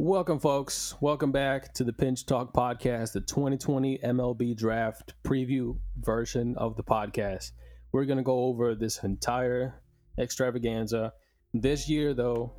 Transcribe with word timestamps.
Welcome, 0.00 0.38
folks. 0.38 0.94
Welcome 1.00 1.32
back 1.32 1.74
to 1.74 1.82
the 1.82 1.92
Pinch 1.92 2.24
Talk 2.24 2.54
Podcast, 2.54 3.14
the 3.14 3.20
2020 3.20 3.98
MLB 3.98 4.56
Draft 4.56 5.14
preview 5.24 5.76
version 5.96 6.54
of 6.56 6.76
the 6.76 6.84
podcast. 6.84 7.50
We're 7.90 8.04
going 8.04 8.18
to 8.18 8.22
go 8.22 8.44
over 8.44 8.76
this 8.76 9.02
entire 9.02 9.82
extravaganza. 10.16 11.12
This 11.52 11.88
year, 11.88 12.14
though, 12.14 12.52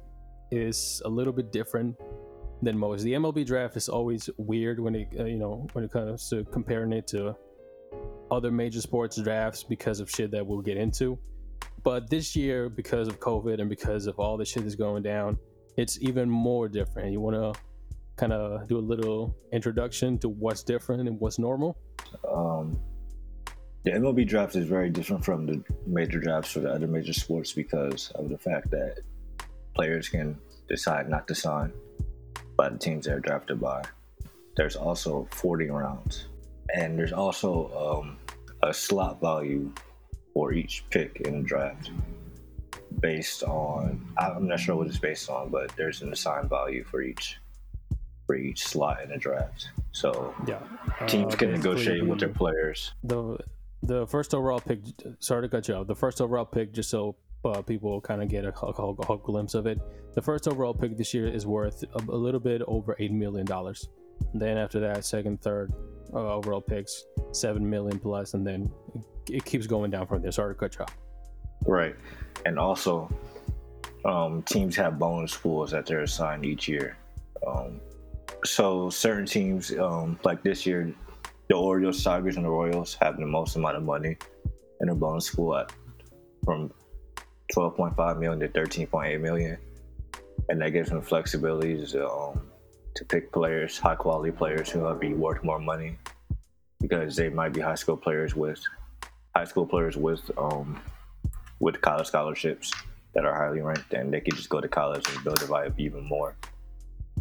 is 0.51 1.01
a 1.05 1.07
little 1.07 1.31
bit 1.31 1.53
different 1.53 1.95
than 2.61 2.77
most. 2.77 3.03
The 3.03 3.13
MLB 3.13 3.45
Draft 3.45 3.77
is 3.77 3.87
always 3.87 4.29
weird 4.35 4.81
when 4.81 4.95
it, 4.95 5.07
uh, 5.17 5.23
you 5.23 5.39
know, 5.39 5.65
when 5.71 5.85
it 5.85 5.91
comes 5.93 6.27
to 6.31 6.43
comparing 6.43 6.91
it 6.91 7.07
to 7.07 7.37
other 8.29 8.51
major 8.51 8.81
sports 8.81 9.15
drafts 9.15 9.63
because 9.63 10.01
of 10.01 10.09
shit 10.09 10.31
that 10.31 10.45
we'll 10.45 10.59
get 10.59 10.75
into. 10.75 11.17
But 11.83 12.09
this 12.09 12.35
year, 12.35 12.67
because 12.67 13.07
of 13.07 13.21
COVID 13.21 13.61
and 13.61 13.69
because 13.69 14.07
of 14.07 14.19
all 14.19 14.35
the 14.35 14.43
shit 14.43 14.63
that's 14.63 14.75
going 14.75 15.03
down, 15.03 15.39
it's 15.77 15.99
even 16.01 16.29
more 16.29 16.67
different. 16.67 17.11
You 17.11 17.21
want 17.21 17.35
to 17.35 17.59
kind 18.17 18.33
of 18.33 18.67
do 18.67 18.77
a 18.77 18.81
little 18.81 19.35
introduction 19.53 20.17
to 20.19 20.29
what's 20.29 20.63
different 20.63 21.07
and 21.07 21.19
what's 21.19 21.39
normal? 21.39 21.77
Um, 22.29 22.79
the 23.85 23.91
MLB 23.91 24.27
draft 24.27 24.55
is 24.55 24.67
very 24.67 24.89
different 24.89 25.23
from 25.23 25.45
the 25.45 25.63
major 25.87 26.19
drafts 26.19 26.51
for 26.51 26.59
the 26.59 26.69
other 26.69 26.87
major 26.87 27.13
sports 27.13 27.53
because 27.53 28.11
of 28.15 28.29
the 28.29 28.37
fact 28.37 28.69
that 28.71 28.99
players 29.73 30.09
can 30.09 30.37
decide 30.67 31.09
not 31.09 31.27
to 31.29 31.35
sign 31.35 31.71
by 32.57 32.67
the 32.67 32.77
teams 32.77 33.05
they're 33.05 33.21
drafted 33.21 33.61
by. 33.61 33.81
There's 34.57 34.75
also 34.75 35.27
40 35.31 35.69
rounds, 35.69 36.25
and 36.75 36.99
there's 36.99 37.13
also 37.13 38.01
um, 38.01 38.17
a 38.61 38.73
slot 38.73 39.21
value 39.21 39.71
for 40.33 40.51
each 40.51 40.83
pick 40.89 41.21
in 41.21 41.41
the 41.41 41.47
draft 41.47 41.91
based 42.99 43.43
on 43.43 44.05
I'm 44.17 44.47
not 44.47 44.59
sure 44.59 44.75
what 44.75 44.87
it's 44.87 44.97
based 44.97 45.29
on, 45.29 45.49
but 45.49 45.71
there's 45.75 46.01
an 46.01 46.11
assigned 46.11 46.49
value 46.49 46.83
for 46.83 47.01
each 47.01 47.39
for 48.25 48.35
each 48.35 48.63
slot 48.63 49.01
in 49.03 49.09
the 49.09 49.17
draft. 49.17 49.69
So 49.91 50.35
yeah, 50.47 50.59
teams 51.07 51.33
uh, 51.33 51.37
can 51.37 51.51
negotiate 51.51 52.05
with 52.05 52.19
their 52.19 52.29
players. 52.29 52.93
The 53.03 53.37
the 53.83 54.07
first 54.07 54.33
overall 54.33 54.59
pick. 54.59 54.79
Sorry 55.19 55.41
to 55.41 55.49
cut 55.49 55.67
you 55.67 55.75
off. 55.75 55.87
The 55.87 55.95
first 55.95 56.21
overall 56.21 56.45
pick, 56.45 56.73
just 56.73 56.89
so 56.89 57.15
uh, 57.45 57.61
people 57.61 58.01
kind 58.01 58.21
of 58.21 58.29
get 58.29 58.43
a, 58.43 58.53
a, 58.65 59.13
a, 59.13 59.17
glimpse 59.17 59.53
of 59.53 59.65
it. 59.65 59.79
The 60.13 60.21
first 60.21 60.47
overall 60.47 60.73
pick 60.73 60.97
this 60.97 61.13
year 61.13 61.27
is 61.27 61.47
worth 61.47 61.83
a, 61.83 62.11
a 62.11 62.17
little 62.17 62.39
bit 62.39 62.61
over 62.67 62.95
eight 62.99 63.11
million 63.11 63.45
dollars. 63.45 63.87
Then 64.33 64.57
after 64.57 64.79
that, 64.81 65.05
second, 65.05 65.41
third 65.41 65.71
uh, 66.13 66.35
overall 66.35 66.61
picks, 66.61 67.05
seven 67.31 67.67
million 67.67 67.97
plus, 67.99 68.33
and 68.33 68.45
then 68.45 68.69
it, 68.93 69.35
it 69.37 69.45
keeps 69.45 69.65
going 69.65 69.91
down 69.91 70.07
from 70.07 70.21
there. 70.21 70.31
Sorry 70.31 70.53
to 70.53 70.59
cut 70.59 70.75
you 70.75 70.81
off. 70.83 70.97
Right 71.65 71.95
and 72.45 72.57
also 72.57 73.09
um, 74.05 74.43
teams 74.43 74.75
have 74.75 74.97
bonus 74.97 75.35
pools 75.35 75.71
that 75.71 75.85
they're 75.85 76.01
assigned 76.01 76.45
each 76.45 76.67
year. 76.67 76.97
Um, 77.45 77.79
so 78.45 78.89
certain 78.89 79.25
teams, 79.25 79.71
um, 79.77 80.19
like 80.23 80.43
this 80.43 80.65
year, 80.65 80.93
the 81.49 81.55
Orioles, 81.55 82.03
Tigers, 82.03 82.35
and 82.35 82.45
the 82.45 82.49
Royals 82.49 82.95
have 83.01 83.17
the 83.17 83.25
most 83.25 83.55
amount 83.55 83.77
of 83.77 83.83
money 83.83 84.17
in 84.81 84.89
a 84.89 84.95
bonus 84.95 85.29
pool 85.29 85.55
at 85.57 85.71
from 86.45 86.71
12.5 87.53 88.19
million 88.19 88.39
to 88.39 88.47
13.8 88.47 89.19
million, 89.19 89.57
and 90.49 90.61
that 90.61 90.71
gives 90.71 90.89
them 90.89 91.01
flexibility 91.01 91.85
to, 91.87 92.09
um, 92.09 92.41
to 92.95 93.03
pick 93.05 93.31
players, 93.31 93.77
high 93.77 93.95
quality 93.95 94.31
players 94.31 94.69
who 94.69 94.81
might 94.81 94.99
be 94.99 95.13
worth 95.13 95.43
more 95.43 95.59
money, 95.59 95.97
because 96.79 97.15
they 97.15 97.29
might 97.29 97.51
be 97.51 97.59
high 97.59 97.75
school 97.75 97.97
players 97.97 98.35
with 98.35 98.61
high 99.35 99.45
school 99.45 99.65
players 99.65 99.97
with 99.97 100.29
um, 100.37 100.79
with 101.59 101.81
college 101.81 102.07
scholarships 102.07 102.71
that 103.13 103.25
are 103.25 103.35
highly 103.35 103.61
ranked, 103.61 103.93
and 103.93 104.13
they 104.13 104.21
could 104.21 104.35
just 104.35 104.49
go 104.49 104.61
to 104.61 104.67
college 104.67 105.05
and 105.13 105.23
build 105.23 105.41
a 105.41 105.45
vibe 105.45 105.77
even 105.79 106.03
more. 106.03 106.35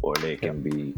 Or 0.01 0.15
they 0.15 0.35
can 0.35 0.61
be 0.61 0.93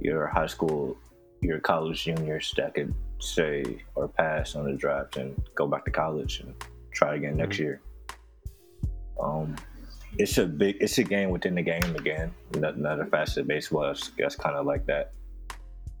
your 0.00 0.26
high 0.26 0.46
school, 0.46 0.96
your 1.40 1.58
college 1.58 2.04
juniors 2.04 2.52
that 2.56 2.74
could 2.74 2.94
say 3.20 3.82
or 3.94 4.08
pass 4.08 4.54
on 4.54 4.64
the 4.64 4.72
draft 4.72 5.16
and 5.16 5.40
go 5.54 5.66
back 5.66 5.84
to 5.84 5.90
college 5.90 6.40
and 6.40 6.54
try 6.92 7.16
again 7.16 7.32
mm-hmm. 7.32 7.40
next 7.40 7.58
year. 7.58 7.80
Um, 9.20 9.56
it's 10.16 10.38
a 10.38 10.46
big, 10.46 10.76
it's 10.80 10.98
a 10.98 11.04
game 11.04 11.30
within 11.30 11.54
the 11.54 11.62
game 11.62 11.96
again. 11.96 12.32
Another 12.54 13.04
facet 13.06 13.42
of 13.42 13.48
baseball 13.48 13.82
that's, 13.82 14.12
is 14.16 14.36
kind 14.36 14.56
of 14.56 14.64
like 14.64 14.86
that. 14.86 15.12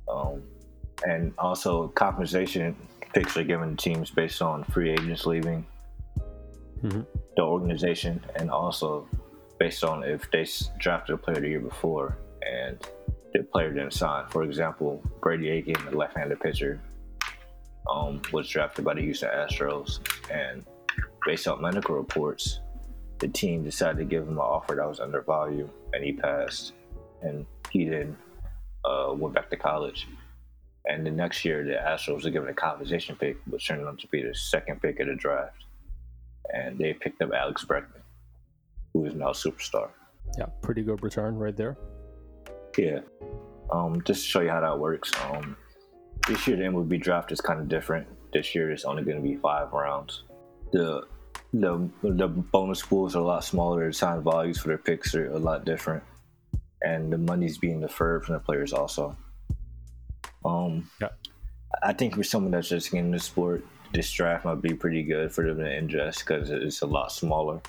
Um, 0.08 0.42
and 1.06 1.34
also 1.38 1.88
compensation 1.88 2.74
picks 3.12 3.36
are 3.36 3.44
given 3.44 3.76
to 3.76 3.76
teams 3.76 4.10
based 4.10 4.40
on 4.40 4.64
free 4.64 4.90
agents 4.90 5.26
leaving 5.26 5.66
mm-hmm. 6.82 7.00
the 7.36 7.42
organization, 7.42 8.22
and 8.36 8.50
also 8.50 9.06
based 9.58 9.84
on 9.84 10.04
if 10.04 10.30
they 10.30 10.46
drafted 10.78 11.14
a 11.14 11.18
player 11.18 11.40
the 11.40 11.48
year 11.48 11.60
before 11.60 12.16
and 12.42 12.78
the 13.32 13.42
player 13.42 13.72
didn't 13.72 13.92
sign. 13.92 14.26
For 14.28 14.42
example, 14.42 15.02
Brady 15.20 15.48
Aiken, 15.50 15.84
the 15.84 15.96
left-handed 15.96 16.40
pitcher, 16.40 16.80
um, 17.90 18.22
was 18.32 18.48
drafted 18.48 18.84
by 18.84 18.94
the 18.94 19.02
Houston 19.02 19.30
Astros, 19.30 20.00
and 20.30 20.64
based 21.26 21.48
on 21.48 21.60
medical 21.60 21.94
reports, 21.94 22.60
the 23.18 23.28
team 23.28 23.64
decided 23.64 23.98
to 23.98 24.04
give 24.04 24.22
him 24.22 24.34
an 24.34 24.38
offer 24.38 24.74
that 24.74 24.88
was 24.88 25.00
undervalued, 25.00 25.70
and 25.92 26.04
he 26.04 26.12
passed, 26.12 26.72
and 27.22 27.46
he 27.70 27.88
then 27.88 28.16
uh, 28.84 29.12
went 29.12 29.34
back 29.34 29.50
to 29.50 29.56
college. 29.56 30.06
And 30.86 31.04
the 31.04 31.10
next 31.10 31.44
year, 31.44 31.64
the 31.64 31.72
Astros 31.72 32.24
were 32.24 32.30
given 32.30 32.48
a 32.48 32.54
compensation 32.54 33.16
pick, 33.16 33.36
which 33.46 33.66
turned 33.66 33.86
out 33.86 33.98
to 33.98 34.06
be 34.08 34.22
the 34.22 34.34
second 34.34 34.80
pick 34.80 35.00
of 35.00 35.08
the 35.08 35.14
draft 35.14 35.64
and 36.54 36.78
they 36.78 36.92
picked 36.92 37.20
up 37.22 37.32
Alex 37.32 37.64
Bregman, 37.64 38.02
who 38.92 39.04
is 39.06 39.14
now 39.14 39.28
a 39.28 39.32
superstar. 39.32 39.90
Yeah, 40.38 40.46
pretty 40.62 40.82
good 40.82 41.02
return 41.02 41.36
right 41.36 41.56
there. 41.56 41.76
Yeah. 42.76 43.00
Um, 43.70 44.02
just 44.02 44.22
to 44.22 44.28
show 44.28 44.40
you 44.40 44.50
how 44.50 44.60
that 44.60 44.78
works. 44.78 45.12
Um, 45.30 45.56
this 46.26 46.46
year 46.46 46.56
the 46.56 46.64
MLB 46.64 47.00
draft 47.00 47.32
is 47.32 47.40
kind 47.40 47.60
of 47.60 47.68
different. 47.68 48.06
This 48.32 48.54
year 48.54 48.70
it's 48.70 48.84
only 48.84 49.02
going 49.02 49.16
to 49.16 49.22
be 49.22 49.36
five 49.36 49.72
rounds. 49.72 50.24
The 50.72 51.06
the 51.54 51.88
the 52.02 52.28
bonus 52.28 52.82
pools 52.82 53.16
are 53.16 53.20
a 53.20 53.26
lot 53.26 53.44
smaller. 53.44 53.86
The 53.86 53.92
sign 53.92 54.22
values 54.22 54.58
for 54.58 54.68
their 54.68 54.78
picks 54.78 55.14
are 55.14 55.30
a 55.30 55.38
lot 55.38 55.64
different, 55.64 56.02
and 56.82 57.12
the 57.12 57.18
money's 57.18 57.58
being 57.58 57.80
deferred 57.80 58.24
from 58.24 58.34
the 58.34 58.40
players 58.40 58.72
also. 58.72 59.16
Um, 60.44 60.90
yeah. 61.00 61.08
I 61.82 61.92
think 61.92 62.14
for 62.14 62.22
someone 62.22 62.52
that's 62.52 62.68
just 62.68 62.90
getting 62.90 63.10
the 63.10 63.18
sport, 63.18 63.64
this 63.92 64.10
draft 64.12 64.44
might 64.44 64.60
be 64.60 64.74
pretty 64.74 65.02
good 65.02 65.32
for 65.32 65.44
them 65.44 65.58
to 65.58 65.64
ingest 65.64 66.20
because 66.20 66.50
it's 66.50 66.82
a 66.82 66.86
lot 66.86 67.12
smaller. 67.12 67.60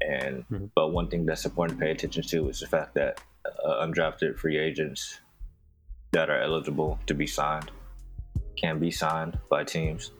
And 0.00 0.44
mm-hmm. 0.48 0.66
but 0.74 0.88
one 0.88 1.08
thing 1.08 1.26
that's 1.26 1.44
important 1.44 1.78
to 1.78 1.84
pay 1.84 1.90
attention 1.90 2.22
to 2.22 2.48
is 2.48 2.60
the 2.60 2.66
fact 2.66 2.94
that 2.94 3.20
uh, 3.64 3.86
undrafted 3.86 4.38
free 4.38 4.58
agents 4.58 5.20
that 6.12 6.30
are 6.30 6.40
eligible 6.40 6.98
to 7.06 7.14
be 7.14 7.26
signed 7.26 7.70
can 8.56 8.78
be 8.78 8.90
signed 8.90 9.38
by 9.50 9.64
teams 9.64 10.12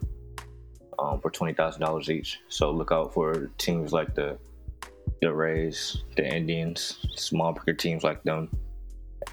um, 0.98 1.20
for 1.20 1.31
twenty 1.31 1.54
thousand 1.54 1.82
dollars 1.82 2.10
each. 2.10 2.41
So 2.48 2.70
look 2.70 2.93
out 2.93 3.14
for 3.14 3.50
teams 3.58 3.93
like 3.93 4.14
the 4.14 4.38
the 5.22 5.32
Rays, 5.32 6.03
the 6.16 6.26
Indians, 6.26 6.98
small 7.14 7.53
market 7.53 7.78
teams 7.78 8.04
like 8.04 8.22
them 8.22 8.50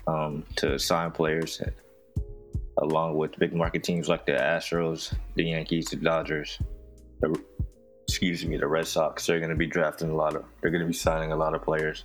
um, 0.08 0.46
to 0.58 0.80
sign 0.80 1.12
players 1.12 1.62
along 2.84 3.16
with 3.16 3.38
big 3.40 3.54
market 3.54 3.84
teams 3.84 4.10
like 4.10 4.26
the 4.26 4.34
Astros, 4.34 5.14
the 5.36 5.44
Yankees, 5.44 5.86
the 5.86 5.96
Dodgers, 5.96 6.60
the, 7.22 7.42
excuse 8.08 8.46
me, 8.46 8.58
the 8.58 8.68
Red 8.68 8.86
Sox. 8.86 9.26
They're 9.26 9.40
going 9.40 9.50
to 9.50 9.56
be 9.56 9.68
drafting 9.68 10.10
a 10.10 10.16
lot 10.16 10.36
of, 10.36 10.44
they're 10.62 10.70
going 10.70 10.82
to 10.82 10.88
be 10.88 10.94
signing 10.94 11.32
a 11.32 11.36
lot 11.36 11.56
of 11.56 11.64
players 11.64 12.04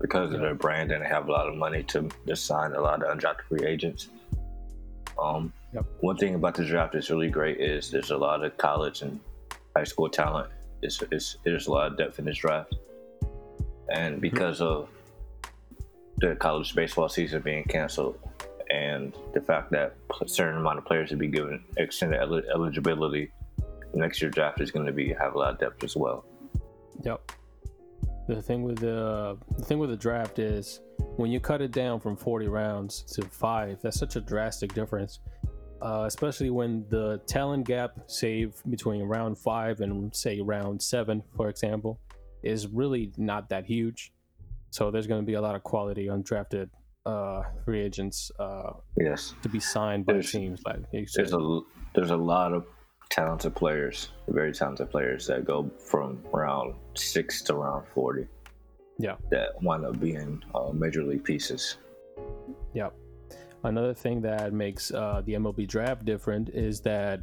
because 0.00 0.32
of 0.34 0.40
their 0.40 0.54
brand 0.54 0.90
and 0.90 1.02
they 1.02 1.08
have 1.08 1.28
a 1.28 1.32
lot 1.32 1.48
of 1.48 1.54
money 1.54 1.82
to, 1.84 2.08
just 2.26 2.46
sign 2.46 2.72
a 2.72 2.80
lot 2.80 3.02
of 3.02 3.16
undrafted 3.16 3.42
free 3.48 3.66
agents. 3.66 4.08
Um, 5.20 5.52
yep. 5.72 5.84
One 6.00 6.16
thing 6.16 6.34
about 6.34 6.54
the 6.54 6.64
draft 6.64 6.92
that's 6.92 7.10
really 7.10 7.30
great 7.30 7.60
is 7.60 7.90
there's 7.90 8.10
a 8.10 8.16
lot 8.16 8.44
of 8.44 8.56
college 8.56 9.02
and 9.02 9.20
high 9.76 9.84
school 9.84 10.08
talent. 10.08 10.50
It's, 10.82 11.00
it's, 11.10 11.36
there's 11.44 11.68
a 11.68 11.70
lot 11.70 11.92
of 11.92 11.96
depth 11.96 12.18
in 12.18 12.24
this 12.24 12.38
draft. 12.38 12.74
And 13.92 14.14
mm-hmm. 14.14 14.20
because 14.20 14.60
mm-hmm. 14.60 14.82
of 14.82 14.88
the 16.18 16.34
college 16.34 16.74
baseball 16.74 17.08
season 17.08 17.42
being 17.42 17.64
canceled, 17.64 18.18
and 18.70 19.16
the 19.32 19.40
fact 19.40 19.70
that 19.70 19.96
a 20.20 20.28
certain 20.28 20.58
amount 20.58 20.78
of 20.78 20.84
players 20.84 21.10
will 21.10 21.18
be 21.18 21.28
given 21.28 21.64
extended 21.76 22.20
eligibility, 22.20 23.30
next 23.94 24.20
year 24.20 24.30
draft 24.30 24.60
is 24.60 24.70
going 24.70 24.86
to 24.86 24.92
be 24.92 25.12
have 25.12 25.34
a 25.34 25.38
lot 25.38 25.54
of 25.54 25.58
depth 25.58 25.82
as 25.84 25.96
well. 25.96 26.24
Yep. 27.02 27.32
The 28.28 28.42
thing 28.42 28.62
with 28.62 28.78
the 28.78 29.38
the 29.56 29.64
thing 29.64 29.78
with 29.78 29.90
the 29.90 29.96
draft 29.96 30.38
is 30.38 30.80
when 31.16 31.30
you 31.30 31.40
cut 31.40 31.62
it 31.62 31.72
down 31.72 31.98
from 32.00 32.16
40 32.16 32.48
rounds 32.48 33.02
to 33.14 33.22
five, 33.22 33.80
that's 33.82 33.98
such 33.98 34.16
a 34.16 34.20
drastic 34.20 34.74
difference. 34.74 35.20
Uh, 35.80 36.04
especially 36.06 36.50
when 36.50 36.84
the 36.88 37.20
talent 37.28 37.64
gap, 37.64 37.92
save 38.08 38.54
between 38.68 39.02
round 39.02 39.38
five 39.38 39.80
and 39.80 40.14
say 40.14 40.40
round 40.40 40.82
seven, 40.82 41.22
for 41.36 41.48
example, 41.48 42.00
is 42.42 42.66
really 42.66 43.12
not 43.16 43.48
that 43.48 43.64
huge. 43.64 44.12
So 44.70 44.90
there's 44.90 45.06
going 45.06 45.22
to 45.22 45.26
be 45.26 45.34
a 45.34 45.40
lot 45.40 45.54
of 45.54 45.62
quality 45.62 46.06
undrafted 46.06 46.68
uh, 47.08 47.42
free 47.64 47.80
agents 47.80 48.30
uh, 48.38 48.72
yes 48.96 49.34
to 49.42 49.48
be 49.48 49.60
signed 49.60 50.04
by 50.04 50.14
there's, 50.14 50.30
teams. 50.30 50.60
Like 50.66 50.82
there's 50.92 51.32
a 51.32 51.60
there's 51.94 52.10
a 52.10 52.16
lot 52.16 52.52
of 52.52 52.66
talented 53.10 53.54
players, 53.54 54.10
very 54.28 54.52
talented 54.52 54.90
players 54.90 55.26
that 55.26 55.44
go 55.46 55.70
from 55.78 56.22
round 56.32 56.74
six 56.94 57.42
to 57.42 57.54
round 57.54 57.86
forty. 57.94 58.26
Yeah. 58.98 59.14
That 59.30 59.50
wind 59.62 59.86
up 59.86 59.98
being 60.00 60.42
uh, 60.54 60.72
major 60.72 61.04
league 61.04 61.24
pieces. 61.24 61.78
Yep. 62.74 62.94
Another 63.64 63.94
thing 63.94 64.20
that 64.22 64.52
makes 64.52 64.92
uh, 64.92 65.22
the 65.24 65.34
MLB 65.34 65.66
draft 65.68 66.04
different 66.04 66.48
is 66.50 66.80
that, 66.82 67.22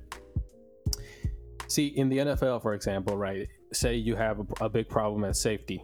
see, 1.67 1.87
in 1.87 2.09
the 2.09 2.17
NFL, 2.19 2.61
for 2.61 2.73
example, 2.73 3.17
right? 3.17 3.47
Say 3.73 3.95
you 3.95 4.15
have 4.15 4.39
a, 4.39 4.65
a 4.65 4.69
big 4.69 4.87
problem 4.87 5.25
at 5.25 5.35
safety. 5.35 5.83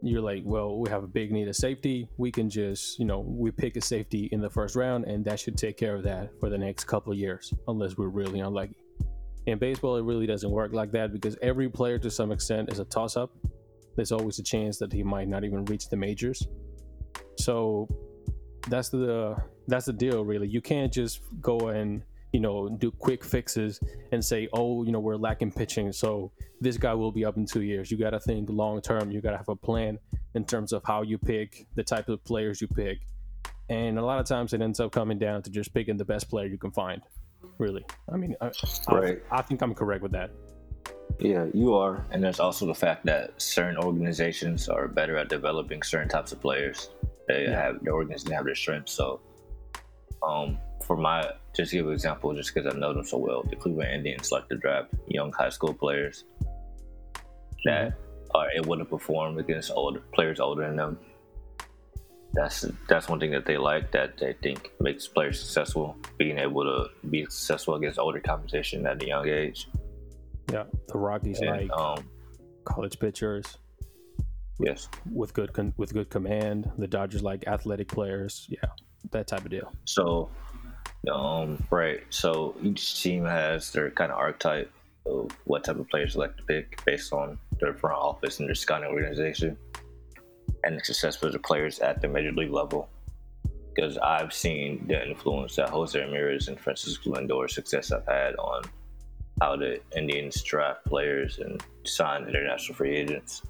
You're 0.00 0.20
like, 0.20 0.42
well, 0.44 0.78
we 0.78 0.88
have 0.90 1.02
a 1.02 1.08
big 1.08 1.32
need 1.32 1.48
of 1.48 1.56
safety. 1.56 2.08
We 2.18 2.30
can 2.30 2.48
just, 2.48 2.98
you 2.98 3.04
know, 3.04 3.20
we 3.20 3.50
pick 3.50 3.76
a 3.76 3.80
safety 3.80 4.28
in 4.30 4.40
the 4.40 4.50
first 4.50 4.76
round, 4.76 5.04
and 5.04 5.24
that 5.24 5.40
should 5.40 5.56
take 5.56 5.76
care 5.76 5.96
of 5.96 6.04
that 6.04 6.30
for 6.38 6.48
the 6.48 6.58
next 6.58 6.84
couple 6.84 7.12
of 7.12 7.18
years, 7.18 7.52
unless 7.66 7.96
we're 7.96 8.08
really 8.08 8.40
unlucky. 8.40 8.76
In 9.46 9.58
baseball, 9.58 9.96
it 9.96 10.02
really 10.02 10.26
doesn't 10.26 10.50
work 10.50 10.72
like 10.72 10.92
that 10.92 11.12
because 11.12 11.36
every 11.42 11.68
player, 11.68 11.98
to 11.98 12.10
some 12.10 12.30
extent, 12.30 12.70
is 12.70 12.78
a 12.78 12.84
toss 12.84 13.16
up. 13.16 13.30
There's 13.96 14.12
always 14.12 14.38
a 14.38 14.42
chance 14.42 14.78
that 14.78 14.92
he 14.92 15.02
might 15.02 15.26
not 15.26 15.42
even 15.42 15.64
reach 15.64 15.88
the 15.88 15.96
majors. 15.96 16.46
So 17.36 17.88
that's 18.68 18.90
the 18.90 19.36
that's 19.66 19.86
the 19.86 19.92
deal 19.92 20.24
really 20.24 20.48
you 20.48 20.60
can't 20.60 20.92
just 20.92 21.22
go 21.40 21.68
and 21.68 22.02
you 22.32 22.40
know 22.40 22.68
do 22.68 22.90
quick 22.90 23.24
fixes 23.24 23.80
and 24.12 24.24
say 24.24 24.48
oh 24.52 24.84
you 24.84 24.92
know 24.92 25.00
we're 25.00 25.16
lacking 25.16 25.50
pitching 25.50 25.92
so 25.92 26.30
this 26.60 26.76
guy 26.76 26.92
will 26.92 27.12
be 27.12 27.24
up 27.24 27.36
in 27.36 27.46
two 27.46 27.62
years 27.62 27.90
you 27.90 27.96
got 27.96 28.10
to 28.10 28.20
think 28.20 28.48
long 28.50 28.80
term 28.80 29.10
you 29.10 29.20
got 29.20 29.30
to 29.30 29.36
have 29.36 29.48
a 29.48 29.56
plan 29.56 29.98
in 30.34 30.44
terms 30.44 30.72
of 30.72 30.82
how 30.84 31.02
you 31.02 31.16
pick 31.18 31.66
the 31.74 31.82
type 31.82 32.08
of 32.08 32.22
players 32.24 32.60
you 32.60 32.68
pick 32.68 32.98
and 33.70 33.98
a 33.98 34.04
lot 34.04 34.18
of 34.18 34.26
times 34.26 34.52
it 34.52 34.60
ends 34.60 34.80
up 34.80 34.92
coming 34.92 35.18
down 35.18 35.42
to 35.42 35.50
just 35.50 35.72
picking 35.72 35.96
the 35.96 36.04
best 36.04 36.28
player 36.28 36.46
you 36.46 36.58
can 36.58 36.70
find 36.70 37.02
really 37.58 37.84
i 38.12 38.16
mean 38.16 38.34
I, 38.40 38.50
right. 38.90 39.22
I, 39.30 39.38
I 39.38 39.42
think 39.42 39.62
i'm 39.62 39.74
correct 39.74 40.02
with 40.02 40.12
that 40.12 40.30
yeah, 41.20 41.46
you 41.52 41.74
are. 41.74 42.06
And 42.10 42.22
there's 42.22 42.38
also 42.38 42.66
the 42.66 42.74
fact 42.74 43.04
that 43.06 43.40
certain 43.40 43.76
organizations 43.76 44.68
are 44.68 44.86
better 44.86 45.16
at 45.16 45.28
developing 45.28 45.82
certain 45.82 46.08
types 46.08 46.32
of 46.32 46.40
players. 46.40 46.90
They 47.26 47.44
yeah. 47.44 47.60
have 47.60 47.82
the 47.82 47.90
organization 47.90 48.32
have 48.32 48.44
their 48.44 48.54
strengths. 48.54 48.92
So, 48.92 49.20
um, 50.22 50.58
for 50.86 50.96
my 50.96 51.28
just 51.58 51.72
to 51.72 51.76
give 51.76 51.86
an 51.88 51.92
example, 51.92 52.32
just 52.34 52.54
because 52.54 52.72
I 52.72 52.78
know 52.78 52.94
them 52.94 53.04
so 53.04 53.18
well, 53.18 53.42
the 53.42 53.56
Cleveland 53.56 53.92
Indians 53.92 54.30
like 54.30 54.48
to 54.48 54.56
draft 54.56 54.94
young 55.08 55.32
high 55.32 55.48
school 55.48 55.74
players 55.74 56.24
that 57.64 57.94
are 58.32 58.50
able 58.52 58.78
to 58.78 58.84
perform 58.84 59.38
against 59.38 59.72
older 59.72 60.00
players 60.12 60.38
older 60.38 60.66
than 60.66 60.76
them. 60.76 60.98
That's 62.32 62.64
that's 62.88 63.08
one 63.08 63.18
thing 63.18 63.32
that 63.32 63.44
they 63.44 63.58
like 63.58 63.90
that 63.90 64.18
they 64.18 64.34
think 64.34 64.70
makes 64.78 65.08
players 65.08 65.40
successful, 65.40 65.96
being 66.16 66.38
able 66.38 66.62
to 66.62 67.08
be 67.08 67.24
successful 67.24 67.74
against 67.74 67.98
older 67.98 68.20
competition 68.20 68.86
at 68.86 69.02
a 69.02 69.06
young 69.06 69.28
age. 69.28 69.68
Yeah, 70.52 70.64
the 70.86 70.98
Rockies 70.98 71.40
and, 71.40 71.50
like 71.50 71.72
um, 71.72 72.08
college 72.64 73.00
pitchers. 73.00 73.58
Yes, 74.60 74.88
with 75.10 75.34
good 75.34 75.52
con- 75.52 75.74
with 75.76 75.92
good 75.92 76.08
command. 76.08 76.70
The 76.78 76.86
Dodgers 76.86 77.22
like 77.22 77.48
athletic 77.48 77.88
players. 77.88 78.46
Yeah, 78.48 78.68
that 79.10 79.26
type 79.26 79.44
of 79.44 79.50
deal. 79.50 79.72
So, 79.84 80.30
um, 81.12 81.62
right. 81.70 82.00
So 82.10 82.54
each 82.62 83.02
team 83.02 83.24
has 83.24 83.70
their 83.72 83.90
kind 83.90 84.10
of 84.10 84.18
archetype 84.18 84.70
of 85.06 85.30
what 85.44 85.64
type 85.64 85.78
of 85.78 85.88
players 85.88 86.14
they 86.14 86.20
like 86.20 86.36
to 86.36 86.42
pick 86.42 86.84
based 86.84 87.12
on 87.12 87.38
their 87.60 87.74
front 87.74 87.96
office 87.96 88.40
and 88.40 88.48
their 88.48 88.54
scouting 88.54 88.90
organization, 88.90 89.56
and 90.64 90.78
the 90.78 90.84
success 90.84 91.22
of 91.22 91.32
the 91.32 91.38
players 91.38 91.78
at 91.80 92.00
the 92.00 92.08
major 92.08 92.32
league 92.32 92.52
level. 92.52 92.88
Because 93.74 93.96
I've 93.98 94.32
seen 94.32 94.86
the 94.88 95.08
influence 95.08 95.54
that 95.56 95.70
Jose 95.70 95.98
Ramirez 95.98 96.48
and 96.48 96.58
Francisco 96.58 97.10
Lindor's 97.10 97.54
success 97.54 97.90
have 97.90 98.04
had 98.06 98.34
on 98.36 98.62
how 99.40 99.54
the 99.54 99.80
Indians 99.96 100.42
draft 100.42 100.84
players 100.84 101.38
and 101.38 101.62
sign 101.84 102.24
international 102.26 102.74
free 102.74 102.96
agents 102.96 103.42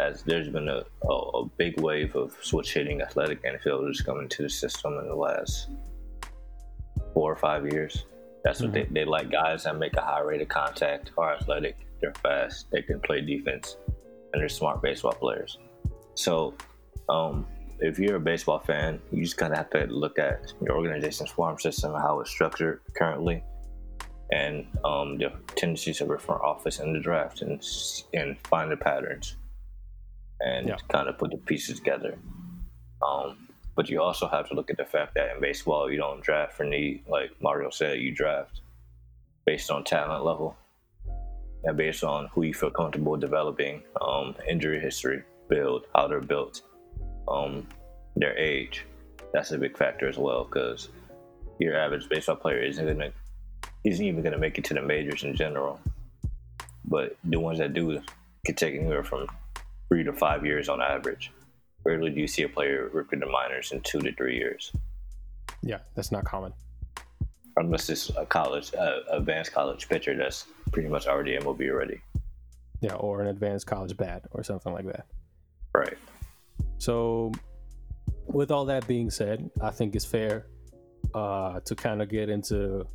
as 0.00 0.22
there's 0.22 0.48
been 0.48 0.68
a, 0.68 0.82
a, 1.06 1.12
a, 1.12 1.44
big 1.58 1.78
wave 1.82 2.16
of 2.16 2.34
switch 2.40 2.72
hitting 2.72 3.02
athletic 3.02 3.42
infielders 3.42 4.02
coming 4.02 4.26
to 4.26 4.42
the 4.42 4.48
system 4.48 4.94
in 4.98 5.06
the 5.06 5.14
last 5.14 5.68
four 7.12 7.32
or 7.32 7.36
five 7.36 7.66
years. 7.66 8.04
That's 8.44 8.60
what 8.60 8.72
mm-hmm. 8.72 8.94
they, 8.94 9.00
they 9.00 9.04
like 9.04 9.30
guys 9.30 9.64
that 9.64 9.78
make 9.78 9.94
a 9.96 10.00
high 10.00 10.20
rate 10.20 10.42
of 10.42 10.48
contact, 10.48 11.12
are 11.16 11.34
athletic, 11.34 11.76
they're 12.00 12.14
fast, 12.14 12.70
they 12.70 12.82
can 12.82 13.00
play 13.00 13.20
defense, 13.20 13.76
and 14.32 14.42
they're 14.42 14.48
smart 14.48 14.82
baseball 14.82 15.12
players. 15.12 15.58
So, 16.14 16.54
um, 17.08 17.46
if 17.78 17.98
you're 17.98 18.16
a 18.16 18.20
baseball 18.20 18.60
fan, 18.60 19.00
you 19.10 19.24
just 19.24 19.36
kind 19.36 19.52
of 19.52 19.58
have 19.58 19.70
to 19.70 19.86
look 19.86 20.18
at 20.18 20.52
your 20.60 20.76
organization's 20.76 21.30
farm 21.30 21.58
system 21.58 21.94
and 21.94 22.02
how 22.02 22.20
it's 22.20 22.30
structured 22.30 22.80
currently, 22.96 23.42
and 24.30 24.66
um, 24.84 25.18
the 25.18 25.32
tendencies 25.56 26.00
of 26.00 26.08
your 26.08 26.18
front 26.18 26.42
office 26.42 26.78
in 26.80 26.92
the 26.92 27.00
draft, 27.00 27.42
and 27.42 27.64
and 28.14 28.36
find 28.46 28.70
the 28.70 28.76
patterns 28.76 29.36
and 30.42 30.68
yeah. 30.68 30.76
kind 30.88 31.08
of 31.08 31.18
put 31.18 31.30
the 31.30 31.36
pieces 31.38 31.78
together. 31.78 32.18
Um, 33.06 33.48
but 33.74 33.88
you 33.88 34.00
also 34.00 34.28
have 34.28 34.48
to 34.48 34.54
look 34.54 34.70
at 34.70 34.76
the 34.76 34.84
fact 34.84 35.14
that 35.14 35.34
in 35.34 35.40
baseball, 35.40 35.90
you 35.90 35.96
don't 35.96 36.22
draft 36.22 36.54
for 36.54 36.64
need. 36.64 37.04
Like 37.08 37.30
Mario 37.40 37.70
said, 37.70 38.00
you 38.00 38.14
draft 38.14 38.60
based 39.46 39.70
on 39.70 39.84
talent 39.84 40.24
level 40.24 40.56
and 41.64 41.76
based 41.76 42.04
on 42.04 42.28
who 42.28 42.42
you 42.42 42.54
feel 42.54 42.70
comfortable 42.70 43.16
developing, 43.16 43.82
um, 44.00 44.34
injury 44.48 44.80
history, 44.80 45.22
build, 45.48 45.86
how 45.94 46.08
they're 46.08 46.20
built, 46.20 46.62
um, 47.28 47.66
their 48.16 48.36
age. 48.36 48.84
That's 49.32 49.52
a 49.52 49.58
big 49.58 49.76
factor 49.78 50.08
as 50.08 50.18
well 50.18 50.44
because 50.44 50.88
your 51.58 51.76
average 51.76 52.08
baseball 52.08 52.36
player 52.36 52.62
isn't 52.62 52.86
gonna 52.86 53.12
isn't 53.84 54.04
even 54.04 54.22
gonna 54.22 54.38
make 54.38 54.58
it 54.58 54.64
to 54.64 54.74
the 54.74 54.82
majors 54.82 55.24
in 55.24 55.34
general. 55.34 55.80
But 56.84 57.16
the 57.24 57.38
ones 57.38 57.58
that 57.58 57.72
do 57.72 58.00
can 58.44 58.54
take 58.54 58.74
anywhere 58.74 59.04
from 59.04 59.26
three 59.88 60.04
to 60.04 60.12
five 60.12 60.44
years 60.44 60.68
on 60.68 60.82
average. 60.82 61.30
Rarely 61.84 62.10
do 62.10 62.20
you 62.20 62.28
see 62.28 62.42
a 62.42 62.48
player 62.48 62.88
recruit 62.92 63.20
the 63.20 63.26
minors 63.26 63.72
in 63.72 63.80
two 63.80 64.00
to 64.00 64.12
three 64.12 64.36
years. 64.36 64.72
Yeah, 65.62 65.78
that's 65.94 66.12
not 66.12 66.24
common. 66.24 66.52
Unless 67.56 67.90
it's 67.90 68.10
a 68.16 68.24
college, 68.24 68.72
uh, 68.74 69.00
advanced 69.10 69.52
college 69.52 69.88
pitcher 69.88 70.16
that's 70.16 70.46
pretty 70.72 70.88
much 70.88 71.06
already 71.06 71.36
MLB 71.36 71.76
ready. 71.76 72.00
Yeah, 72.80 72.94
or 72.94 73.20
an 73.20 73.28
advanced 73.28 73.66
college 73.66 73.96
bat 73.96 74.24
or 74.32 74.42
something 74.42 74.72
like 74.72 74.86
that. 74.86 75.06
Right. 75.74 75.96
So, 76.78 77.32
with 78.26 78.50
all 78.50 78.64
that 78.66 78.86
being 78.88 79.10
said, 79.10 79.50
I 79.60 79.70
think 79.70 79.94
it's 79.94 80.04
fair 80.04 80.46
uh, 81.14 81.60
to 81.60 81.74
kind 81.74 82.02
of 82.02 82.08
get 82.08 82.28
into. 82.28 82.86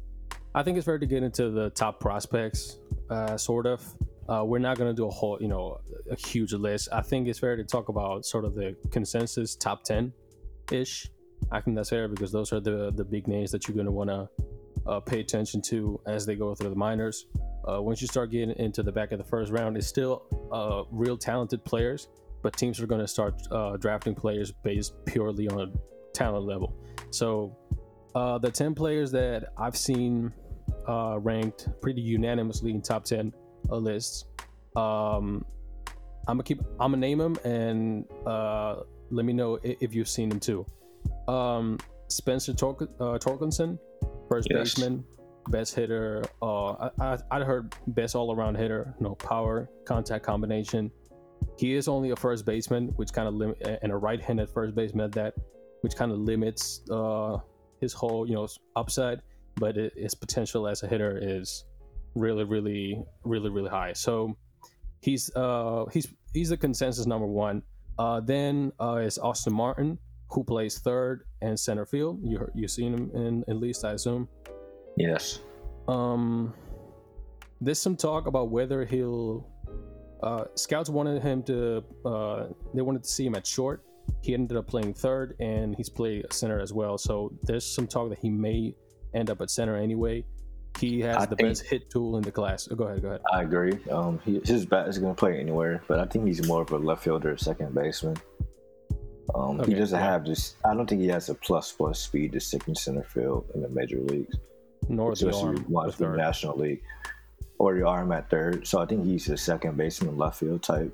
I 0.56 0.64
think 0.64 0.78
it's 0.78 0.86
fair 0.86 0.98
to 0.98 1.06
get 1.06 1.24
into 1.24 1.50
the 1.52 1.70
top 1.70 2.00
prospects, 2.00 2.78
uh, 3.10 3.38
sort 3.38 3.68
of. 3.68 3.84
Uh, 4.30 4.44
we're 4.44 4.60
not 4.60 4.78
going 4.78 4.90
to 4.90 4.96
do 4.96 5.08
a 5.08 5.10
whole, 5.10 5.38
you 5.40 5.48
know, 5.48 5.80
a 6.12 6.16
huge 6.16 6.54
list. 6.54 6.90
I 6.92 7.02
think 7.02 7.28
it's 7.28 7.40
fair 7.40 7.56
to 7.56 7.64
talk 7.64 7.90
about 7.90 8.26
sort 8.26 8.44
of 8.44 8.56
the 8.56 8.76
consensus 8.92 9.56
top 9.56 9.84
10 9.84 10.12
ish. 10.72 11.10
I 11.52 11.62
think 11.62 11.78
that's 11.78 11.90
fair 11.90 12.08
because 12.08 12.32
those 12.32 12.52
are 12.52 12.60
the, 12.60 12.92
the 12.94 13.06
big 13.06 13.28
names 13.28 13.52
that 13.52 13.68
you're 13.68 13.76
going 13.76 13.86
to 13.86 13.92
want 13.92 14.10
to 14.10 14.30
uh, 14.86 15.00
pay 15.00 15.22
attention 15.22 15.62
to 15.62 16.00
as 16.08 16.26
they 16.26 16.36
go 16.36 16.56
through 16.56 16.70
the 16.70 16.76
minors. 16.76 17.28
Uh, 17.68 17.82
once 17.82 18.02
you 18.02 18.08
start 18.08 18.32
getting 18.32 18.56
into 18.58 18.84
the 18.84 18.92
back 18.92 19.12
of 19.12 19.18
the 19.18 19.24
first 19.24 19.52
round, 19.52 19.78
it's 19.78 19.88
still 19.88 20.24
uh, 20.52 20.84
real 20.92 21.18
talented 21.18 21.64
players, 21.64 22.10
but 22.42 22.56
teams 22.58 22.82
are 22.82 22.88
going 22.88 23.02
to 23.02 23.08
start 23.08 23.42
uh, 23.52 23.78
drafting 23.78 24.16
players 24.16 24.52
based 24.52 24.94
purely 25.06 25.48
on 25.48 25.78
talent 26.14 26.46
level. 26.46 26.76
So 27.12 27.58
uh, 28.14 28.38
the 28.40 28.52
10 28.52 28.76
players 28.76 29.12
that 29.12 29.54
I've 29.58 29.78
seen 29.78 30.34
ranked 30.88 31.70
pretty 31.82 32.02
unanimously 32.02 32.72
in 32.72 32.82
top 32.82 33.06
10 33.06 33.32
lists. 33.70 34.26
Um, 34.76 35.46
I'm 36.28 36.36
gonna 36.36 36.44
keep. 36.44 36.62
I'm 36.80 36.92
gonna 36.92 36.98
name 36.98 37.18
them 37.20 37.38
and 37.44 38.06
uh, 38.26 38.82
let 39.10 39.26
me 39.26 39.34
know 39.34 39.56
if, 39.64 39.78
if 39.82 39.96
you've 39.96 40.10
seen 40.10 40.30
them 40.30 40.40
too. 40.40 40.66
Um, 41.28 41.78
Spencer 42.10 42.54
Tork- 42.54 42.90
uh, 43.00 43.18
Torkelson, 43.18 43.78
first 44.30 44.48
yes. 44.50 44.76
baseman, 44.76 45.04
best 45.50 45.76
hitter. 45.76 46.24
Uh, 46.42 46.90
I, 47.00 47.18
I 47.32 47.44
heard 47.44 47.76
best 47.88 48.16
all 48.16 48.36
around 48.36 48.56
hitter. 48.56 48.94
no 49.00 49.16
power, 49.16 49.70
contact 49.86 50.26
combination. 50.26 50.92
He 51.58 51.74
is 51.74 51.88
only 51.88 52.12
a 52.12 52.16
first 52.16 52.46
baseman, 52.46 52.88
which 52.96 53.14
kind 53.14 53.28
of 53.28 53.34
limit 53.36 53.80
and 53.82 53.92
a 53.92 53.96
right-handed 53.98 54.50
first 54.50 54.76
baseman 54.76 55.06
at 55.06 55.12
that, 55.14 55.34
which 55.82 55.96
kind 55.96 56.12
of 56.12 56.20
limits 56.20 56.82
uh, 56.92 57.38
his 57.80 57.94
whole 57.94 58.28
you 58.28 58.36
know 58.36 58.48
upside. 58.76 59.22
But 59.56 59.78
it, 59.78 59.94
his 59.96 60.14
potential 60.14 60.68
as 60.68 60.84
a 60.84 60.88
hitter 60.88 61.18
is 61.22 61.64
really, 62.20 62.44
really, 62.44 63.04
really, 63.24 63.50
really 63.50 63.70
high. 63.70 63.94
So 63.94 64.38
he's 65.02 65.34
uh 65.36 65.86
he's 65.92 66.08
he's 66.34 66.50
the 66.50 66.58
consensus 66.58 67.06
number 67.06 67.28
one. 67.28 67.64
Uh, 68.00 68.20
then 68.20 68.72
uh, 68.80 68.98
is 68.98 69.18
Austin 69.18 69.54
Martin, 69.54 69.98
who 70.30 70.44
plays 70.44 70.78
third 70.80 71.24
and 71.42 71.60
center 71.60 71.86
field. 71.86 72.20
You 72.24 72.50
you 72.54 72.68
seen 72.68 72.94
him 72.94 73.12
in 73.14 73.44
at 73.48 73.58
least, 73.58 73.86
I 73.86 73.94
assume. 73.94 74.28
Yes. 74.98 75.40
Um, 75.88 76.54
there's 77.62 77.80
some 77.80 77.96
talk 77.96 78.28
about 78.28 78.50
whether 78.50 78.86
he'll. 78.86 79.48
Uh, 80.22 80.46
scouts 80.56 80.90
wanted 80.90 81.22
him 81.22 81.44
to. 81.44 81.84
Uh, 82.06 82.48
they 82.74 82.82
wanted 82.82 83.04
to 83.04 83.10
see 83.10 83.26
him 83.26 83.36
at 83.36 83.46
short. 83.46 83.84
He 84.22 84.34
ended 84.34 84.58
up 84.58 84.68
playing 84.68 84.94
third, 84.94 85.36
and 85.40 85.76
he's 85.76 85.90
played 85.90 86.32
center 86.32 86.60
as 86.60 86.74
well. 86.74 86.98
So 86.98 87.34
there's 87.44 87.66
some 87.66 87.88
talk 87.88 88.10
that 88.10 88.20
he 88.20 88.30
may 88.30 88.74
end 89.14 89.30
up 89.30 89.42
at 89.42 89.50
center 89.50 89.76
anyway. 89.76 90.24
He 90.80 91.00
has 91.02 91.18
I 91.18 91.26
the 91.26 91.36
best 91.36 91.64
hit 91.64 91.90
tool 91.90 92.18
in 92.18 92.24
the 92.24 92.32
class. 92.32 92.68
Oh, 92.72 92.76
go 92.76 92.86
ahead, 92.86 93.02
go 93.02 93.10
ahead. 93.10 93.22
I 93.32 93.42
agree. 93.44 93.78
Um, 93.92 94.20
he, 94.26 94.40
his 94.44 94.66
bat 94.66 94.88
is 94.88 94.98
going 94.98 95.14
to 95.14 95.20
play 95.20 95.40
anywhere, 95.40 95.82
but 95.88 96.00
I 96.00 96.06
think 96.06 96.26
he's 96.28 96.48
more 96.48 96.62
of 96.62 96.72
a 96.72 96.78
left 96.78 97.04
fielder, 97.04 97.36
second 97.38 97.74
baseman. 97.76 98.18
Um, 99.36 99.60
Okay, 99.60 99.74
he 99.74 99.78
doesn't 99.80 100.00
have 100.00 100.26
this. 100.26 100.56
I 100.64 100.74
don't 100.74 100.88
think 100.88 101.02
he 101.02 101.08
has 101.10 101.30
a 101.30 101.36
plus 101.36 101.72
plus 101.72 102.00
speed 102.00 102.32
to 102.34 102.40
stick 102.40 102.68
in 102.68 102.76
center 102.76 103.04
field 103.04 103.50
in 103.56 103.62
the 103.62 103.70
major 103.70 104.00
leagues, 104.00 104.36
Nor 104.88 105.16
the 105.16 105.28
especially 105.28 105.58
arm. 105.58 105.66
one 105.72 105.92
the. 105.98 106.08
National 106.16 106.58
League, 106.58 106.82
or 107.60 107.76
your 107.76 107.88
arm 107.88 108.12
at 108.14 108.30
third. 108.30 108.66
So 108.66 108.80
I 108.80 108.86
think 108.86 109.04
he's 109.06 109.28
a 109.30 109.38
second 109.38 109.76
baseman, 109.78 110.18
left 110.18 110.40
field 110.40 110.64
type. 110.64 110.94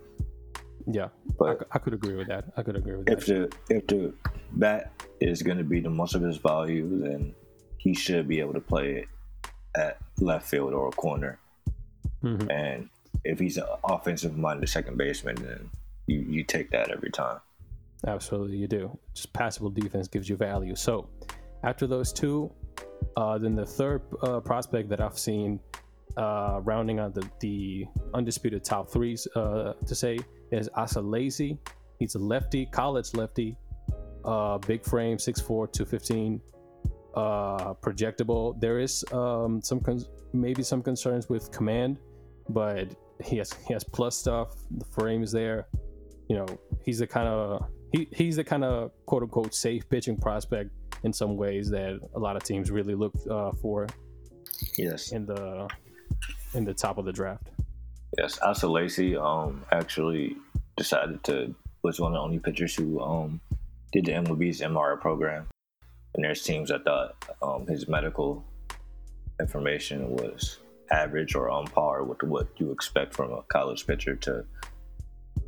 Yeah, 0.88 1.06
I, 1.06 1.10
But 1.38 1.60
c- 1.60 1.66
I 1.72 1.78
could 1.80 1.94
agree 1.94 2.16
with 2.16 2.28
that. 2.28 2.46
I 2.58 2.64
could 2.64 2.76
agree 2.76 2.96
with 2.96 3.08
if 3.10 3.26
that. 3.28 3.56
the 3.70 3.76
if 3.76 3.88
the 3.88 4.14
bat 4.54 4.92
is 5.22 5.42
going 5.44 5.58
to 5.60 5.64
be 5.64 5.80
the 5.80 5.90
most 5.90 6.16
of 6.16 6.22
his 6.22 6.38
value, 6.38 7.00
then 7.02 7.34
he 7.78 7.94
should 7.94 8.28
be 8.28 8.40
able 8.40 8.54
to 8.54 8.60
play 8.62 8.94
it 8.96 9.08
at 9.76 9.98
left 10.20 10.48
field 10.48 10.74
or 10.74 10.88
a 10.88 10.92
corner. 10.92 11.40
Mhm. 12.24 12.50
And 12.52 12.90
if 13.24 13.40
he's 13.40 13.58
an 13.58 13.66
offensive 13.84 14.38
minded 14.38 14.68
second 14.70 14.98
baseman, 14.98 15.36
then 15.36 15.70
you, 16.08 16.20
you 16.20 16.44
take 16.44 16.72
that 16.72 16.90
every 16.90 17.10
time. 17.12 17.40
Absolutely, 18.06 18.58
you 18.58 18.68
do. 18.68 18.98
Just 19.14 19.32
passable 19.34 19.70
defense 19.70 20.08
gives 20.08 20.28
you 20.28 20.36
value. 20.36 20.76
So, 20.76 21.08
after 21.64 21.88
those 21.88 22.12
two, 22.12 22.52
uh, 23.16 23.38
then 23.38 23.56
the 23.56 23.66
third 23.66 24.02
uh, 24.22 24.42
prospect 24.42 24.90
that 24.90 25.00
I've 25.00 25.18
seen, 25.18 25.60
uh, 26.18 26.60
rounding 26.64 27.00
out 27.00 27.14
the, 27.16 27.30
the 27.40 27.86
undisputed 28.14 28.64
top 28.64 28.90
threes, 28.90 29.28
uh, 29.36 29.74
to 29.86 29.96
say 29.96 30.20
is 30.52 30.70
Asa 30.76 31.02
Lacy. 31.02 31.58
He's 32.00 32.16
a 32.16 32.20
lefty, 32.20 32.66
college 32.66 33.14
lefty, 33.14 33.56
uh, 34.26 34.58
big 34.58 34.84
frame, 34.84 35.18
6'4", 35.18 35.72
215, 35.72 36.42
uh, 37.16 37.74
projectable. 37.76 38.60
There 38.60 38.80
is 38.80 39.04
um, 39.12 39.62
some 39.62 39.80
con- 39.80 40.04
maybe 40.34 40.64
some 40.64 40.82
concerns 40.82 41.30
with 41.30 41.52
command, 41.52 42.00
but 42.50 42.88
he 43.24 43.38
has 43.38 43.54
he 43.68 43.74
has 43.74 43.84
plus 43.84 44.18
stuff. 44.18 44.56
The 44.72 44.86
frame 44.86 45.24
is 45.24 45.32
there. 45.32 45.68
You 46.30 46.38
know, 46.38 46.46
he's 46.84 47.00
the 47.00 47.08
kind 47.08 47.28
of 47.28 47.66
he, 47.92 48.08
he's 48.12 48.36
the 48.38 48.44
kind 48.44 48.64
of 48.64 48.92
quote 49.06 49.24
unquote 49.24 49.54
safe 49.54 49.88
pitching 49.90 50.18
prospect 50.18 50.72
in 51.04 51.12
some 51.14 51.36
ways 51.38 51.70
that 51.70 52.00
a 52.16 52.20
lot 52.20 52.36
of 52.36 52.44
teams 52.44 52.72
really 52.72 52.96
look 52.96 53.14
uh, 53.30 53.52
for 53.62 53.88
Yes, 54.78 55.12
in 55.12 55.26
the 55.26 55.68
in 56.54 56.64
the 56.64 56.74
top 56.74 56.98
of 56.98 57.06
the 57.06 57.12
draft. 57.12 57.48
yes. 58.18 58.40
Asa 58.42 58.68
Lacy 58.68 59.16
um 59.18 59.66
actually 59.72 60.38
decided 60.78 61.24
to 61.26 61.54
was 61.84 62.00
one 62.00 62.14
of 62.14 62.16
the 62.16 62.22
only 62.22 62.40
pitchers 62.40 62.76
who 62.76 63.00
um 63.02 63.42
did 63.92 64.06
the 64.06 64.12
MLB's 64.14 64.62
MRI 64.62 65.00
program, 65.00 65.46
and 66.14 66.24
there's 66.24 66.44
teams 66.44 66.70
that 66.70 66.84
thought 66.84 67.16
um 67.42 67.66
his 67.68 67.88
medical 67.88 68.44
information 69.40 70.10
was 70.10 70.60
average 70.92 71.36
or 71.36 71.50
on 71.50 71.66
par 71.68 72.04
with 72.04 72.22
what 72.24 72.48
you 72.58 72.72
expect 72.72 73.14
from 73.14 73.32
a 73.32 73.42
college 73.44 73.86
pitcher 73.88 74.16
to 74.16 74.46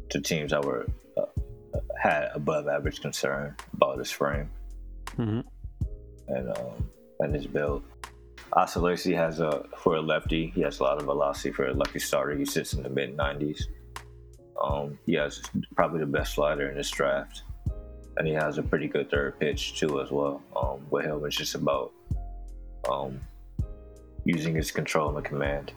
to 0.10 0.22
teams 0.22 0.52
that 0.52 0.64
were 0.64 0.88
uh, 1.18 1.26
had 2.02 2.30
above 2.34 2.68
average 2.68 3.02
concern 3.02 3.56
about 3.74 3.98
his 3.98 4.12
frame. 4.12 4.50
Mm-hmm. 5.18 5.42
and 6.28 6.50
um, 6.58 6.90
and 7.20 7.34
his 7.34 7.48
build. 7.48 7.84
Asa 8.54 8.80
has 9.16 9.40
a 9.40 9.66
for 9.78 9.96
a 9.96 10.02
lefty, 10.02 10.52
he 10.56 10.62
has 10.62 10.80
a 10.80 10.84
lot 10.84 10.98
of 10.98 11.06
velocity 11.06 11.52
for 11.52 11.68
a 11.68 11.74
lefty 11.74 12.00
starter. 12.00 12.36
He 12.36 12.46
sits 12.46 12.74
in 12.74 12.84
the 12.84 12.90
mid 12.90 13.18
90s. 13.18 13.64
Um, 14.62 14.98
he 15.06 15.14
has 15.14 15.42
probably 15.76 16.00
the 16.00 16.06
best 16.06 16.36
slider 16.36 16.70
in 16.70 16.78
this 16.78 16.90
draft, 16.90 17.44
and 18.18 18.28
he 18.28 18.34
has 18.34 18.58
a 18.58 18.64
pretty 18.64 18.88
good 18.88 19.10
third 19.10 19.40
pitch 19.40 19.80
too 19.80 20.02
as 20.02 20.12
well. 20.12 20.42
Um, 20.56 20.86
with 20.90 21.06
him, 21.06 21.24
it's 21.26 21.36
just 21.36 21.56
about 21.56 21.92
um, 22.90 23.20
using 24.24 24.56
his 24.56 24.72
control 24.72 25.16
and 25.16 25.26
command 25.26 25.74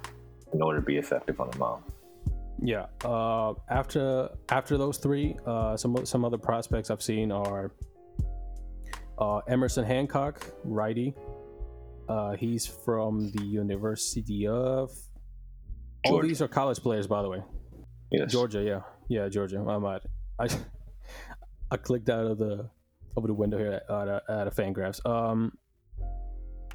in 0.53 0.63
order 0.63 0.81
to 0.81 0.85
be 0.85 0.97
effective 0.97 1.41
on 1.41 1.51
the 1.51 1.59
mound. 1.59 1.83
Yeah. 2.61 2.87
Uh, 3.05 3.55
after 3.69 4.31
after 4.49 4.77
those 4.77 4.99
three, 4.99 5.37
uh, 5.47 5.77
some 5.77 6.05
some 6.05 6.25
other 6.25 6.39
prospects 6.39 6.91
I've 6.91 7.03
seen 7.03 7.31
are 7.31 7.73
uh, 9.19 9.39
Emerson 9.49 9.85
Hancock, 9.85 10.45
righty. 10.65 11.15
Uh, 12.09 12.37
he's 12.37 12.67
from 12.67 13.31
the 13.33 13.45
University 13.45 14.47
of. 14.47 14.91
All 16.07 16.23
these 16.23 16.41
are 16.41 16.49
college 16.49 16.81
players, 16.81 17.07
by 17.07 17.23
the 17.23 17.29
way. 17.29 17.43
Yes, 18.11 18.33
Georgia, 18.33 18.63
yeah, 18.63 18.81
yeah, 19.09 19.29
Georgia. 19.29 19.59
I'm 19.59 19.85
at. 19.85 20.03
I 20.39 20.49
I 21.71 21.77
clicked 21.77 22.09
out 22.09 22.27
of 22.27 22.39
the 22.39 22.69
over 23.17 23.27
the 23.27 23.35
window 23.35 23.59
here 23.59 23.81
at, 23.89 24.09
at, 24.09 24.23
at 24.29 24.47
a 24.47 24.51
Fangraphs. 24.51 25.05
Um, 25.05 25.53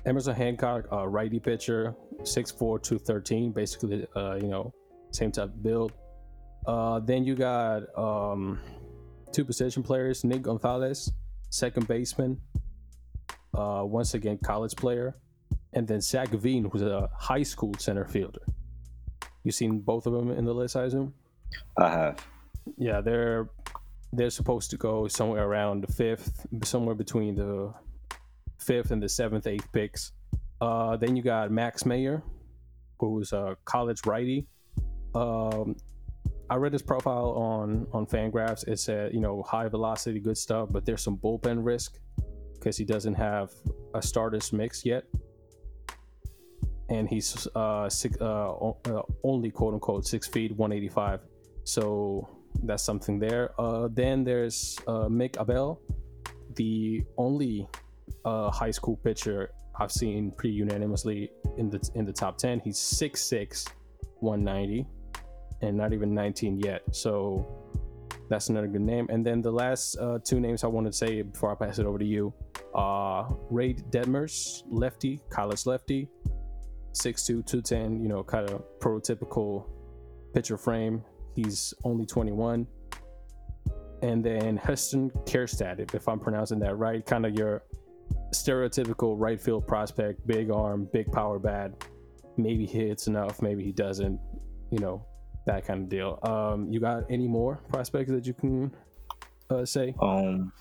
Emerson 0.06 0.36
Hancock, 0.36 0.86
uh, 0.92 1.08
righty 1.08 1.40
pitcher, 1.40 1.96
6'4", 2.22 2.84
213, 2.84 3.52
basically, 3.54 4.06
uh, 4.16 4.36
you 4.36 4.48
know, 4.48 4.74
same 5.12 5.32
type 5.32 5.46
of 5.46 5.64
build. 5.64 5.94
Uh, 6.68 7.00
then 7.00 7.24
you 7.24 7.36
got 7.36 7.84
um, 7.98 8.60
two 9.32 9.46
position 9.46 9.82
players, 9.84 10.24
Nick 10.24 10.42
Gonzalez, 10.42 11.12
second 11.50 11.88
baseman, 11.88 12.40
uh, 13.54 13.84
once 13.86 14.14
again 14.14 14.38
college 14.44 14.76
player, 14.76 15.16
and 15.74 15.88
then 15.88 16.02
Zac 16.02 16.30
Veen, 16.30 16.66
who's 16.66 16.82
a 16.82 17.10
high 17.18 17.44
school 17.44 17.74
center 17.78 18.06
fielder. 18.06 18.42
You 19.44 19.52
seen 19.52 19.80
both 19.80 20.06
of 20.06 20.14
them 20.14 20.32
in 20.32 20.46
the 20.46 20.54
list, 20.54 20.76
I 20.76 20.84
assume. 20.84 21.14
I 21.78 21.90
have. 21.90 22.28
Yeah, 22.78 23.02
they're 23.02 23.50
they're 24.14 24.30
supposed 24.30 24.70
to 24.70 24.78
go 24.78 25.08
somewhere 25.08 25.44
around 25.44 25.82
the 25.82 25.92
fifth, 25.92 26.46
somewhere 26.64 26.96
between 26.96 27.36
the 27.36 27.74
fifth 28.60 28.92
and 28.92 29.02
the 29.02 29.10
seventh, 29.10 29.48
eighth 29.48 29.72
picks. 29.72 30.12
Uh, 30.62 30.96
then 30.96 31.16
you 31.16 31.24
got 31.24 31.52
Max 31.52 31.86
Meyer, 31.86 32.22
who's 33.00 33.34
a 33.34 33.58
college 33.66 34.06
righty. 34.06 34.48
Um, 35.16 35.76
I 36.50 36.56
read 36.56 36.74
his 36.74 36.84
profile 36.84 37.32
on 37.32 37.88
on 37.92 38.06
Fangraphs. 38.06 38.68
It 38.68 38.80
said 38.80 39.14
you 39.14 39.20
know 39.20 39.42
high 39.44 39.68
velocity, 39.68 40.20
good 40.20 40.38
stuff, 40.38 40.70
but 40.72 40.86
there's 40.86 41.02
some 41.02 41.18
bullpen 41.18 41.66
risk 41.66 42.00
because 42.54 42.78
he 42.78 42.86
doesn't 42.86 43.16
have 43.16 43.52
a 43.94 44.02
starters 44.02 44.54
mix 44.54 44.86
yet, 44.86 45.04
and 46.90 47.10
he's 47.10 47.48
uh, 47.56 47.90
six, 47.90 48.16
uh, 48.22 48.52
uh, 48.52 49.02
only 49.24 49.50
quote 49.50 49.74
unquote 49.74 50.06
six 50.06 50.28
feet, 50.28 50.56
one 50.56 50.72
eighty 50.72 50.90
five. 50.90 51.22
So 51.64 52.30
that's 52.64 52.84
something 52.84 53.20
there. 53.20 53.60
Uh, 53.60 53.88
then 53.92 54.24
there's 54.24 54.78
uh, 54.88 55.08
Mick 55.08 55.40
Abel, 55.42 55.82
the 56.56 57.04
only 57.18 57.68
uh, 58.26 58.50
high 58.52 58.72
school 58.72 58.98
pitcher 58.98 59.52
I've 59.80 59.92
seen 59.92 60.32
pretty 60.32 60.56
unanimously 60.56 61.32
in 61.58 61.70
the 61.70 61.80
in 61.96 62.06
the 62.06 62.14
top 62.14 62.38
ten. 62.38 62.60
He's 62.60 62.78
6'6", 62.78 63.68
190, 64.20 64.86
and 65.62 65.78
not 65.78 65.94
even 65.94 66.14
19 66.14 66.60
yet. 66.60 66.84
So 66.92 67.64
that's 68.30 68.50
another 68.50 68.68
good 68.68 68.82
name. 68.82 69.08
And 69.10 69.26
then 69.26 69.42
the 69.42 69.52
last 69.52 69.98
uh, 69.98 70.20
two 70.24 70.40
names 70.40 70.64
I 70.64 70.68
wanted 70.68 70.92
to 70.92 70.98
say 70.98 71.22
before 71.22 71.52
I 71.52 71.56
pass 71.56 71.80
it 71.80 71.86
over 71.86 71.98
to 71.98 72.06
you, 72.06 72.34
uh, 72.76 73.30
Reid 73.50 73.84
Detmers, 73.90 74.64
lefty, 74.70 75.20
college 75.30 75.66
lefty, 75.66 76.08
6'2", 76.94 77.46
210, 77.46 78.02
you 78.02 78.10
know, 78.10 78.24
kind 78.24 78.50
of 78.50 78.64
prototypical 78.80 79.66
pitcher 80.34 80.58
frame. 80.58 81.04
He's 81.36 81.74
only 81.84 82.06
21. 82.06 82.68
And 84.02 84.24
then 84.24 84.58
Heston 84.58 85.10
Kjerstad, 85.26 85.94
if 85.96 86.08
I'm 86.10 86.20
pronouncing 86.20 86.60
that 86.60 86.76
right, 86.78 87.06
kind 87.06 87.26
of 87.26 87.34
your 87.36 87.64
stereotypical 88.32 89.16
right 89.18 89.40
field 89.40 89.66
prospect, 89.68 90.26
big 90.28 90.52
arm, 90.52 90.90
big 90.92 91.12
power 91.12 91.40
bat. 91.40 91.72
Maybe 92.36 92.66
he 92.66 92.80
hits 92.88 93.08
enough, 93.08 93.42
maybe 93.42 93.64
he 93.64 93.72
doesn't, 93.72 94.20
you 94.72 94.80
know, 94.80 95.06
that 95.46 95.66
kind 95.66 95.84
of 95.84 95.90
deal. 95.90 96.20
Um, 96.24 96.68
you 96.70 96.80
got 96.80 97.04
any 97.10 97.28
more 97.28 97.62
prospects 97.70 98.12
that 98.12 98.26
you 98.26 98.34
can 98.34 98.72
uh, 99.50 99.66
say? 99.66 99.94
Um, 100.02 100.52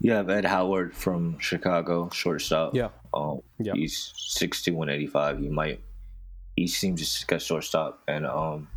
you 0.00 0.12
have 0.12 0.30
Ed 0.30 0.44
Howard 0.44 0.94
from 0.94 1.38
Chicago, 1.38 2.08
shortstop. 2.10 2.74
Yeah. 2.74 2.88
Um, 3.14 3.40
Yeah. 3.60 3.72
he's 3.74 4.12
6'2", 4.38 4.72
185. 4.74 5.38
He 5.40 5.48
might. 5.48 5.80
He 6.56 6.66
seems 6.66 7.20
to 7.20 7.26
get 7.26 7.40
shortstop, 7.42 8.02
and 8.08 8.26
um, 8.26 8.68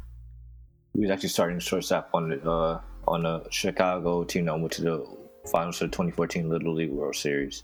he 0.96 1.02
was 1.02 1.12
actually 1.12 1.30
starting 1.30 1.60
shortstop 1.60 2.10
on 2.14 2.30
the 2.30 2.50
uh, 2.50 2.82
on 3.08 3.24
the 3.24 3.46
Chicago 3.52 4.24
team 4.24 4.46
that 4.46 4.60
went 4.60 4.72
to 4.74 4.82
the 4.82 5.18
finals 5.52 5.82
of 5.82 5.92
the 5.92 5.96
2014 5.96 6.50
Little 6.50 6.74
League 6.74 6.92
World 6.92 7.16
Series, 7.16 7.64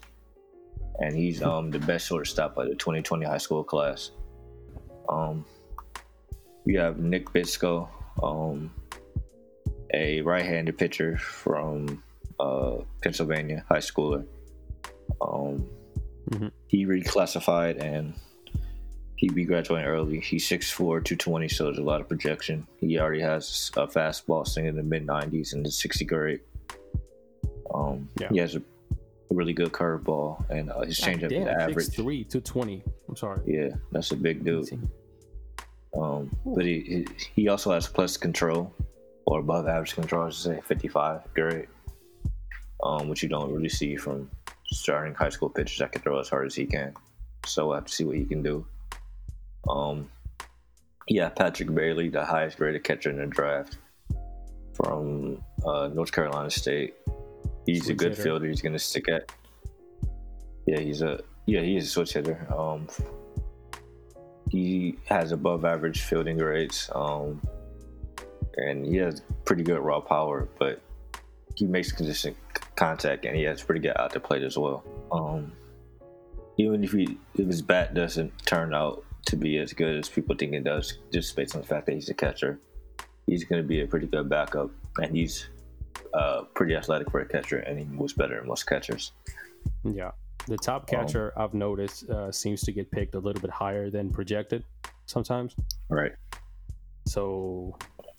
and 1.00 1.16
he's 1.16 1.42
um 1.42 1.70
the 1.70 1.78
best 1.80 2.06
shortstop 2.06 2.56
of 2.58 2.68
the 2.68 2.74
2020 2.74 3.24
high 3.24 3.38
school 3.38 3.64
class. 3.64 4.10
Um, 5.08 5.44
you 6.64 6.78
have 6.78 6.98
Nick 6.98 7.30
Bitsko, 7.30 7.88
um, 8.22 8.70
a 9.92 10.20
right-handed 10.22 10.78
pitcher 10.78 11.18
from 11.18 12.02
uh, 12.38 12.76
Pennsylvania, 13.02 13.64
high 13.68 13.78
schooler. 13.78 14.24
Um, 15.20 15.68
Mhm. 16.30 16.50
He 16.68 16.86
reclassified 16.86 17.82
and 17.82 18.14
he 19.22 19.28
be 19.28 19.44
graduating 19.44 19.86
early. 19.86 20.18
He's 20.18 20.48
6'4", 20.48 20.76
220, 21.04 21.46
so 21.46 21.66
there's 21.66 21.78
a 21.78 21.82
lot 21.82 22.00
of 22.00 22.08
projection. 22.08 22.66
He 22.80 22.98
already 22.98 23.20
has 23.20 23.70
a 23.76 23.86
fastball 23.86 24.44
sitting 24.44 24.68
in 24.68 24.74
the 24.74 24.82
mid 24.82 25.06
90s 25.06 25.52
and 25.52 25.64
the 25.64 25.70
60 25.70 26.04
grade. 26.06 26.40
Um, 27.72 28.08
Yeah. 28.18 28.30
He 28.32 28.38
has 28.38 28.56
a 28.56 28.62
really 29.30 29.52
good 29.52 29.70
curveball, 29.70 30.50
and 30.50 30.72
uh, 30.72 30.80
his 30.80 30.98
changeup 30.98 31.30
is 31.30 31.46
average. 31.46 31.90
Three 31.90 32.24
to 32.24 32.40
twenty. 32.40 32.82
I'm 33.08 33.14
sorry. 33.14 33.40
Yeah, 33.46 33.68
that's 33.92 34.10
a 34.10 34.16
big 34.16 34.44
dude. 34.44 34.68
Um, 35.96 36.36
but 36.44 36.64
he 36.64 37.06
he 37.36 37.46
also 37.46 37.72
has 37.72 37.86
plus 37.86 38.16
control 38.16 38.74
or 39.26 39.38
above 39.38 39.68
average 39.68 39.94
control. 39.94 40.26
I 40.26 40.30
should 40.30 40.42
say 40.42 40.60
55 40.66 41.32
grade, 41.32 41.68
um, 42.82 43.08
which 43.08 43.22
you 43.22 43.28
don't 43.28 43.52
really 43.52 43.68
see 43.68 43.94
from 43.96 44.28
starting 44.66 45.14
high 45.14 45.30
school 45.30 45.48
pitchers 45.48 45.78
that 45.78 45.92
can 45.92 46.02
throw 46.02 46.18
as 46.18 46.28
hard 46.28 46.46
as 46.46 46.56
he 46.56 46.66
can. 46.66 46.92
So 47.46 47.68
we'll 47.68 47.76
have 47.76 47.86
to 47.86 47.92
see 47.92 48.04
what 48.04 48.16
he 48.16 48.24
can 48.24 48.42
do. 48.42 48.66
Um, 49.68 50.08
yeah, 51.08 51.28
Patrick 51.28 51.74
Bailey, 51.74 52.08
the 52.08 52.24
highest 52.24 52.58
graded 52.58 52.84
catcher 52.84 53.10
in 53.10 53.18
the 53.18 53.26
draft 53.26 53.78
from 54.74 55.42
uh, 55.64 55.88
North 55.88 56.12
Carolina 56.12 56.50
State. 56.50 56.94
He's 57.66 57.84
switch 57.84 57.94
a 57.94 57.94
good 57.94 58.10
hitter. 58.12 58.22
fielder. 58.22 58.48
He's 58.48 58.62
going 58.62 58.72
to 58.72 58.78
stick 58.78 59.08
at. 59.08 59.30
Yeah, 60.66 60.80
he's 60.80 61.02
a 61.02 61.20
yeah 61.46 61.60
he's 61.60 61.86
a 61.86 61.90
switch 61.90 62.12
hitter. 62.12 62.46
Um, 62.56 62.88
he 64.50 64.96
has 65.06 65.32
above 65.32 65.64
average 65.64 66.02
fielding 66.02 66.38
rates, 66.38 66.90
um, 66.94 67.40
and 68.56 68.86
he 68.86 68.96
has 68.96 69.22
pretty 69.44 69.62
good 69.62 69.80
raw 69.80 70.00
power. 70.00 70.48
But 70.58 70.80
he 71.56 71.66
makes 71.66 71.92
consistent 71.92 72.36
contact, 72.76 73.24
and 73.24 73.36
he 73.36 73.42
has 73.44 73.62
pretty 73.62 73.80
good 73.80 73.96
out 73.96 74.12
to 74.12 74.20
plate 74.20 74.42
as 74.42 74.56
well. 74.56 74.84
Um, 75.10 75.52
even 76.58 76.84
if 76.84 76.92
he 76.92 77.18
if 77.34 77.46
his 77.46 77.62
bat 77.62 77.94
doesn't 77.94 78.32
turn 78.46 78.74
out 78.74 79.04
to 79.26 79.36
be 79.36 79.58
as 79.58 79.72
good 79.72 79.96
as 79.96 80.08
people 80.08 80.36
think 80.36 80.52
it 80.52 80.64
does, 80.64 80.98
just 81.12 81.34
based 81.36 81.54
on 81.54 81.62
the 81.62 81.66
fact 81.66 81.86
that 81.86 81.94
he's 81.94 82.08
a 82.08 82.14
catcher. 82.14 82.58
He's 83.26 83.44
going 83.44 83.62
to 83.62 83.66
be 83.66 83.82
a 83.82 83.86
pretty 83.86 84.06
good 84.06 84.28
backup, 84.28 84.70
and 84.98 85.16
he's 85.16 85.48
uh, 86.14 86.42
pretty 86.54 86.74
athletic 86.74 87.10
for 87.10 87.20
a 87.20 87.26
catcher, 87.26 87.58
and 87.58 87.78
he 87.78 87.84
moves 87.84 88.12
better 88.12 88.38
than 88.38 88.48
most 88.48 88.66
catchers. 88.66 89.12
Yeah, 89.84 90.10
the 90.46 90.56
top 90.56 90.82
um, 90.82 90.86
catcher 90.86 91.32
um, 91.36 91.44
I've 91.44 91.54
noticed 91.54 92.08
uh, 92.08 92.32
seems 92.32 92.62
to 92.62 92.72
get 92.72 92.90
picked 92.90 93.14
a 93.14 93.18
little 93.18 93.40
bit 93.40 93.50
higher 93.50 93.90
than 93.90 94.10
projected 94.10 94.64
sometimes. 95.06 95.54
Right. 95.88 96.12
So 97.06 97.76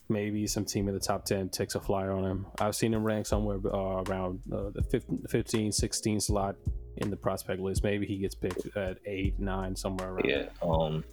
maybe 0.10 0.46
some 0.48 0.66
team 0.66 0.88
in 0.88 0.94
the 0.94 1.00
top 1.00 1.26
10 1.26 1.50
takes 1.50 1.76
a 1.76 1.80
flyer 1.80 2.12
on 2.12 2.24
him. 2.24 2.46
I've 2.60 2.76
seen 2.76 2.94
him 2.94 3.04
rank 3.04 3.26
somewhere 3.26 3.60
uh, 3.66 4.04
around 4.04 4.42
uh, 4.52 4.70
the 4.74 4.84
15, 5.30 5.72
16 5.72 6.20
slot 6.20 6.56
in 6.98 7.10
the 7.10 7.16
prospect 7.16 7.60
list. 7.60 7.84
Maybe 7.84 8.06
he 8.06 8.18
gets 8.18 8.36
picked 8.36 8.76
at 8.78 8.98
eight, 9.06 9.40
nine, 9.40 9.76
somewhere 9.76 10.14
around. 10.14 10.26
Yeah. 10.26 10.46
Um. 10.62 11.04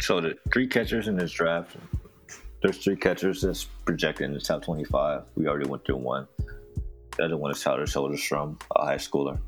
So 0.00 0.20
the 0.20 0.36
three 0.52 0.68
catchers 0.68 1.08
in 1.08 1.16
this 1.16 1.32
draft, 1.32 1.76
there's 2.62 2.78
three 2.78 2.96
catchers 2.96 3.42
that's 3.42 3.64
projected 3.64 4.26
in 4.26 4.34
the 4.34 4.40
top 4.40 4.62
25. 4.62 5.22
We 5.34 5.48
already 5.48 5.68
went 5.68 5.84
through 5.84 5.96
one. 5.96 6.28
The 7.16 7.24
other 7.24 7.36
one 7.36 7.50
is 7.50 7.60
Tyler 7.60 7.86
Soderstrom, 7.86 8.60
a 8.76 8.84
high 8.84 8.96
schooler. 8.96 9.38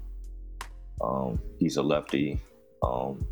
Um, 1.01 1.41
he's 1.59 1.77
a 1.77 1.83
lefty. 1.83 2.41
Um, 2.83 3.25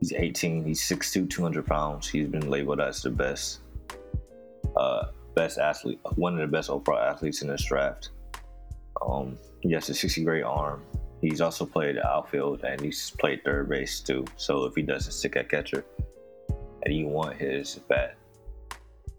he's 0.00 0.12
18. 0.12 0.64
He's 0.64 0.80
6'2", 0.82 1.28
200 1.28 1.66
pounds. 1.66 2.08
He's 2.08 2.28
been 2.28 2.48
labeled 2.48 2.80
as 2.80 3.02
the 3.02 3.10
best, 3.10 3.60
uh, 4.76 5.06
best 5.34 5.58
athlete, 5.58 5.98
one 6.14 6.34
of 6.34 6.40
the 6.40 6.46
best 6.46 6.70
overall 6.70 6.98
athletes 6.98 7.42
in 7.42 7.48
this 7.48 7.64
draft. 7.64 8.10
Um, 9.04 9.36
he 9.60 9.72
has 9.72 9.88
a 9.88 9.94
60 9.94 10.24
grade 10.24 10.44
arm. 10.44 10.82
He's 11.20 11.40
also 11.40 11.66
played 11.66 11.98
outfield 11.98 12.62
and 12.64 12.80
he's 12.80 13.10
played 13.10 13.42
third 13.44 13.68
base 13.68 14.00
too. 14.00 14.24
So 14.36 14.64
if 14.64 14.74
he 14.74 14.82
doesn't 14.82 15.12
stick 15.12 15.36
at 15.36 15.48
catcher 15.48 15.84
and 16.84 16.94
you 16.94 17.08
want 17.08 17.36
his 17.36 17.76
bat 17.88 18.16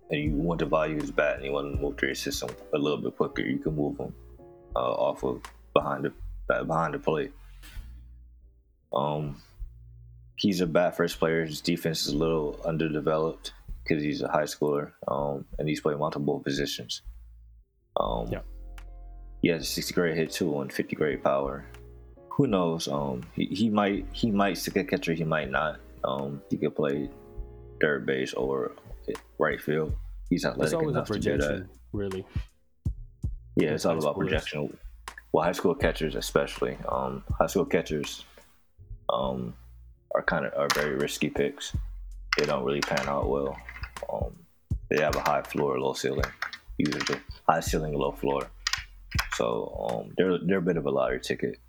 and 0.10 0.24
you 0.24 0.32
want 0.32 0.60
to 0.60 0.66
value 0.66 1.00
his 1.00 1.12
bat 1.12 1.36
and 1.36 1.46
you 1.46 1.52
want 1.52 1.76
to 1.76 1.82
move 1.82 1.98
through 1.98 2.10
your 2.10 2.16
system 2.16 2.50
a 2.74 2.78
little 2.78 2.98
bit 2.98 3.18
quicker, 3.18 3.42
you 3.42 3.60
can 3.60 3.76
move 3.76 3.98
him 3.98 4.14
uh, 4.76 4.80
off 4.80 5.24
of 5.24 5.42
behind 5.74 6.06
the 6.06 6.64
behind 6.64 6.94
the 6.94 7.00
plate. 7.00 7.32
Um, 8.94 9.42
he's 10.38 10.62
a 10.62 10.68
bat 10.68 10.96
first 10.96 11.20
player. 11.20 11.46
His 11.46 11.62
defense 11.62 12.08
is 12.08 12.14
a 12.14 12.18
little 12.18 12.60
underdeveloped 12.66 13.52
because 13.84 14.02
he's 14.02 14.22
a 14.22 14.30
high 14.30 14.44
schooler 14.44 14.92
um, 15.08 15.46
and 15.58 15.68
he's 15.68 15.82
played 15.82 15.98
multiple 15.98 16.40
positions. 16.40 17.02
Um, 18.00 18.28
yeah. 18.32 18.42
He 19.42 19.50
has 19.50 19.62
a 19.62 19.66
60 19.66 19.94
grade 19.94 20.18
hit 20.18 20.32
tool 20.32 20.62
and 20.62 20.72
50 20.72 20.96
grade 20.96 21.24
power 21.24 21.66
who 22.40 22.48
knows? 22.48 22.88
Um, 22.88 23.22
he, 23.36 23.48
he 23.48 23.70
might 23.70 24.06
he 24.14 24.32
might 24.32 24.58
stick 24.58 24.78
a 24.78 24.84
catcher, 24.86 25.12
he 25.12 25.26
might 25.26 25.52
not. 25.52 25.78
Um, 26.06 26.42
he 26.50 26.56
could 26.56 26.74
play 26.74 27.10
third 27.82 28.06
base 28.06 28.34
or 28.34 28.72
right 29.38 29.60
field. 29.60 29.94
He's 30.30 30.46
athletic 30.46 30.80
it's 30.80 30.90
enough 30.90 31.08
to 31.10 31.20
do 31.20 31.38
that. 31.38 31.68
Really? 31.92 32.26
Yeah, 33.58 33.72
it's 33.72 33.86
all 33.86 33.98
about 34.00 34.18
projection. 34.18 34.78
Well, 35.34 35.44
high 35.44 35.52
school 35.52 35.76
catchers, 35.76 36.16
especially, 36.16 36.78
um, 36.88 37.26
high 37.38 37.48
school 37.48 37.66
catchers, 37.66 38.24
um, 39.10 39.54
are 40.16 40.24
kind 40.24 40.46
of 40.46 40.54
are 40.58 40.70
very 40.74 40.96
risky 40.96 41.30
picks. 41.30 41.76
They 42.38 42.46
don't 42.46 42.64
really 42.64 42.80
pan 42.80 43.06
out 43.10 43.28
well. 43.28 43.58
Um, 44.14 44.34
they 44.90 45.02
have 45.04 45.18
a 45.18 45.20
high 45.20 45.42
floor, 45.42 45.78
low 45.78 45.92
ceiling, 45.92 46.32
usually 46.78 47.20
high 47.50 47.60
ceiling, 47.60 47.92
low 47.96 48.14
floor. 48.14 48.50
So 49.34 49.76
um, 49.90 50.14
they're 50.16 50.38
they're 50.38 50.60
a 50.60 50.62
bit 50.70 50.78
of 50.78 50.86
a 50.86 50.90
lottery 50.90 51.20
ticket. 51.20 51.60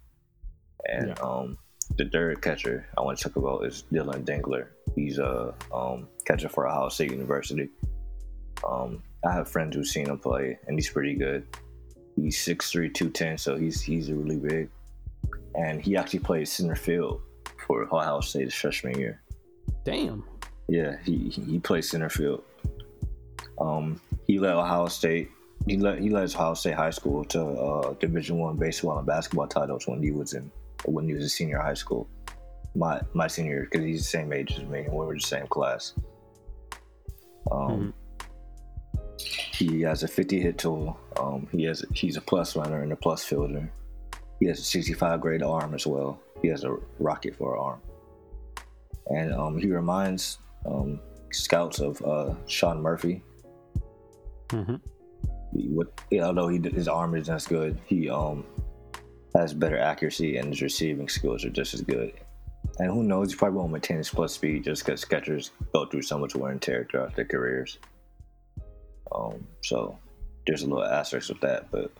And 0.87 1.09
yeah. 1.09 1.15
um, 1.23 1.59
the 1.97 2.09
third 2.09 2.41
catcher 2.43 2.87
I 2.97 3.03
want 3.03 3.19
to 3.19 3.25
talk 3.25 3.37
about 3.37 3.65
is 3.65 3.83
Dillon 3.93 4.25
Dingler. 4.25 4.69
He's 4.95 5.19
a 5.19 5.55
um, 5.73 6.09
catcher 6.25 6.49
for 6.49 6.69
Ohio 6.69 6.89
State 6.89 7.11
University. 7.11 7.69
Um, 8.67 9.03
I 9.27 9.33
have 9.33 9.49
friends 9.49 9.77
who've 9.77 9.87
seen 9.87 10.07
him 10.07 10.19
play, 10.19 10.59
and 10.67 10.77
he's 10.77 10.91
pretty 10.91 11.15
good. 11.15 11.47
He's 12.17 12.37
6'3", 12.39 12.93
210, 12.93 13.39
so 13.39 13.57
he's 13.57 13.81
he's 13.81 14.11
really 14.11 14.37
big. 14.37 14.69
And 15.55 15.81
he 15.81 15.97
actually 15.97 16.21
played 16.21 16.49
center 16.49 16.77
field 16.77 17.21
for 17.67 17.83
Ohio 17.93 18.21
State 18.21 18.45
his 18.45 18.55
freshman 18.55 18.99
year. 18.99 19.21
Damn. 19.85 20.25
Yeah, 20.69 20.97
he 21.05 21.31
he 21.31 21.59
played 21.59 21.85
center 21.85 22.09
field. 22.09 22.45
Um, 23.61 24.01
he 24.27 24.39
led 24.39 24.55
Ohio 24.55 24.87
State. 24.87 25.31
He 25.67 25.77
led 25.77 25.99
he 26.01 26.11
led 26.11 26.33
Ohio 26.35 26.55
State 26.55 26.75
High 26.75 26.91
School 26.91 27.25
to 27.27 27.43
uh, 27.43 27.95
Division 27.95 28.39
One 28.39 28.57
baseball 28.57 28.99
and 28.99 29.07
basketball 29.07 29.49
titles 29.49 29.87
when 29.87 30.03
he 30.03 30.13
was 30.13 30.35
in 30.35 30.51
when 30.85 31.07
he 31.07 31.15
was 31.15 31.25
a 31.25 31.29
senior 31.29 31.59
high 31.59 31.75
school. 31.75 32.09
My 32.75 33.01
my 33.15 33.27
senior 33.27 33.65
because 33.65 33.85
he's 33.85 34.03
the 34.03 34.09
same 34.09 34.33
age 34.33 34.53
as 34.53 34.65
me 34.65 34.81
and 34.81 34.93
we 34.93 35.05
were 35.07 35.15
the 35.15 35.21
same 35.21 35.47
class. 35.49 35.95
Um, 37.51 37.95
mm-hmm. 38.09 39.47
he 39.53 39.81
has 39.83 40.03
a 40.03 40.09
50 40.09 40.41
hit 40.41 40.59
tool. 40.59 40.99
Um, 41.19 41.49
he 41.51 41.65
has 41.65 41.85
he's 41.95 42.17
a 42.17 42.21
plus 42.21 42.55
runner 42.57 42.83
and 42.83 42.93
a 42.93 42.97
plus 42.97 43.25
fielder. 43.25 43.71
He 44.39 44.47
has 44.47 44.59
a 44.59 44.63
65 44.63 45.21
grade 45.21 45.43
arm 45.43 45.75
as 45.75 45.87
well. 45.87 46.21
He 46.43 46.49
has 46.49 46.65
a 46.65 46.77
rocket 46.99 47.37
for 47.37 47.57
an 47.57 47.61
arm, 47.61 47.81
and 49.09 49.35
um, 49.35 49.59
he 49.59 49.71
reminds 49.71 50.39
um, 50.65 51.01
scouts 51.33 51.81
of 51.81 52.01
uh, 52.03 52.35
Sean 52.47 52.81
Murphy. 52.81 53.23
Mm-hmm. 54.49 54.77
What, 55.53 55.89
although 56.23 56.49
he, 56.49 56.59
his 56.59 56.89
arm 56.89 57.15
isn't 57.17 57.35
as 57.35 57.47
good, 57.47 57.79
he 57.87 58.09
um 58.09 58.45
has 59.35 59.55
better 59.55 59.79
accuracy 59.79 60.37
and 60.37 60.49
his 60.49 60.63
receiving 60.63 61.09
skills 61.09 61.45
are 61.45 61.51
just 61.51 61.75
as 61.75 61.83
good. 61.83 62.13
And 62.79 62.91
who 62.91 63.03
knows, 63.03 63.33
he 63.33 63.37
probably 63.37 63.59
won't 63.59 63.73
maintain 63.73 63.99
his 63.99 64.09
plus 64.09 64.35
speed 64.35 64.65
just 64.65 64.85
because 64.85 65.05
catchers 65.05 65.51
go 65.73 65.87
through 65.87 66.03
so 66.03 66.19
much 66.19 66.35
wear 66.35 66.53
and 66.53 66.63
tear 66.63 66.87
throughout 66.91 67.15
their 67.15 67.25
careers. 67.25 67.79
Um, 69.13 69.47
so 69.63 69.99
there's 70.47 70.63
a 70.63 70.67
little 70.67 70.85
asterisk 70.85 71.29
with 71.29 71.41
that, 71.41 71.71
but 71.71 71.91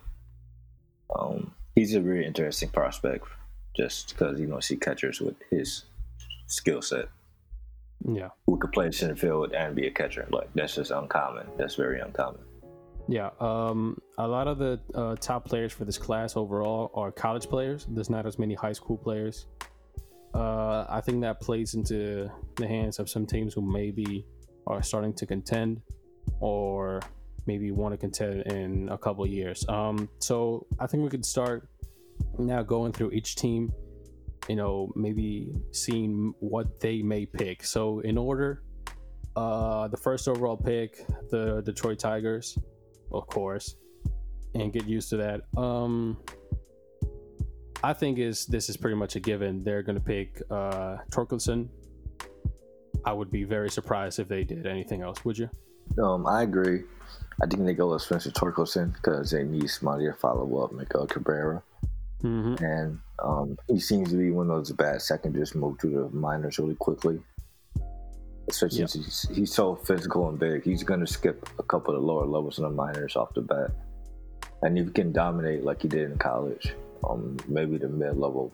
um, 1.17 1.53
he's 1.75 1.93
a 1.95 2.01
really 2.01 2.25
interesting 2.25 2.69
prospect 2.69 3.27
just 3.75 4.09
because 4.09 4.39
you 4.39 4.47
don't 4.47 4.63
see 4.63 4.77
catchers 4.77 5.21
with 5.21 5.35
his 5.49 5.83
skill 6.47 6.81
set. 6.81 7.09
Yeah. 8.07 8.29
Who 8.47 8.57
could 8.57 8.71
play 8.71 8.91
center 8.91 9.15
field 9.15 9.53
and 9.53 9.75
be 9.75 9.87
a 9.87 9.91
catcher. 9.91 10.27
Like, 10.31 10.49
that's 10.55 10.75
just 10.75 10.91
uncommon. 10.91 11.47
That's 11.57 11.75
very 11.75 11.99
uncommon. 11.99 12.41
Yeah, 13.07 13.31
um, 13.39 13.97
a 14.17 14.27
lot 14.27 14.47
of 14.47 14.57
the 14.57 14.79
uh, 14.93 15.15
top 15.15 15.45
players 15.45 15.73
for 15.73 15.85
this 15.85 15.97
class 15.97 16.37
overall 16.37 16.91
are 16.93 17.11
college 17.11 17.47
players. 17.47 17.85
There's 17.89 18.09
not 18.09 18.25
as 18.25 18.39
many 18.39 18.53
high 18.53 18.71
school 18.73 18.97
players. 18.97 19.47
Uh, 20.33 20.85
I 20.87 21.01
think 21.01 21.21
that 21.21 21.41
plays 21.41 21.73
into 21.73 22.31
the 22.55 22.67
hands 22.67 22.99
of 22.99 23.09
some 23.09 23.25
teams 23.25 23.53
who 23.53 23.61
maybe 23.61 24.25
are 24.67 24.81
starting 24.81 25.13
to 25.15 25.25
contend 25.25 25.81
or 26.39 27.01
maybe 27.47 27.71
want 27.71 27.93
to 27.93 27.97
contend 27.97 28.43
in 28.43 28.89
a 28.89 28.97
couple 28.97 29.25
years. 29.27 29.65
Um, 29.67 30.07
so 30.19 30.65
I 30.79 30.87
think 30.87 31.03
we 31.03 31.09
could 31.09 31.25
start 31.25 31.67
now 32.37 32.61
going 32.63 32.93
through 32.93 33.11
each 33.11 33.35
team, 33.35 33.73
you 34.47 34.55
know, 34.55 34.91
maybe 34.95 35.51
seeing 35.71 36.33
what 36.39 36.79
they 36.79 37.01
may 37.01 37.25
pick. 37.25 37.65
So 37.65 37.99
in 38.01 38.17
order, 38.17 38.63
uh, 39.35 39.87
the 39.87 39.97
first 39.97 40.27
overall 40.27 40.57
pick, 40.57 41.05
the 41.29 41.61
Detroit 41.65 41.99
Tigers 41.99 42.57
of 43.11 43.27
course, 43.27 43.75
and 44.55 44.71
get 44.71 44.87
used 44.87 45.09
to 45.09 45.17
that. 45.17 45.41
Um, 45.59 46.17
I 47.83 47.93
think 47.93 48.19
is 48.19 48.45
this 48.45 48.69
is 48.69 48.77
pretty 48.77 48.95
much 48.95 49.15
a 49.15 49.19
given. 49.19 49.63
They're 49.63 49.83
going 49.83 49.97
to 49.97 50.03
pick 50.03 50.41
uh, 50.49 50.97
Torkelson. 51.09 51.67
I 53.03 53.13
would 53.13 53.31
be 53.31 53.43
very 53.43 53.69
surprised 53.69 54.19
if 54.19 54.27
they 54.27 54.43
did 54.43 54.67
anything 54.67 55.01
else. 55.01 55.25
Would 55.25 55.37
you? 55.37 55.49
Um, 56.01 56.27
I 56.27 56.43
agree. 56.43 56.83
I 57.41 57.47
think 57.47 57.65
they 57.65 57.73
go 57.73 57.91
with 57.91 58.03
Spencer 58.03 58.29
Torkelson 58.29 58.93
because 58.93 59.31
they 59.31 59.43
need 59.43 59.69
somebody 59.69 60.05
to 60.05 60.13
follow 60.13 60.63
up 60.63 60.71
Miguel 60.71 61.07
Cabrera. 61.07 61.63
Mm-hmm. 62.23 62.63
and 62.63 62.99
um, 63.23 63.57
he 63.67 63.79
seems 63.79 64.11
to 64.11 64.15
be 64.15 64.29
one 64.29 64.47
of 64.51 64.57
those 64.57 64.71
bad 64.73 65.01
can 65.23 65.33
just 65.33 65.55
move 65.55 65.79
to 65.79 65.87
the 65.87 66.09
minors 66.15 66.59
really 66.59 66.75
quickly. 66.75 67.19
Especially 68.51 68.79
Yeah. 68.81 68.85
since 68.87 69.05
he's, 69.27 69.35
he's 69.37 69.53
so 69.53 69.75
physical 69.75 70.29
and 70.29 70.37
big, 70.39 70.63
he's 70.63 70.83
going 70.83 70.99
to 70.99 71.07
skip 71.07 71.47
a 71.57 71.63
couple 71.63 71.95
of 71.95 72.01
the 72.01 72.05
lower 72.07 72.25
levels 72.25 72.57
in 72.57 72.63
the 72.63 72.69
minors 72.69 73.15
off 73.15 73.33
the 73.33 73.41
bat. 73.41 73.71
And 74.61 74.77
if 74.77 74.87
he 74.87 74.91
can 74.91 75.11
dominate 75.11 75.63
like 75.63 75.81
he 75.81 75.87
did 75.87 76.11
in 76.11 76.17
college, 76.17 76.73
um, 77.07 77.37
maybe 77.47 77.77
the 77.77 77.87
mid 77.89 78.17
level, 78.17 78.51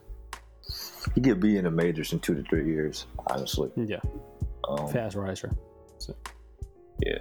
he 1.16 1.22
could 1.22 1.40
be 1.40 1.58
in 1.58 1.64
the 1.66 1.72
majors 1.72 2.14
in 2.14 2.20
two 2.20 2.36
to 2.36 2.44
three 2.44 2.66
years. 2.68 3.06
Honestly, 3.28 3.70
Yeah, 3.76 4.00
um, 4.70 4.88
fast 4.88 5.16
riser. 5.16 5.52
yeah, 7.02 7.20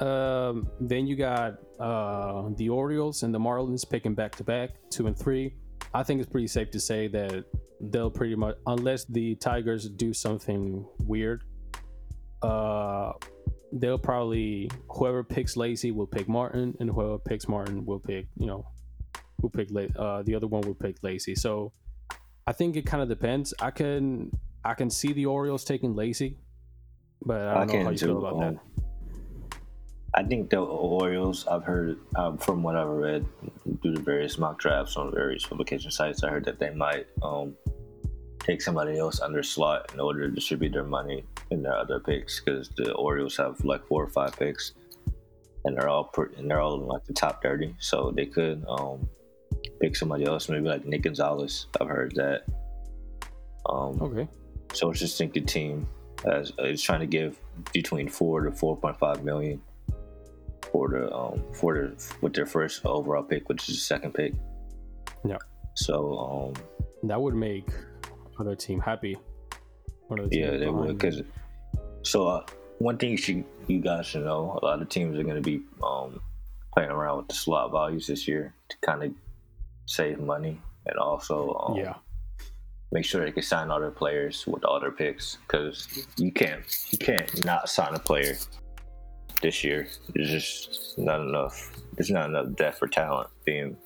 Um, 0.00 0.68
then 0.80 1.06
you 1.06 1.16
got 1.16 1.58
uh, 1.80 2.48
the 2.56 2.68
Orioles 2.68 3.22
and 3.22 3.34
the 3.34 3.38
Marlins 3.38 3.88
picking 3.88 4.14
back 4.14 4.36
to 4.36 4.44
back, 4.44 4.70
two 4.90 5.06
and 5.06 5.16
three. 5.18 5.54
I 5.94 6.02
think 6.02 6.20
it's 6.20 6.30
pretty 6.30 6.46
safe 6.46 6.70
to 6.72 6.80
say 6.80 7.08
that 7.08 7.44
they'll 7.80 8.10
pretty 8.10 8.34
much, 8.36 8.56
unless 8.66 9.04
the 9.06 9.34
Tigers 9.36 9.88
do 9.88 10.12
something 10.14 10.86
weird, 11.06 11.42
uh, 12.42 13.12
they'll 13.72 13.98
probably 13.98 14.70
whoever 14.88 15.24
picks 15.24 15.56
Lacy 15.56 15.90
will 15.90 16.06
pick 16.06 16.28
Martin, 16.28 16.76
and 16.80 16.90
whoever 16.90 17.18
picks 17.18 17.48
Martin 17.48 17.84
will 17.86 18.00
pick, 18.00 18.26
you 18.36 18.46
know, 18.46 18.66
will 19.40 19.50
pick 19.50 19.68
La- 19.70 20.02
uh, 20.02 20.22
the 20.22 20.34
other 20.34 20.46
one 20.46 20.62
will 20.62 20.74
pick 20.74 20.96
Lacy. 21.02 21.34
So 21.34 21.72
I 22.46 22.52
think 22.52 22.76
it 22.76 22.86
kind 22.86 23.02
of 23.02 23.08
depends. 23.08 23.54
I 23.60 23.70
can 23.70 24.30
I 24.64 24.74
can 24.74 24.90
see 24.90 25.12
the 25.12 25.26
Orioles 25.26 25.64
taking 25.64 25.94
Lacy, 25.94 26.36
but 27.24 27.40
I 27.40 27.64
don't 27.64 27.68
know 27.68 27.84
how 27.84 27.90
you 27.90 27.98
feel 27.98 28.18
about 28.18 28.40
that. 28.40 28.58
I 30.14 30.22
think 30.22 30.50
the 30.50 30.58
Orioles. 30.58 31.46
I've 31.46 31.64
heard 31.64 31.98
um, 32.16 32.36
from 32.36 32.62
what 32.62 32.76
I've 32.76 32.88
read 32.88 33.26
through 33.80 33.94
the 33.94 34.00
various 34.00 34.36
mock 34.36 34.58
drafts 34.58 34.96
on 34.96 35.10
various 35.10 35.46
publication 35.46 35.90
sites. 35.90 36.22
I 36.22 36.28
heard 36.28 36.44
that 36.44 36.58
they 36.58 36.70
might 36.70 37.06
um, 37.22 37.56
take 38.38 38.60
somebody 38.60 38.98
else 38.98 39.20
under 39.20 39.42
slot 39.42 39.90
in 39.94 40.00
order 40.00 40.28
to 40.28 40.34
distribute 40.34 40.72
their 40.72 40.84
money 40.84 41.24
in 41.52 41.62
their 41.62 41.76
other 41.76 42.00
picks 42.00 42.40
because 42.40 42.68
the 42.76 42.92
Orioles 42.94 43.36
have 43.36 43.64
like 43.64 43.86
four 43.86 44.02
or 44.02 44.08
five 44.08 44.36
picks, 44.38 44.72
and 45.64 45.76
they're 45.76 45.88
all 45.88 46.04
per, 46.04 46.30
and 46.36 46.50
they're 46.50 46.60
all 46.60 46.74
in 46.80 46.86
like 46.86 47.04
the 47.04 47.12
top 47.12 47.42
thirty. 47.42 47.74
So 47.78 48.12
they 48.14 48.26
could 48.26 48.64
um, 48.68 49.08
pick 49.80 49.94
somebody 49.96 50.24
else, 50.24 50.48
maybe 50.48 50.68
like 50.68 50.84
Nick 50.86 51.02
Gonzalez. 51.02 51.66
I've 51.80 51.88
heard 51.88 52.12
that. 52.16 52.42
Um, 53.68 54.00
Okay. 54.02 54.26
so 54.74 54.90
it's 54.90 54.98
just 55.00 55.16
think 55.18 55.32
the 55.34 55.40
team 55.40 55.86
as 56.24 56.52
is 56.58 56.82
trying 56.82 57.00
to 57.00 57.06
give 57.06 57.38
between 57.72 58.08
four 58.08 58.42
to 58.42 58.52
four 58.52 58.76
point 58.76 58.98
five 58.98 59.22
million 59.24 59.60
for 60.72 60.88
the 60.88 61.12
um 61.14 61.42
for 61.54 61.74
the 61.74 62.14
with 62.22 62.32
their 62.34 62.46
first 62.46 62.84
overall 62.86 63.22
pick, 63.22 63.48
which 63.48 63.68
is 63.68 63.74
the 63.76 63.80
second 63.80 64.14
pick. 64.14 64.32
Yeah. 65.24 65.38
So 65.74 66.18
um 66.18 66.54
That 67.08 67.20
would 67.20 67.34
make 67.34 67.68
other 68.38 68.56
team 68.56 68.80
happy. 68.80 69.16
Yeah, 70.30 70.56
they 70.58 70.68
would 70.68 70.98
because 70.98 71.22
so 72.02 72.26
uh, 72.26 72.44
one 72.78 72.96
thing 72.96 73.10
you 73.10 73.16
should 73.16 73.44
you 73.68 73.80
guys 73.80 74.06
should 74.06 74.24
know 74.24 74.58
a 74.62 74.64
lot 74.64 74.82
of 74.82 74.88
teams 74.88 75.18
are 75.18 75.22
going 75.22 75.36
to 75.36 75.42
be 75.42 75.62
um 75.82 76.20
playing 76.72 76.90
around 76.90 77.18
with 77.18 77.28
the 77.28 77.34
slot 77.34 77.70
values 77.70 78.06
this 78.06 78.26
year 78.26 78.54
to 78.68 78.76
kind 78.78 79.02
of 79.02 79.12
save 79.86 80.18
money 80.18 80.60
and 80.86 80.98
also 80.98 81.54
um, 81.68 81.76
yeah, 81.76 81.94
make 82.90 83.04
sure 83.04 83.24
they 83.24 83.32
can 83.32 83.42
sign 83.42 83.70
all 83.70 83.80
their 83.80 83.90
players 83.90 84.46
with 84.46 84.64
all 84.64 84.80
their 84.80 84.90
picks 84.90 85.38
because 85.46 86.06
you 86.16 86.32
can't 86.32 86.62
you 86.90 86.98
can't 86.98 87.44
not 87.44 87.68
sign 87.68 87.94
a 87.94 87.98
player 87.98 88.36
this 89.42 89.64
year. 89.64 89.88
There's 90.14 90.30
just 90.30 90.98
not 90.98 91.20
enough. 91.20 91.72
There's 91.94 92.10
not 92.10 92.28
enough 92.28 92.54
depth 92.54 92.82
or 92.82 92.88
talent 92.88 93.28
being 93.44 93.76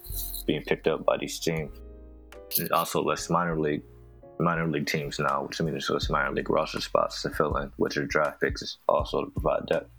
being 0.47 0.63
picked 0.63 0.87
up 0.87 1.05
by 1.05 1.17
these 1.17 1.39
teams. 1.39 1.71
There's 2.57 2.71
also 2.71 3.03
less 3.03 3.29
minor 3.29 3.59
league 3.59 3.83
minor 4.39 4.67
league 4.67 4.87
teams 4.87 5.19
now, 5.19 5.45
which 5.45 5.61
means 5.61 5.89
there's 5.89 6.11
minor 6.11 6.33
league 6.33 6.51
roster 6.51 6.81
spots 6.81 7.23
to 7.23 7.31
fill 7.31 7.57
in, 7.57 7.73
which 7.77 7.97
are 7.97 8.05
draft 8.05 8.41
picks 8.41 8.79
also 8.89 9.25
to 9.25 9.31
provide 9.31 9.67
depth. 9.67 9.91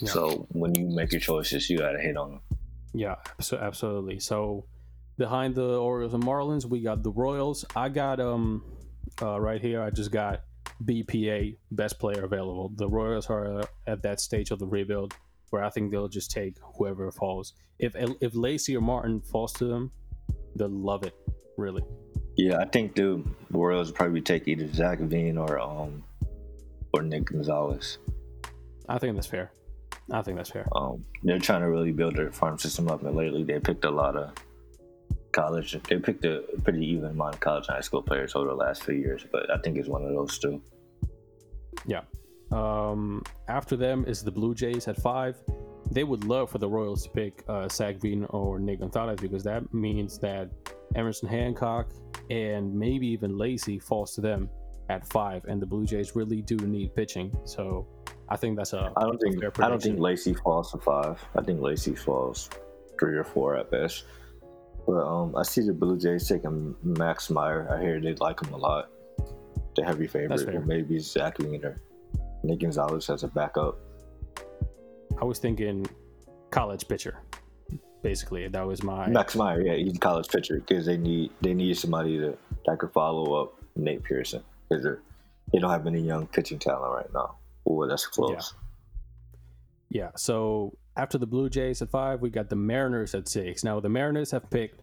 Yeah. 0.00 0.10
So 0.10 0.46
when 0.50 0.74
you 0.74 0.88
make 0.88 1.12
your 1.12 1.20
choices, 1.20 1.68
you 1.68 1.78
got 1.78 1.92
to 1.92 1.98
hit 1.98 2.16
on 2.16 2.30
them. 2.30 2.40
yeah, 2.94 3.16
so 3.40 3.56
absolutely. 3.56 4.18
So 4.20 4.64
behind 5.18 5.54
the 5.54 5.78
Orioles 5.78 6.14
and 6.14 6.24
Marlins, 6.24 6.64
we 6.64 6.80
got 6.80 7.02
the 7.02 7.10
Royals. 7.10 7.64
I 7.76 7.88
got 7.88 8.20
um 8.20 8.64
uh, 9.22 9.40
right 9.40 9.60
here. 9.60 9.82
I 9.82 9.90
just 9.90 10.10
got 10.10 10.42
BPA 10.84 11.56
best 11.70 11.98
player 11.98 12.24
available. 12.24 12.72
The 12.74 12.88
Royals 12.88 13.30
are 13.30 13.62
at 13.86 14.02
that 14.02 14.20
stage 14.20 14.50
of 14.50 14.58
the 14.58 14.66
rebuild 14.66 15.14
where 15.50 15.62
I 15.62 15.70
think 15.70 15.92
they'll 15.92 16.08
just 16.08 16.30
take 16.30 16.56
whoever 16.76 17.10
falls. 17.12 17.52
If 17.78 17.94
if 18.20 18.34
Lacy 18.34 18.76
or 18.76 18.80
Martin 18.80 19.20
falls 19.20 19.52
to 19.54 19.66
them, 19.66 19.92
they'll 20.56 20.68
love 20.68 21.04
it. 21.04 21.14
Really. 21.56 21.84
Yeah, 22.36 22.58
I 22.58 22.64
think 22.64 22.94
the 22.94 23.22
Royals 23.50 23.92
probably 23.92 24.20
take 24.20 24.48
either 24.48 24.72
Zac 24.72 24.98
Veen 24.98 25.38
or 25.38 25.58
um 25.58 26.02
or 26.92 27.02
Nick 27.02 27.26
Gonzalez. 27.26 27.98
I 28.88 28.98
think 28.98 29.14
that's 29.14 29.26
fair. 29.26 29.52
I 30.12 30.22
think 30.22 30.36
that's 30.36 30.50
fair. 30.50 30.66
Um, 30.76 31.04
they're 31.22 31.38
trying 31.38 31.62
to 31.62 31.70
really 31.70 31.92
build 31.92 32.16
their 32.16 32.30
farm 32.30 32.58
system 32.58 32.88
up, 32.88 33.02
and 33.02 33.16
lately 33.16 33.42
they 33.42 33.58
picked 33.58 33.84
a 33.84 33.90
lot 33.90 34.16
of 34.16 34.32
college. 35.32 35.76
They 35.88 35.98
picked 35.98 36.24
a 36.24 36.44
pretty 36.62 36.84
even 36.86 37.10
amount 37.10 37.34
of 37.34 37.40
college 37.40 37.66
and 37.68 37.76
high 37.76 37.80
school 37.80 38.02
players 38.02 38.34
over 38.34 38.48
the 38.48 38.54
last 38.54 38.84
few 38.84 38.94
years, 38.94 39.24
but 39.32 39.50
I 39.50 39.58
think 39.58 39.78
it's 39.78 39.88
one 39.88 40.04
of 40.04 40.10
those 40.10 40.38
two. 40.38 40.60
Um, 42.54 43.22
after 43.48 43.76
them 43.76 44.04
is 44.06 44.22
the 44.22 44.30
Blue 44.30 44.54
Jays 44.54 44.86
at 44.86 44.96
five. 45.00 45.36
They 45.90 46.04
would 46.04 46.24
love 46.24 46.50
for 46.50 46.58
the 46.58 46.68
Royals 46.68 47.02
to 47.04 47.10
pick 47.10 47.42
uh, 47.48 47.68
Zach 47.68 47.96
Veen 47.96 48.24
or 48.30 48.58
Nick 48.58 48.80
Gonzalez 48.80 49.20
because 49.20 49.42
that 49.44 49.72
means 49.74 50.18
that 50.18 50.50
Emerson 50.94 51.28
Hancock 51.28 51.90
and 52.30 52.74
maybe 52.74 53.06
even 53.08 53.36
Lacy 53.36 53.78
falls 53.78 54.14
to 54.14 54.20
them 54.20 54.48
at 54.88 55.06
five, 55.06 55.44
and 55.46 55.60
the 55.60 55.66
Blue 55.66 55.86
Jays 55.86 56.14
really 56.14 56.42
do 56.42 56.56
need 56.56 56.94
pitching. 56.94 57.34
So 57.44 57.86
I 58.28 58.36
think 58.36 58.56
that's 58.56 58.72
a 58.72 58.92
I 58.96 59.02
don't 59.02 59.18
think 59.18 59.40
fair 59.40 59.52
I 59.64 59.68
don't 59.68 59.82
think. 59.82 59.98
Lacy 59.98 60.34
falls 60.34 60.72
to 60.72 60.78
five. 60.78 61.22
I 61.36 61.42
think 61.42 61.60
Lacy 61.60 61.94
falls 61.94 62.50
three 62.98 63.16
or 63.16 63.24
four 63.24 63.56
at 63.56 63.70
best. 63.70 64.04
But 64.86 65.06
um, 65.06 65.34
I 65.36 65.42
see 65.42 65.62
the 65.62 65.72
Blue 65.72 65.98
Jays 65.98 66.28
taking 66.28 66.74
Max 66.82 67.30
Meyer. 67.30 67.68
I 67.72 67.82
hear 67.82 68.00
they 68.00 68.14
like 68.14 68.44
him 68.44 68.52
a 68.52 68.58
lot. 68.58 68.90
The 69.76 69.82
heavy 69.82 70.06
favorite, 70.06 70.54
or 70.54 70.60
maybe 70.60 70.98
Zac 70.98 71.38
Veen 71.38 71.64
or 71.64 71.80
Nick 72.44 72.60
Gonzalez 72.60 73.10
as 73.10 73.24
a 73.24 73.28
backup. 73.28 73.78
I 75.20 75.24
was 75.24 75.38
thinking 75.38 75.86
college 76.50 76.86
pitcher. 76.86 77.22
Basically, 78.04 78.46
that 78.46 78.66
was 78.66 78.82
my 78.82 79.08
Max 79.08 79.34
Meyer, 79.34 79.62
yeah, 79.62 79.76
he's 79.76 79.96
a 79.96 79.98
college 79.98 80.28
pitcher 80.28 80.60
because 80.60 80.84
they 80.84 80.98
need 80.98 81.32
they 81.40 81.54
need 81.54 81.74
somebody 81.78 82.18
to 82.18 82.36
that 82.66 82.78
could 82.78 82.92
follow 82.92 83.42
up 83.42 83.54
Nate 83.76 84.04
Pearson 84.04 84.42
because 84.68 84.84
they 85.50 85.58
don't 85.58 85.70
have 85.70 85.86
any 85.86 86.00
young 86.00 86.26
pitching 86.26 86.58
talent 86.58 86.92
right 86.92 87.12
now. 87.14 87.36
Oh, 87.66 87.88
that's 87.88 88.06
close. 88.06 88.52
Yeah. 89.88 90.10
So 90.16 90.76
after 90.98 91.16
the 91.16 91.26
Blue 91.26 91.48
Jays 91.48 91.80
at 91.80 91.90
five, 91.90 92.20
we 92.20 92.28
got 92.28 92.50
the 92.50 92.56
Mariners 92.56 93.14
at 93.14 93.26
six. 93.26 93.64
Now 93.64 93.80
the 93.80 93.88
Mariners 93.88 94.30
have 94.32 94.50
picked. 94.50 94.82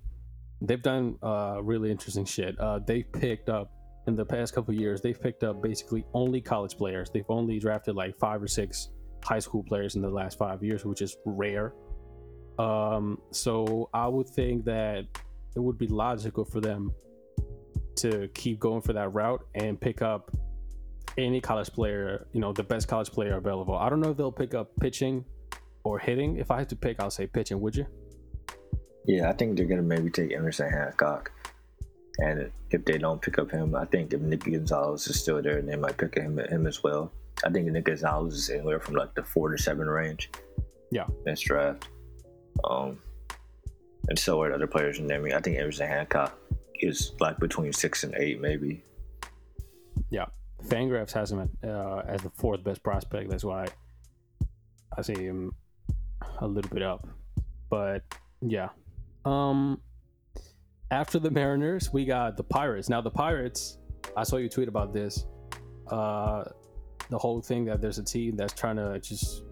They've 0.59 0.81
done 0.81 1.19
uh, 1.21 1.59
really 1.61 1.91
interesting 1.91 2.25
shit. 2.25 2.59
Uh, 2.59 2.79
they 2.79 3.03
picked 3.03 3.49
up 3.49 3.71
in 4.07 4.15
the 4.15 4.25
past 4.25 4.55
couple 4.55 4.73
of 4.73 4.79
years. 4.79 4.99
They've 4.99 5.21
picked 5.21 5.43
up 5.43 5.61
basically 5.61 6.05
only 6.15 6.41
college 6.41 6.75
players. 6.75 7.11
They've 7.13 7.29
only 7.29 7.59
drafted 7.59 7.95
like 7.95 8.17
five 8.17 8.41
or 8.41 8.47
six 8.47 8.89
high 9.23 9.39
school 9.39 9.63
players 9.63 9.95
in 9.95 10.01
the 10.01 10.09
last 10.09 10.39
five 10.39 10.63
years, 10.63 10.83
which 10.83 11.03
is 11.03 11.17
rare. 11.25 11.73
Um, 12.59 13.21
so 13.31 13.89
I 13.93 14.07
would 14.07 14.27
think 14.27 14.65
that 14.65 15.05
it 15.55 15.59
would 15.59 15.77
be 15.77 15.87
logical 15.87 16.45
for 16.45 16.61
them 16.61 16.93
to 17.97 18.29
keep 18.33 18.59
going 18.59 18.81
for 18.81 18.93
that 18.93 19.13
route 19.13 19.45
and 19.55 19.79
pick 19.79 20.01
up 20.01 20.31
any 21.17 21.41
college 21.41 21.71
player, 21.71 22.27
you 22.33 22.39
know, 22.39 22.53
the 22.53 22.63
best 22.63 22.87
college 22.87 23.11
player 23.11 23.35
available. 23.35 23.75
I 23.75 23.89
don't 23.89 23.99
know 23.99 24.11
if 24.11 24.17
they'll 24.17 24.31
pick 24.31 24.53
up 24.53 24.71
pitching 24.79 25.25
or 25.83 25.99
hitting. 25.99 26.37
If 26.37 26.51
I 26.51 26.59
had 26.59 26.69
to 26.69 26.75
pick, 26.75 26.99
I'll 26.99 27.11
say 27.11 27.27
pitching. 27.27 27.59
Would 27.59 27.75
you? 27.75 27.87
Yeah, 29.05 29.29
I 29.29 29.33
think 29.33 29.57
they're 29.57 29.65
gonna 29.65 29.81
maybe 29.81 30.09
take 30.09 30.31
Emerson 30.31 30.69
Hancock, 30.69 31.31
and 32.19 32.51
if 32.69 32.85
they 32.85 32.99
don't 32.99 33.21
pick 33.21 33.39
up 33.39 33.49
him, 33.49 33.75
I 33.75 33.85
think 33.85 34.13
if 34.13 34.21
Nick 34.21 34.43
Gonzalez 34.43 35.07
is 35.07 35.19
still 35.19 35.41
there, 35.41 35.61
they 35.61 35.75
might 35.75 35.97
pick 35.97 36.15
him 36.15 36.37
him 36.37 36.67
as 36.67 36.83
well. 36.83 37.11
I 37.43 37.49
think 37.49 37.67
Nick 37.67 37.85
Gonzalez 37.85 38.35
is 38.35 38.49
anywhere 38.51 38.79
from 38.79 38.95
like 38.95 39.15
the 39.15 39.23
four 39.23 39.49
to 39.49 39.57
seven 39.57 39.87
range. 39.87 40.29
Yeah. 40.91 41.05
this 41.25 41.39
draft. 41.39 41.87
Um, 42.63 42.99
and 44.09 44.17
so 44.17 44.41
are 44.41 44.49
the 44.49 44.55
other 44.55 44.67
players 44.67 44.99
in 44.99 45.07
there. 45.07 45.23
I 45.35 45.39
think 45.41 45.57
Emerson 45.57 45.87
Hancock 45.87 46.37
is 46.75 47.13
like 47.19 47.39
between 47.39 47.71
six 47.73 48.03
and 48.03 48.15
eight, 48.15 48.41
maybe. 48.41 48.83
Yeah. 50.09 50.25
Fangraphs 50.65 51.11
has 51.13 51.31
him 51.31 51.49
at, 51.63 51.69
uh, 51.69 52.03
as 52.07 52.21
the 52.21 52.31
fourth 52.31 52.63
best 52.63 52.83
prospect. 52.83 53.29
That's 53.29 53.43
why 53.43 53.67
I 54.97 55.01
see 55.01 55.15
him 55.15 55.53
a 56.39 56.47
little 56.47 56.69
bit 56.69 56.83
up. 56.83 57.07
But 57.69 58.03
yeah. 58.41 58.69
Um 59.25 59.81
after 60.89 61.19
the 61.19 61.31
Mariners, 61.31 61.93
we 61.93 62.05
got 62.05 62.35
the 62.35 62.43
Pirates. 62.43 62.89
Now 62.89 63.01
the 63.01 63.11
Pirates, 63.11 63.77
I 64.17 64.23
saw 64.23 64.37
you 64.37 64.49
tweet 64.49 64.67
about 64.67 64.93
this. 64.93 65.25
Uh 65.87 66.43
the 67.09 67.17
whole 67.17 67.41
thing 67.41 67.65
that 67.65 67.81
there's 67.81 67.97
a 67.97 68.03
team 68.03 68.35
that's 68.35 68.53
trying 68.53 68.77
to 68.77 68.99
just 68.99 69.43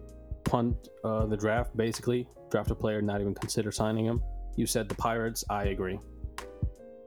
punt 0.50 0.88
uh, 1.04 1.26
the 1.26 1.36
draft, 1.36 1.76
basically 1.76 2.26
draft 2.50 2.70
a 2.70 2.74
player, 2.74 3.00
not 3.00 3.20
even 3.20 3.34
consider 3.34 3.70
signing 3.70 4.04
him. 4.04 4.20
You 4.56 4.66
said 4.66 4.88
the 4.88 4.96
Pirates. 4.96 5.44
I 5.48 5.64
agree. 5.66 5.98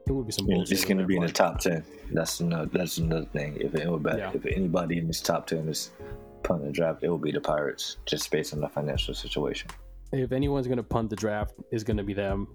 it 0.06 0.12
would 0.12 0.26
be 0.26 0.32
some. 0.32 0.46
Yeah, 0.48 0.62
it's 0.62 0.84
going 0.84 0.98
to 0.98 1.04
be 1.04 1.16
in 1.16 1.22
the 1.22 1.32
top 1.32 1.60
ten. 1.60 1.84
That's 2.12 2.40
another. 2.40 2.70
That's 2.72 2.98
another 2.98 3.26
thing. 3.26 3.56
If 3.60 3.74
it, 3.74 3.88
would 3.90 4.04
Yeah. 4.04 4.32
if 4.34 4.46
anybody 4.46 4.98
in 4.98 5.06
this 5.06 5.20
top 5.20 5.46
ten 5.46 5.68
is 5.68 5.90
punting 6.42 6.66
the 6.66 6.72
draft, 6.72 7.04
it 7.04 7.08
will 7.08 7.18
be 7.18 7.32
the 7.32 7.40
Pirates, 7.40 7.98
just 8.06 8.30
based 8.30 8.54
on 8.54 8.60
the 8.60 8.68
financial 8.68 9.14
situation. 9.14 9.68
if 10.12 10.32
anyone's 10.32 10.66
gonna 10.68 10.82
punt 10.82 11.10
the 11.10 11.16
draft, 11.16 11.54
is 11.72 11.82
gonna 11.84 12.04
be 12.04 12.14
them, 12.14 12.46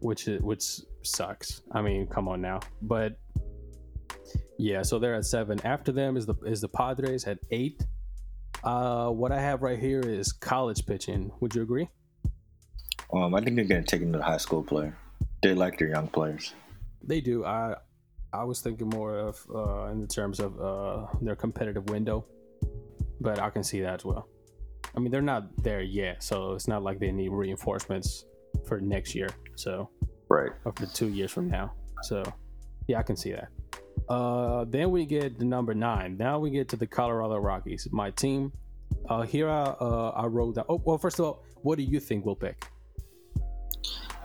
which 0.00 0.28
is, 0.28 0.42
which 0.42 0.64
sucks. 1.02 1.62
I 1.72 1.80
mean, 1.80 2.06
come 2.06 2.28
on 2.28 2.40
now. 2.40 2.60
But 2.82 3.18
yeah, 4.58 4.82
so 4.82 4.98
they're 4.98 5.14
at 5.14 5.24
seven. 5.24 5.58
After 5.64 5.90
them 5.92 6.16
is 6.16 6.26
the 6.26 6.34
is 6.44 6.60
the 6.60 6.68
Padres 6.68 7.24
at 7.26 7.38
eight. 7.50 7.78
Uh, 8.64 9.10
what 9.10 9.30
I 9.30 9.40
have 9.40 9.62
right 9.62 9.78
here 9.78 10.00
is 10.00 10.32
college 10.32 10.86
pitching. 10.86 11.30
Would 11.40 11.54
you 11.54 11.62
agree? 11.62 11.88
Um, 13.12 13.34
I 13.34 13.40
think 13.40 13.56
they're 13.56 13.64
going 13.66 13.84
to 13.84 13.86
take 13.90 14.02
another 14.02 14.24
high 14.24 14.38
school 14.38 14.62
player. 14.62 14.96
They 15.42 15.54
like 15.54 15.78
their 15.78 15.88
young 15.88 16.08
players. 16.08 16.54
They 17.02 17.20
do. 17.20 17.44
I 17.44 17.74
I 18.32 18.44
was 18.44 18.60
thinking 18.62 18.88
more 18.88 19.18
of 19.18 19.38
uh, 19.54 19.84
in 19.92 20.00
the 20.00 20.06
terms 20.06 20.40
of 20.40 20.58
uh, 20.60 21.06
their 21.20 21.36
competitive 21.36 21.88
window, 21.90 22.24
but 23.20 23.38
I 23.38 23.50
can 23.50 23.62
see 23.62 23.80
that 23.82 23.94
as 24.00 24.04
well. 24.04 24.28
I 24.96 25.00
mean, 25.00 25.10
they're 25.10 25.22
not 25.22 25.62
there 25.62 25.82
yet, 25.82 26.22
so 26.22 26.54
it's 26.54 26.66
not 26.66 26.82
like 26.82 26.98
they 26.98 27.12
need 27.12 27.28
reinforcements 27.30 28.24
for 28.66 28.80
next 28.80 29.14
year. 29.14 29.28
So 29.56 29.90
Right. 30.30 30.50
or 30.64 30.72
for 30.72 30.86
two 30.86 31.08
years 31.08 31.30
from 31.30 31.48
now. 31.48 31.72
So 32.04 32.22
yeah, 32.88 32.98
I 32.98 33.02
can 33.02 33.16
see 33.16 33.32
that. 33.32 33.48
Uh, 34.08 34.64
then 34.68 34.90
we 34.90 35.06
get 35.06 35.38
the 35.38 35.44
number 35.44 35.74
nine. 35.74 36.16
Now 36.16 36.38
we 36.38 36.50
get 36.50 36.68
to 36.70 36.76
the 36.76 36.86
Colorado 36.86 37.38
Rockies, 37.38 37.88
my 37.90 38.10
team. 38.10 38.52
Uh, 39.08 39.22
here 39.22 39.48
I, 39.48 39.62
uh, 39.62 40.12
I 40.16 40.26
wrote 40.26 40.54
that. 40.56 40.66
Oh, 40.68 40.80
well, 40.84 40.98
first 40.98 41.18
of 41.18 41.24
all, 41.24 41.44
what 41.62 41.78
do 41.78 41.84
you 41.84 42.00
think 42.00 42.24
we'll 42.24 42.36
pick? 42.36 42.64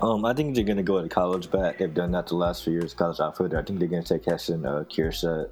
Um, 0.01 0.23
I 0.23 0.34
think 0.34 0.55
they're 0.55 0.63
going 0.63 0.77
to 0.77 0.84
go 0.84 0.95
with 0.95 1.05
a 1.05 1.10
college 1.10 1.51
bat. 1.51 1.77
They've 1.77 1.93
done 1.93 2.12
that 2.12 2.27
the 2.27 2.36
last 2.36 2.63
few 2.63 2.73
years. 2.73 2.93
College 2.93 3.19
outfielder. 3.19 3.60
I 3.60 3.63
think 3.63 3.79
they're 3.79 3.88
going 3.88 4.03
to 4.03 4.13
take 4.17 4.25
Heston 4.25 4.65
uh, 4.65 4.86
Kjerstad 4.89 5.49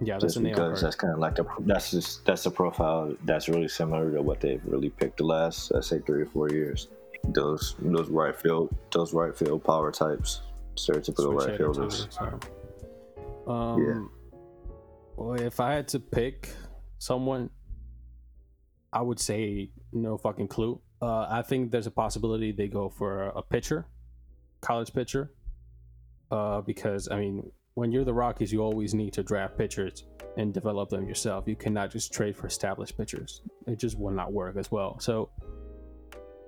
Yeah, 0.00 0.14
that's 0.14 0.34
just 0.34 0.36
a 0.38 0.40
because 0.40 0.82
that's 0.82 0.96
kind 0.96 1.12
of 1.12 1.20
like 1.20 1.36
the 1.36 1.44
that's 1.60 1.92
just 1.92 2.24
that's 2.24 2.46
a 2.46 2.50
profile 2.50 3.14
that's 3.24 3.48
really 3.48 3.68
similar 3.68 4.10
to 4.12 4.22
what 4.22 4.40
they've 4.40 4.62
really 4.64 4.90
picked 4.90 5.18
the 5.18 5.24
last 5.24 5.72
I 5.76 5.80
say 5.80 6.00
three 6.00 6.22
or 6.22 6.26
four 6.26 6.50
years. 6.50 6.88
Those 7.28 7.76
those 7.78 8.08
right 8.08 8.34
field 8.34 8.74
those 8.92 9.14
right 9.14 9.36
field 9.36 9.62
power 9.62 9.92
types, 9.92 10.40
stereotypical 10.74 11.32
Switch 11.32 11.48
right 11.48 11.56
fielders. 11.56 12.06
too, 12.06 12.40
Um, 13.50 14.10
well, 15.16 15.34
if 15.40 15.60
I 15.60 15.72
had 15.72 15.88
to 15.88 16.00
pick 16.00 16.50
someone, 16.98 17.50
I 18.92 19.02
would 19.02 19.18
say 19.18 19.70
no 19.92 20.16
fucking 20.16 20.48
clue. 20.48 20.80
Uh, 21.02 21.26
I 21.28 21.42
think 21.42 21.70
there's 21.70 21.86
a 21.86 21.90
possibility 21.90 22.52
they 22.52 22.68
go 22.68 22.88
for 22.88 23.24
a 23.24 23.42
pitcher, 23.42 23.86
college 24.60 24.92
pitcher, 24.92 25.32
uh, 26.30 26.60
because 26.60 27.08
I 27.10 27.18
mean, 27.18 27.50
when 27.74 27.90
you're 27.90 28.04
the 28.04 28.14
Rockies, 28.14 28.52
you 28.52 28.60
always 28.60 28.94
need 28.94 29.12
to 29.14 29.22
draft 29.22 29.56
pitchers 29.56 30.04
and 30.36 30.52
develop 30.52 30.90
them 30.90 31.08
yourself. 31.08 31.44
You 31.46 31.56
cannot 31.56 31.90
just 31.90 32.12
trade 32.12 32.36
for 32.36 32.46
established 32.46 32.96
pitchers; 32.98 33.42
it 33.66 33.78
just 33.78 33.98
will 33.98 34.12
not 34.12 34.32
work 34.32 34.56
as 34.56 34.70
well. 34.70 35.00
So, 35.00 35.30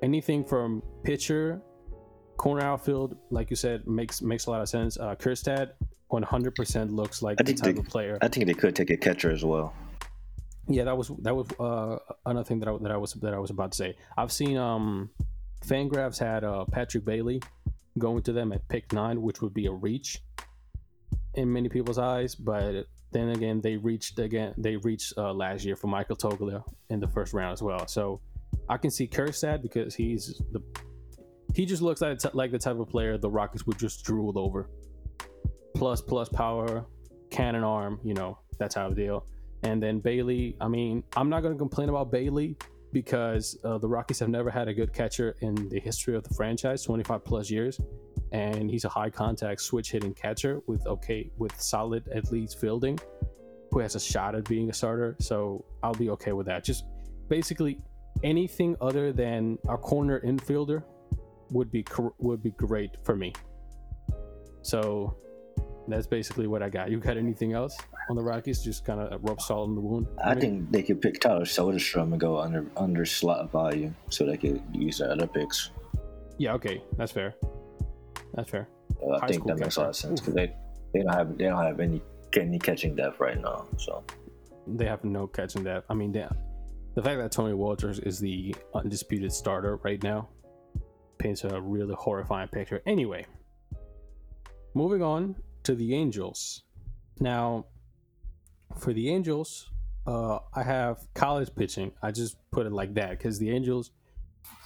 anything 0.03 0.45
from 0.45 0.83
pitcher, 1.03 1.63
corner 2.37 2.63
outfield, 2.63 3.17
like 3.31 3.49
you 3.51 3.57
said, 3.57 3.87
makes 3.87 4.21
makes 4.21 4.47
a 4.47 4.51
lot 4.51 4.61
of 4.61 4.69
sense. 4.69 4.99
Uh, 4.99 5.15
Kjerstad, 5.15 5.71
100% 6.13 6.91
looks 6.95 7.23
like 7.23 7.41
I 7.41 7.45
the 7.45 7.55
type 7.55 7.75
they- 7.75 7.81
of 7.81 7.87
player. 7.89 8.19
I 8.21 8.29
think 8.29 8.47
they 8.47 8.55
could 8.55 8.77
take 8.77 8.91
a 8.91 8.97
catcher 8.97 9.31
as 9.31 9.45
well. 9.45 9.75
Yeah, 10.69 10.85
that 10.85 10.97
was 10.97 11.11
that 11.23 11.35
was 11.35 11.49
uh, 11.59 11.99
another 12.25 12.45
thing 12.45 12.61
that 12.61 12.69
I, 12.69 12.77
that 12.83 12.93
I 12.93 12.97
was 12.97 13.15
that 13.15 13.35
I 13.35 13.39
was 13.39 13.51
about 13.51 13.73
to 13.73 13.77
say. 13.77 13.97
I've 14.17 14.31
seen 14.31 14.57
um, 14.57 15.11
Fangraphs 15.67 16.19
had 16.19 16.45
uh, 16.45 16.65
Patrick 16.67 17.05
Bailey 17.05 17.43
going 17.99 18.23
to 18.23 18.33
them 18.33 18.53
at 18.53 18.67
pick 18.69 18.93
nine, 18.93 19.21
which 19.23 19.43
would 19.43 19.53
be 19.55 19.67
a 19.67 19.73
reach 19.73 20.23
in 21.35 21.53
many 21.53 21.69
people's 21.69 21.99
eyes. 21.99 22.37
But 22.37 22.87
then 23.11 23.31
again, 23.31 23.61
they 23.61 23.77
reached 23.77 24.21
again 24.21 24.55
they 24.57 24.77
reached 24.77 25.15
uh, 25.19 25.33
last 25.33 25.65
year 25.65 25.75
for 25.75 25.89
Michael 25.89 26.17
Toglia 26.17 26.63
in 26.91 27.01
the 27.01 27.09
first 27.09 27.33
round 27.33 27.55
as 27.55 27.61
well. 27.63 27.89
So 27.89 28.21
I 28.69 28.77
can 28.77 28.93
see 28.93 29.09
Kjerstad 29.09 29.63
because 29.63 29.97
he's 29.97 30.41
the 30.53 30.61
he 31.55 31.67
just 31.67 31.83
looks 31.83 32.01
like 32.01 32.21
like 32.35 32.53
the 32.53 32.59
type 32.59 32.79
of 32.79 32.89
player 32.89 33.19
the 33.19 33.29
Rockies 33.31 33.67
would 33.67 33.79
just 33.81 34.05
drool 34.05 34.39
over. 34.39 34.71
Plus 35.83 36.01
plus 36.01 36.29
power, 36.29 36.87
cannon 37.29 37.65
arm, 37.65 37.99
you 38.05 38.15
know 38.15 38.39
that 38.61 38.71
type 38.71 38.89
of 38.89 38.95
deal. 38.95 39.27
And 39.65 39.83
then 39.83 39.99
Bailey, 39.99 40.57
I 40.61 40.69
mean, 40.69 41.03
I'm 41.17 41.29
not 41.29 41.43
going 41.43 41.53
to 41.53 41.59
complain 41.59 41.89
about 41.89 42.13
Bailey 42.13 42.57
because 42.93 43.59
uh, 43.65 43.79
the 43.79 43.89
Rockies 43.89 44.21
have 44.21 44.29
never 44.29 44.49
had 44.49 44.69
a 44.69 44.75
good 44.75 44.93
catcher 44.93 45.35
in 45.41 45.69
the 45.71 45.81
history 45.81 46.15
of 46.15 46.23
the 46.23 46.33
franchise, 46.35 46.85
25 46.85 47.25
plus 47.25 47.51
years. 47.51 47.81
And 48.31 48.71
he's 48.71 48.85
a 48.85 48.89
high 48.89 49.11
contact 49.11 49.61
switch 49.61 49.91
hitting 49.91 50.15
catcher 50.15 50.61
with 50.69 50.87
okay, 50.87 51.33
with 51.37 51.61
solid 51.61 52.07
at 52.15 52.31
least 52.31 52.61
fielding, 52.61 52.97
who 53.73 53.81
has 53.81 53.97
a 53.97 54.01
shot 54.01 54.37
at 54.37 54.45
being 54.45 54.71
a 54.71 54.73
starter. 54.73 55.17
So 55.19 55.65
I'll 55.83 55.95
be 55.95 56.11
okay 56.11 56.31
with 56.31 56.47
that. 56.47 56.63
Just 56.63 56.85
basically 57.27 57.81
anything 58.23 58.77
other 58.81 59.13
than 59.13 59.59
a 59.69 59.77
corner 59.77 60.21
infielder 60.21 60.85
would 61.51 61.73
be 61.73 61.85
would 62.19 62.41
be 62.41 62.53
great 62.53 62.99
for 63.03 63.17
me. 63.17 63.33
So 64.63 65.17
that's 65.89 66.07
basically 66.07 66.47
what 66.47 66.63
I 66.63 66.69
got. 66.69 66.91
You 66.91 66.99
got 66.99 67.17
anything 67.17 67.53
else 67.53 67.77
on 68.09 68.17
the 68.17 68.23
Rockies? 68.23 68.63
Just 68.63 68.85
kind 68.85 69.01
of 69.01 69.23
rub 69.23 69.41
salt 69.41 69.69
in 69.69 69.75
the 69.75 69.81
wound. 69.81 70.07
I 70.23 70.31
mean, 70.31 70.41
think 70.41 70.71
they 70.71 70.83
could 70.83 71.01
pick 71.01 71.21
Tyler 71.21 71.45
Soderstrom 71.45 72.13
and 72.13 72.21
go 72.21 72.39
under 72.39 72.65
under 72.77 73.05
slot 73.05 73.51
value 73.51 73.93
so 74.09 74.25
they 74.25 74.37
could 74.37 74.63
use 74.73 74.99
the 74.99 75.11
other 75.11 75.27
picks. 75.27 75.71
Yeah, 76.39 76.55
okay, 76.55 76.83
that's 76.97 77.13
fair. 77.13 77.35
That's 78.35 78.51
fair. 78.51 78.69
Uh, 79.03 79.19
I 79.21 79.27
think 79.27 79.45
that 79.47 79.59
makes 79.59 79.77
a 79.77 79.81
lot 79.81 79.89
of 79.91 79.97
sense 79.97 80.21
because 80.21 80.35
they, 80.35 80.55
they 80.93 81.03
don't 81.03 81.13
have 81.13 81.37
they 81.37 81.45
don't 81.45 81.63
have 81.63 81.81
any 81.81 82.01
any 82.37 82.59
catching 82.59 82.95
depth 82.95 83.21
right 83.21 83.41
now. 83.41 83.67
So 83.77 84.05
They 84.67 84.87
have 84.87 85.05
no 85.05 85.27
catching 85.27 85.65
that. 85.65 85.85
I 85.91 85.95
mean, 85.95 86.13
they, 86.13 86.27
the 86.95 87.03
fact 87.03 87.19
that 87.19 87.33
Tony 87.33 87.55
Wolters 87.55 87.99
is 88.07 88.19
the 88.19 88.55
undisputed 88.75 89.33
starter 89.33 89.77
right 89.83 90.03
now 90.03 90.29
paints 91.19 91.45
a 91.45 91.61
really 91.61 91.95
horrifying 91.99 92.49
picture. 92.49 92.83
Anyway, 92.87 93.27
moving 94.75 95.03
on 95.03 95.37
to 95.65 95.75
the 95.75 95.95
Angels. 95.95 96.63
Now, 97.21 97.67
for 98.79 98.93
the 98.93 99.11
Angels, 99.11 99.71
uh, 100.07 100.39
I 100.55 100.63
have 100.63 101.07
college 101.15 101.55
pitching. 101.55 101.93
I 102.03 102.11
just 102.11 102.37
put 102.51 102.67
it 102.67 102.73
like 102.73 102.95
that 102.95 103.11
because 103.11 103.39
the 103.39 103.51
Angels 103.51 103.93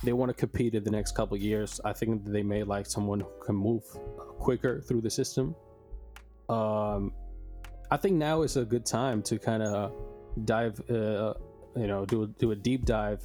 they 0.02 0.12
want 0.12 0.30
to 0.30 0.34
compete 0.34 0.74
in 0.74 0.84
the 0.84 0.90
next 0.90 1.12
couple 1.14 1.36
years. 1.36 1.80
I 1.84 1.92
think 1.92 2.24
they 2.24 2.42
may 2.42 2.62
like 2.62 2.86
someone 2.86 3.20
who 3.20 3.30
can 3.44 3.56
move 3.56 3.82
quicker 4.38 4.80
through 4.80 5.02
the 5.02 5.10
system. 5.10 5.54
Um, 6.48 7.12
I 7.90 7.96
think 7.96 8.14
now 8.14 8.42
is 8.42 8.56
a 8.56 8.64
good 8.64 8.86
time 8.86 9.22
to 9.22 9.38
kind 9.38 9.62
of 9.62 9.92
dive, 10.44 10.80
uh, 10.90 11.34
you 11.76 11.86
know, 11.86 12.04
do 12.04 12.26
do 12.38 12.52
a 12.52 12.56
deep 12.56 12.84
dive 12.84 13.22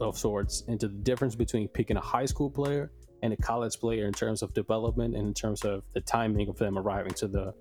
of 0.00 0.18
sorts 0.18 0.62
into 0.68 0.88
the 0.88 0.98
difference 0.98 1.34
between 1.34 1.68
picking 1.68 1.96
a 1.96 2.00
high 2.00 2.26
school 2.26 2.50
player 2.50 2.90
and 3.22 3.32
a 3.32 3.36
college 3.36 3.78
player 3.78 4.06
in 4.06 4.12
terms 4.12 4.42
of 4.42 4.52
development 4.54 5.14
and 5.14 5.28
in 5.28 5.34
terms 5.34 5.64
of 5.64 5.82
the 5.92 6.00
timing 6.00 6.48
of 6.48 6.56
them 6.58 6.78
arriving 6.78 7.12
to 7.14 7.28
the 7.28 7.54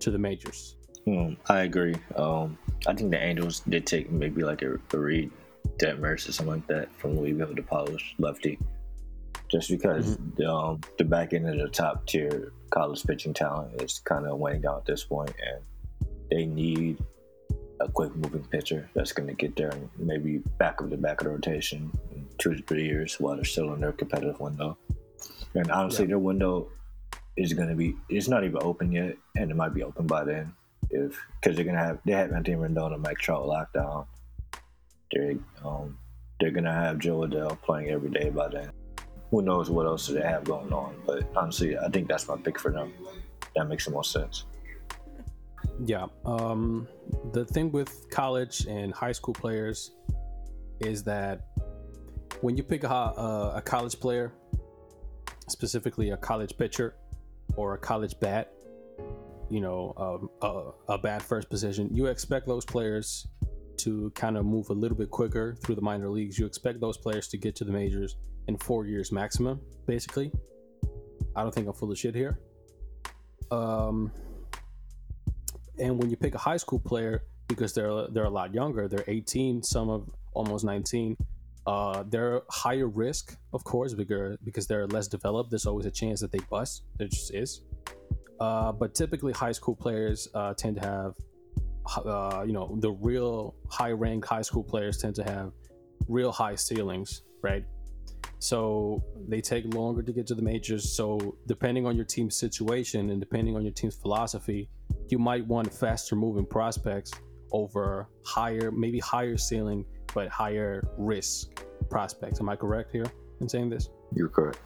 to 0.00 0.10
the 0.10 0.18
majors. 0.18 0.76
Hmm, 1.04 1.34
I 1.48 1.60
agree. 1.60 1.94
Um, 2.16 2.58
I 2.86 2.94
think 2.94 3.12
the 3.12 3.22
Angels 3.22 3.60
did 3.60 3.86
take 3.86 4.10
maybe 4.10 4.42
like 4.42 4.62
a, 4.62 4.74
a 4.92 4.98
Reid 4.98 5.30
Detmers 5.78 6.28
or 6.28 6.32
something 6.32 6.56
like 6.56 6.66
that 6.66 6.88
from 6.96 7.18
Louisville 7.18 7.54
to 7.54 7.62
polish 7.62 8.14
lefty, 8.18 8.58
just 9.48 9.70
because 9.70 10.18
the, 10.36 10.50
um, 10.50 10.80
the 10.98 11.04
back 11.04 11.32
end 11.32 11.48
of 11.48 11.58
the 11.58 11.68
top 11.68 12.06
tier 12.06 12.52
college 12.70 13.04
pitching 13.04 13.34
talent 13.34 13.80
is 13.80 14.00
kind 14.00 14.26
of 14.26 14.38
weighing 14.38 14.62
down 14.62 14.78
at 14.78 14.84
this 14.84 15.04
point, 15.04 15.32
and 15.44 15.62
they 16.30 16.44
need 16.44 16.98
a 17.80 17.88
quick 17.88 18.14
moving 18.16 18.44
pitcher 18.44 18.88
that's 18.94 19.12
going 19.12 19.28
to 19.28 19.34
get 19.34 19.54
there 19.54 19.68
and 19.68 19.88
maybe 19.98 20.38
back 20.58 20.80
of 20.80 20.90
the 20.90 20.96
back 20.96 21.20
of 21.20 21.26
the 21.26 21.30
rotation 21.30 21.90
in 22.14 22.26
two 22.38 22.54
to 22.54 22.62
three 22.62 22.84
years 22.84 23.20
while 23.20 23.36
they're 23.36 23.44
still 23.44 23.72
in 23.74 23.80
their 23.80 23.92
competitive 23.92 24.40
window. 24.40 24.76
And 25.54 25.70
honestly, 25.70 26.06
their 26.06 26.18
window 26.18 26.68
is 27.36 27.52
going 27.52 27.68
to 27.68 27.74
be 27.74 27.96
it's 28.08 28.28
not 28.28 28.44
even 28.44 28.58
open 28.62 28.92
yet, 28.92 29.16
and 29.36 29.50
it 29.50 29.56
might 29.56 29.74
be 29.74 29.82
open 29.82 30.06
by 30.06 30.24
then 30.24 30.54
if 30.90 31.18
because 31.40 31.56
they're 31.56 31.64
gonna 31.64 31.78
have 31.78 31.98
they 32.04 32.12
have 32.12 32.32
Anthony 32.32 32.56
Rendon 32.56 32.92
and 32.92 33.02
Mike 33.02 33.18
Trout 33.18 33.46
locked 33.46 33.74
down. 33.74 34.06
They're 35.12 35.34
um 35.64 35.98
they're 36.40 36.50
gonna 36.50 36.72
have 36.72 36.98
Jo 36.98 37.20
Adell 37.20 37.60
playing 37.62 37.90
every 37.90 38.10
day 38.10 38.30
by 38.30 38.48
then. 38.48 38.70
Who 39.30 39.42
knows 39.42 39.70
what 39.70 39.86
else 39.86 40.06
they 40.06 40.22
have 40.22 40.44
going 40.44 40.72
on? 40.72 40.94
But 41.06 41.28
honestly, 41.34 41.76
I 41.76 41.88
think 41.88 42.08
that's 42.08 42.28
my 42.28 42.36
pick 42.36 42.58
for 42.58 42.70
them. 42.70 42.92
That 43.56 43.68
makes 43.68 43.86
the 43.86 43.90
most 43.90 44.12
sense. 44.12 44.44
Yeah. 45.84 46.06
Um, 46.24 46.86
the 47.32 47.44
thing 47.44 47.72
with 47.72 48.08
college 48.10 48.66
and 48.66 48.94
high 48.94 49.12
school 49.12 49.34
players 49.34 49.92
is 50.80 51.02
that 51.04 51.48
when 52.40 52.56
you 52.56 52.62
pick 52.62 52.84
a, 52.84 52.88
a, 52.88 53.54
a 53.56 53.62
college 53.62 53.98
player, 53.98 54.32
specifically 55.48 56.10
a 56.10 56.16
college 56.16 56.56
pitcher 56.56 56.96
or 57.56 57.74
a 57.74 57.78
college 57.78 58.18
bat, 58.20 58.52
you 59.48 59.60
know, 59.60 59.94
um, 59.96 60.30
a, 60.88 60.94
a 60.94 60.98
bat 60.98 61.22
first 61.22 61.48
position, 61.48 61.88
you 61.92 62.06
expect 62.06 62.46
those 62.46 62.64
players 62.64 63.26
to 63.78 64.10
kind 64.14 64.36
of 64.36 64.44
move 64.44 64.70
a 64.70 64.72
little 64.72 64.96
bit 64.96 65.10
quicker 65.10 65.54
through 65.62 65.74
the 65.74 65.82
minor 65.82 66.08
leagues. 66.08 66.38
You 66.38 66.46
expect 66.46 66.80
those 66.80 66.96
players 66.96 67.28
to 67.28 67.38
get 67.38 67.54
to 67.56 67.64
the 67.64 67.72
majors 67.72 68.16
in 68.48 68.56
four 68.56 68.86
years 68.86 69.12
maximum, 69.12 69.60
basically. 69.86 70.32
I 71.34 71.42
don't 71.42 71.54
think 71.54 71.66
I'm 71.68 71.74
full 71.74 71.92
of 71.92 71.98
shit 71.98 72.14
here. 72.14 72.40
Um, 73.50 74.10
and 75.78 75.98
when 75.98 76.10
you 76.10 76.16
pick 76.16 76.34
a 76.34 76.38
high 76.38 76.56
school 76.56 76.80
player, 76.80 77.22
because 77.48 77.74
they're 77.74 78.08
they're 78.08 78.24
a 78.24 78.30
lot 78.30 78.54
younger, 78.54 78.88
they're 78.88 79.04
18, 79.06 79.62
some 79.62 79.88
of 79.90 80.08
almost 80.32 80.64
19. 80.64 81.16
Uh, 81.66 82.04
they're 82.08 82.42
higher 82.50 82.86
risk, 82.86 83.36
of 83.52 83.64
course, 83.64 83.92
because 83.94 84.36
because 84.44 84.66
they're 84.66 84.86
less 84.86 85.08
developed. 85.08 85.50
There's 85.50 85.66
always 85.66 85.86
a 85.86 85.90
chance 85.90 86.20
that 86.20 86.30
they 86.30 86.40
bust. 86.50 86.84
There 86.98 87.08
just 87.08 87.34
is. 87.34 87.62
Uh, 88.38 88.70
but 88.72 88.94
typically, 88.94 89.32
high 89.32 89.52
school 89.52 89.74
players 89.74 90.28
uh, 90.34 90.54
tend 90.54 90.76
to 90.76 90.82
have, 90.82 91.14
uh, 92.04 92.44
you 92.46 92.52
know, 92.52 92.76
the 92.80 92.90
real 92.90 93.54
high 93.70 93.92
ranked 93.92 94.28
high 94.28 94.42
school 94.42 94.62
players 94.62 94.98
tend 94.98 95.14
to 95.16 95.24
have 95.24 95.52
real 96.06 96.30
high 96.30 96.54
ceilings, 96.54 97.22
right? 97.42 97.64
So 98.38 99.02
they 99.26 99.40
take 99.40 99.72
longer 99.74 100.02
to 100.02 100.12
get 100.12 100.26
to 100.28 100.34
the 100.34 100.42
majors. 100.42 100.94
So 100.94 101.36
depending 101.46 101.86
on 101.86 101.96
your 101.96 102.04
team's 102.04 102.36
situation 102.36 103.10
and 103.10 103.18
depending 103.18 103.56
on 103.56 103.62
your 103.62 103.72
team's 103.72 103.96
philosophy, 103.96 104.68
you 105.08 105.18
might 105.18 105.46
want 105.46 105.72
faster 105.72 106.14
moving 106.14 106.46
prospects 106.46 107.10
over 107.52 108.08
higher, 108.24 108.70
maybe 108.70 108.98
higher 108.98 109.36
ceiling, 109.36 109.84
but 110.16 110.28
higher 110.28 110.88
risk 110.96 111.62
prospects. 111.90 112.40
Am 112.40 112.48
I 112.48 112.56
correct 112.56 112.90
here 112.90 113.04
in 113.42 113.48
saying 113.50 113.68
this? 113.68 113.90
You're 114.14 114.30
correct. 114.30 114.58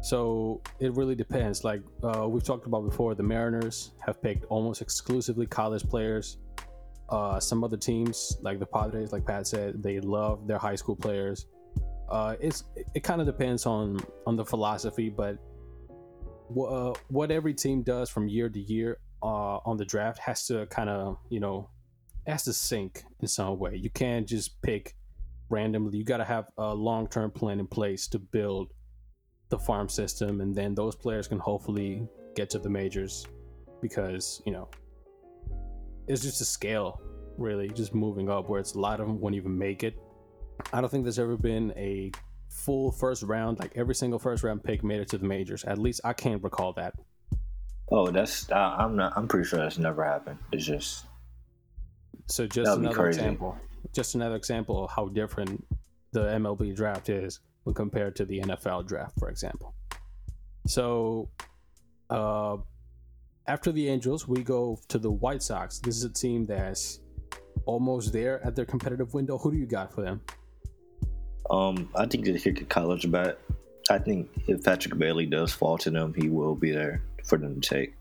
So 0.00 0.62
it 0.78 0.94
really 0.94 1.14
depends. 1.14 1.64
Like 1.64 1.82
uh, 2.02 2.26
we've 2.26 2.42
talked 2.42 2.66
about 2.66 2.88
before, 2.88 3.14
the 3.14 3.22
Mariners 3.22 3.92
have 4.06 4.22
picked 4.22 4.46
almost 4.46 4.80
exclusively 4.80 5.46
college 5.46 5.86
players. 5.86 6.38
Uh, 7.10 7.38
some 7.38 7.62
other 7.62 7.76
teams, 7.76 8.38
like 8.40 8.58
the 8.58 8.64
Padres, 8.64 9.12
like 9.12 9.26
Pat 9.26 9.46
said, 9.46 9.82
they 9.82 10.00
love 10.00 10.46
their 10.46 10.58
high 10.58 10.76
school 10.76 10.96
players. 10.96 11.46
Uh, 12.08 12.36
it's 12.40 12.64
it 12.94 13.02
kind 13.02 13.20
of 13.20 13.26
depends 13.26 13.66
on 13.66 14.00
on 14.26 14.34
the 14.34 14.44
philosophy, 14.44 15.10
but 15.10 15.36
uh, 16.58 16.94
what 17.08 17.30
every 17.30 17.52
team 17.52 17.82
does 17.82 18.08
from 18.08 18.28
year 18.28 18.48
to 18.48 18.60
year 18.60 18.98
uh, 19.22 19.58
on 19.70 19.76
the 19.76 19.84
draft 19.84 20.18
has 20.20 20.46
to 20.46 20.64
kind 20.66 20.88
of 20.88 21.18
you 21.28 21.40
know 21.40 21.68
has 22.26 22.44
to 22.44 22.52
sync 22.52 23.02
in 23.20 23.28
some 23.28 23.58
way. 23.58 23.76
You 23.76 23.90
can't 23.90 24.26
just 24.26 24.60
pick 24.62 24.96
randomly. 25.48 25.98
You 25.98 26.04
got 26.04 26.18
to 26.18 26.24
have 26.24 26.50
a 26.58 26.74
long 26.74 27.08
term 27.08 27.30
plan 27.30 27.60
in 27.60 27.66
place 27.66 28.06
to 28.08 28.18
build 28.18 28.72
the 29.48 29.58
farm 29.58 29.88
system, 29.88 30.40
and 30.40 30.54
then 30.54 30.74
those 30.74 30.94
players 30.94 31.26
can 31.26 31.38
hopefully 31.38 32.06
get 32.34 32.50
to 32.50 32.58
the 32.58 32.70
majors 32.70 33.26
because 33.80 34.42
you 34.44 34.52
know 34.52 34.68
it's 36.06 36.22
just 36.22 36.40
a 36.40 36.44
scale 36.44 37.00
really 37.36 37.68
just 37.68 37.94
moving 37.94 38.28
up 38.30 38.48
where 38.48 38.60
it's 38.60 38.74
a 38.74 38.78
lot 38.78 39.00
of 39.00 39.06
them 39.06 39.20
won't 39.20 39.34
even 39.34 39.56
make 39.56 39.82
it 39.82 39.98
i 40.72 40.80
don't 40.80 40.90
think 40.90 41.04
there's 41.04 41.18
ever 41.18 41.36
been 41.36 41.72
a 41.76 42.10
full 42.48 42.90
first 42.90 43.22
round 43.22 43.58
like 43.58 43.72
every 43.76 43.94
single 43.94 44.18
first 44.18 44.42
round 44.42 44.62
pick 44.62 44.82
made 44.82 45.00
it 45.00 45.08
to 45.08 45.18
the 45.18 45.26
majors 45.26 45.64
at 45.64 45.78
least 45.78 46.00
i 46.04 46.12
can't 46.12 46.42
recall 46.42 46.72
that 46.72 46.94
oh 47.90 48.10
that's 48.10 48.50
uh, 48.50 48.76
i'm 48.78 48.96
not 48.96 49.12
i'm 49.16 49.26
pretty 49.26 49.48
sure 49.48 49.58
that's 49.58 49.78
never 49.78 50.04
happened 50.04 50.38
it's 50.52 50.66
just 50.66 51.06
so 52.30 52.46
just 52.46 52.70
another 52.78 53.08
example 53.08 53.56
just 53.92 54.14
another 54.14 54.36
example 54.36 54.84
of 54.84 54.90
how 54.90 55.08
different 55.08 55.64
the 56.12 56.20
mlb 56.20 56.74
draft 56.76 57.08
is 57.08 57.40
when 57.64 57.74
compared 57.74 58.14
to 58.16 58.24
the 58.24 58.40
nfl 58.40 58.86
draft 58.86 59.18
for 59.18 59.28
example 59.28 59.74
so 60.66 61.28
uh 62.10 62.56
after 63.50 63.72
the 63.72 63.88
Angels, 63.88 64.28
we 64.28 64.44
go 64.44 64.78
to 64.86 64.98
the 64.98 65.10
White 65.10 65.42
Sox. 65.42 65.80
This 65.80 65.96
is 65.96 66.04
a 66.04 66.08
team 66.08 66.46
that's 66.46 67.00
almost 67.66 68.12
there 68.12 68.44
at 68.46 68.54
their 68.54 68.64
competitive 68.64 69.12
window. 69.12 69.38
Who 69.38 69.50
do 69.50 69.58
you 69.58 69.66
got 69.66 69.92
for 69.92 70.02
them? 70.02 70.20
Um, 71.50 71.88
I 71.96 72.06
think 72.06 72.24
they 72.24 72.38
kick 72.38 72.60
a 72.60 72.64
college 72.64 73.10
bat. 73.10 73.38
I 73.90 73.98
think 73.98 74.28
if 74.46 74.62
Patrick 74.62 74.96
Bailey 74.96 75.26
does 75.26 75.52
fall 75.52 75.76
to 75.78 75.90
them, 75.90 76.14
he 76.14 76.28
will 76.28 76.54
be 76.54 76.70
there 76.70 77.02
for 77.24 77.38
them 77.38 77.60
to 77.60 77.68
take. 77.68 77.94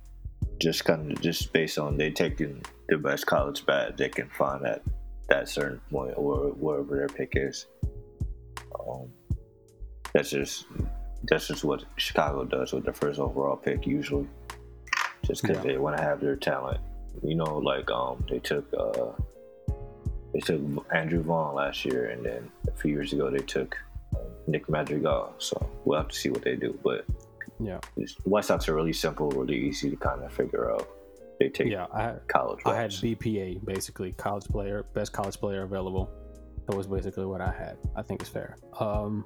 Just 0.59 0.85
kind 0.85 1.11
of 1.11 1.21
just 1.21 1.53
based 1.53 1.77
on 1.77 1.97
they 1.97 2.11
taking 2.11 2.61
the 2.89 2.97
best 2.97 3.25
college 3.25 3.65
bat 3.65 3.97
they 3.97 4.09
can 4.09 4.29
find 4.29 4.65
at 4.65 4.81
that 5.29 5.47
certain 5.47 5.79
point 5.91 6.13
or 6.17 6.49
wherever 6.49 6.97
their 6.97 7.07
pick 7.07 7.33
is. 7.35 7.67
Um, 8.79 9.07
that's 10.13 10.31
just 10.31 10.65
that's 11.23 11.47
just 11.47 11.63
what 11.63 11.83
Chicago 11.97 12.45
does 12.45 12.73
with 12.73 12.83
their 12.83 12.93
first 12.93 13.19
overall 13.19 13.55
pick 13.55 13.85
usually 13.85 14.27
just 15.25 15.43
because 15.43 15.57
yeah. 15.57 15.71
they 15.71 15.77
want 15.77 15.95
to 15.95 16.03
have 16.03 16.19
their 16.19 16.35
talent. 16.35 16.79
You 17.23 17.35
know, 17.35 17.57
like 17.57 17.89
um, 17.91 18.23
they 18.29 18.39
took 18.39 18.65
uh, 18.77 19.11
they 20.33 20.39
took 20.39 20.61
Andrew 20.93 21.21
Vaughn 21.21 21.55
last 21.55 21.85
year, 21.85 22.07
and 22.07 22.25
then 22.25 22.49
a 22.67 22.71
few 22.71 22.91
years 22.91 23.13
ago 23.13 23.29
they 23.29 23.39
took 23.39 23.77
um, 24.15 24.25
Nick 24.47 24.69
Madrigal. 24.69 25.33
So 25.37 25.69
we'll 25.85 25.99
have 25.99 26.09
to 26.09 26.15
see 26.15 26.29
what 26.29 26.41
they 26.41 26.55
do. 26.55 26.77
But 26.83 27.05
yeah, 27.59 27.79
White 28.23 28.45
Sox 28.45 28.69
are 28.69 28.75
really 28.75 28.93
simple, 28.93 29.29
really 29.31 29.57
easy 29.57 29.89
to 29.89 29.95
kind 29.95 30.23
of 30.23 30.31
figure 30.31 30.71
out. 30.71 30.87
They 31.39 31.49
take 31.49 31.67
yeah, 31.67 31.87
I 31.93 32.01
had, 32.03 32.27
college. 32.27 32.59
I 32.65 32.75
had 32.75 32.91
BPA 32.91 33.63
basically 33.65 34.11
college 34.13 34.45
player, 34.45 34.85
best 34.93 35.13
college 35.13 35.37
player 35.37 35.63
available. 35.63 36.09
That 36.67 36.75
was 36.75 36.87
basically 36.87 37.25
what 37.25 37.41
I 37.41 37.51
had. 37.51 37.77
I 37.95 38.01
think 38.01 38.21
it's 38.21 38.29
fair. 38.29 38.57
Um, 38.79 39.25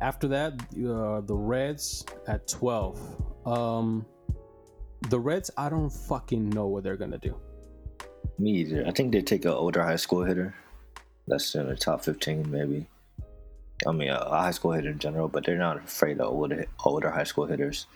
after 0.00 0.28
that, 0.28 0.54
uh, 0.54 1.20
the 1.22 1.34
Reds 1.34 2.04
at 2.26 2.46
twelve. 2.48 3.00
Um, 3.46 4.06
the 5.08 5.18
Reds, 5.18 5.50
I 5.56 5.68
don't 5.68 5.90
fucking 5.90 6.50
know 6.50 6.66
what 6.66 6.84
they're 6.84 6.96
gonna 6.96 7.18
do. 7.18 7.36
Me 8.38 8.52
either. 8.52 8.84
I 8.86 8.90
think 8.90 9.12
they 9.12 9.22
take 9.22 9.44
an 9.44 9.52
older 9.52 9.82
high 9.82 9.96
school 9.96 10.24
hitter. 10.24 10.54
That's 11.28 11.54
in 11.54 11.68
the 11.68 11.76
top 11.76 12.04
fifteen, 12.04 12.48
maybe. 12.50 12.86
I 13.86 13.92
mean, 13.92 14.08
a 14.08 14.28
high 14.28 14.50
school 14.50 14.72
hitter 14.72 14.90
in 14.90 14.98
general, 14.98 15.28
but 15.28 15.44
they're 15.44 15.58
not 15.58 15.84
afraid 15.84 16.20
of 16.20 16.28
older, 16.28 16.66
older 16.84 17.10
high 17.10 17.24
school 17.24 17.46
hitters. 17.46 17.86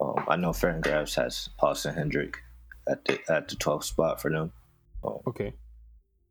Um, 0.00 0.24
I 0.28 0.36
know 0.36 0.50
Fangraphs 0.50 1.14
has 1.16 1.50
Austin 1.60 1.94
Hendrick 1.94 2.38
at 2.88 3.04
the 3.04 3.20
at 3.28 3.48
the 3.48 3.56
12th 3.56 3.84
spot 3.84 4.20
for 4.20 4.30
them. 4.30 4.52
Um, 5.04 5.18
okay, 5.26 5.52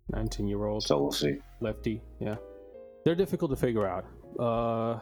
19 0.09 0.47
year 0.47 0.65
old. 0.65 0.83
So 0.83 1.01
we'll 1.01 1.11
see. 1.11 1.37
Lefty, 1.61 2.01
yeah. 2.19 2.35
They're 3.05 3.15
difficult 3.15 3.51
to 3.51 3.57
figure 3.57 3.87
out. 3.87 4.05
Uh, 4.39 4.99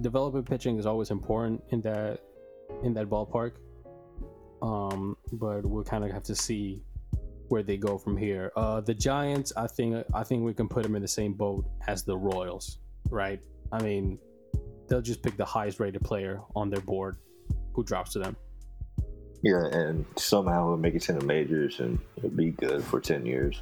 development 0.00 0.48
pitching 0.48 0.78
is 0.78 0.86
always 0.86 1.10
important 1.10 1.62
in 1.70 1.80
that 1.82 2.20
in 2.82 2.94
that 2.94 3.08
ballpark. 3.08 3.52
Um, 4.62 5.16
but 5.32 5.66
we'll 5.66 5.84
kind 5.84 6.04
of 6.04 6.10
have 6.12 6.22
to 6.24 6.36
see 6.36 6.82
where 7.48 7.62
they 7.62 7.76
go 7.76 7.98
from 7.98 8.16
here. 8.16 8.52
Uh, 8.56 8.80
the 8.80 8.94
Giants, 8.94 9.52
I 9.56 9.66
think, 9.66 10.04
I 10.14 10.22
think 10.22 10.44
we 10.44 10.54
can 10.54 10.68
put 10.68 10.82
them 10.82 10.96
in 10.96 11.02
the 11.02 11.08
same 11.08 11.34
boat 11.34 11.64
as 11.86 12.02
the 12.04 12.16
Royals, 12.16 12.78
right? 13.10 13.40
I 13.72 13.82
mean, 13.82 14.18
they'll 14.88 15.02
just 15.02 15.22
pick 15.22 15.36
the 15.36 15.44
highest 15.44 15.80
rated 15.80 16.02
player 16.02 16.40
on 16.54 16.70
their 16.70 16.80
board 16.80 17.16
who 17.74 17.84
drops 17.84 18.12
to 18.12 18.18
them. 18.18 18.36
Yeah, 19.42 19.66
and 19.72 20.04
somehow 20.16 20.68
we'll 20.68 20.76
make 20.76 20.94
it 20.94 21.02
to 21.02 21.14
the 21.14 21.24
majors 21.24 21.80
and 21.80 21.98
it'll 22.16 22.30
be 22.30 22.50
good 22.50 22.84
for 22.84 23.00
ten 23.00 23.26
years. 23.26 23.60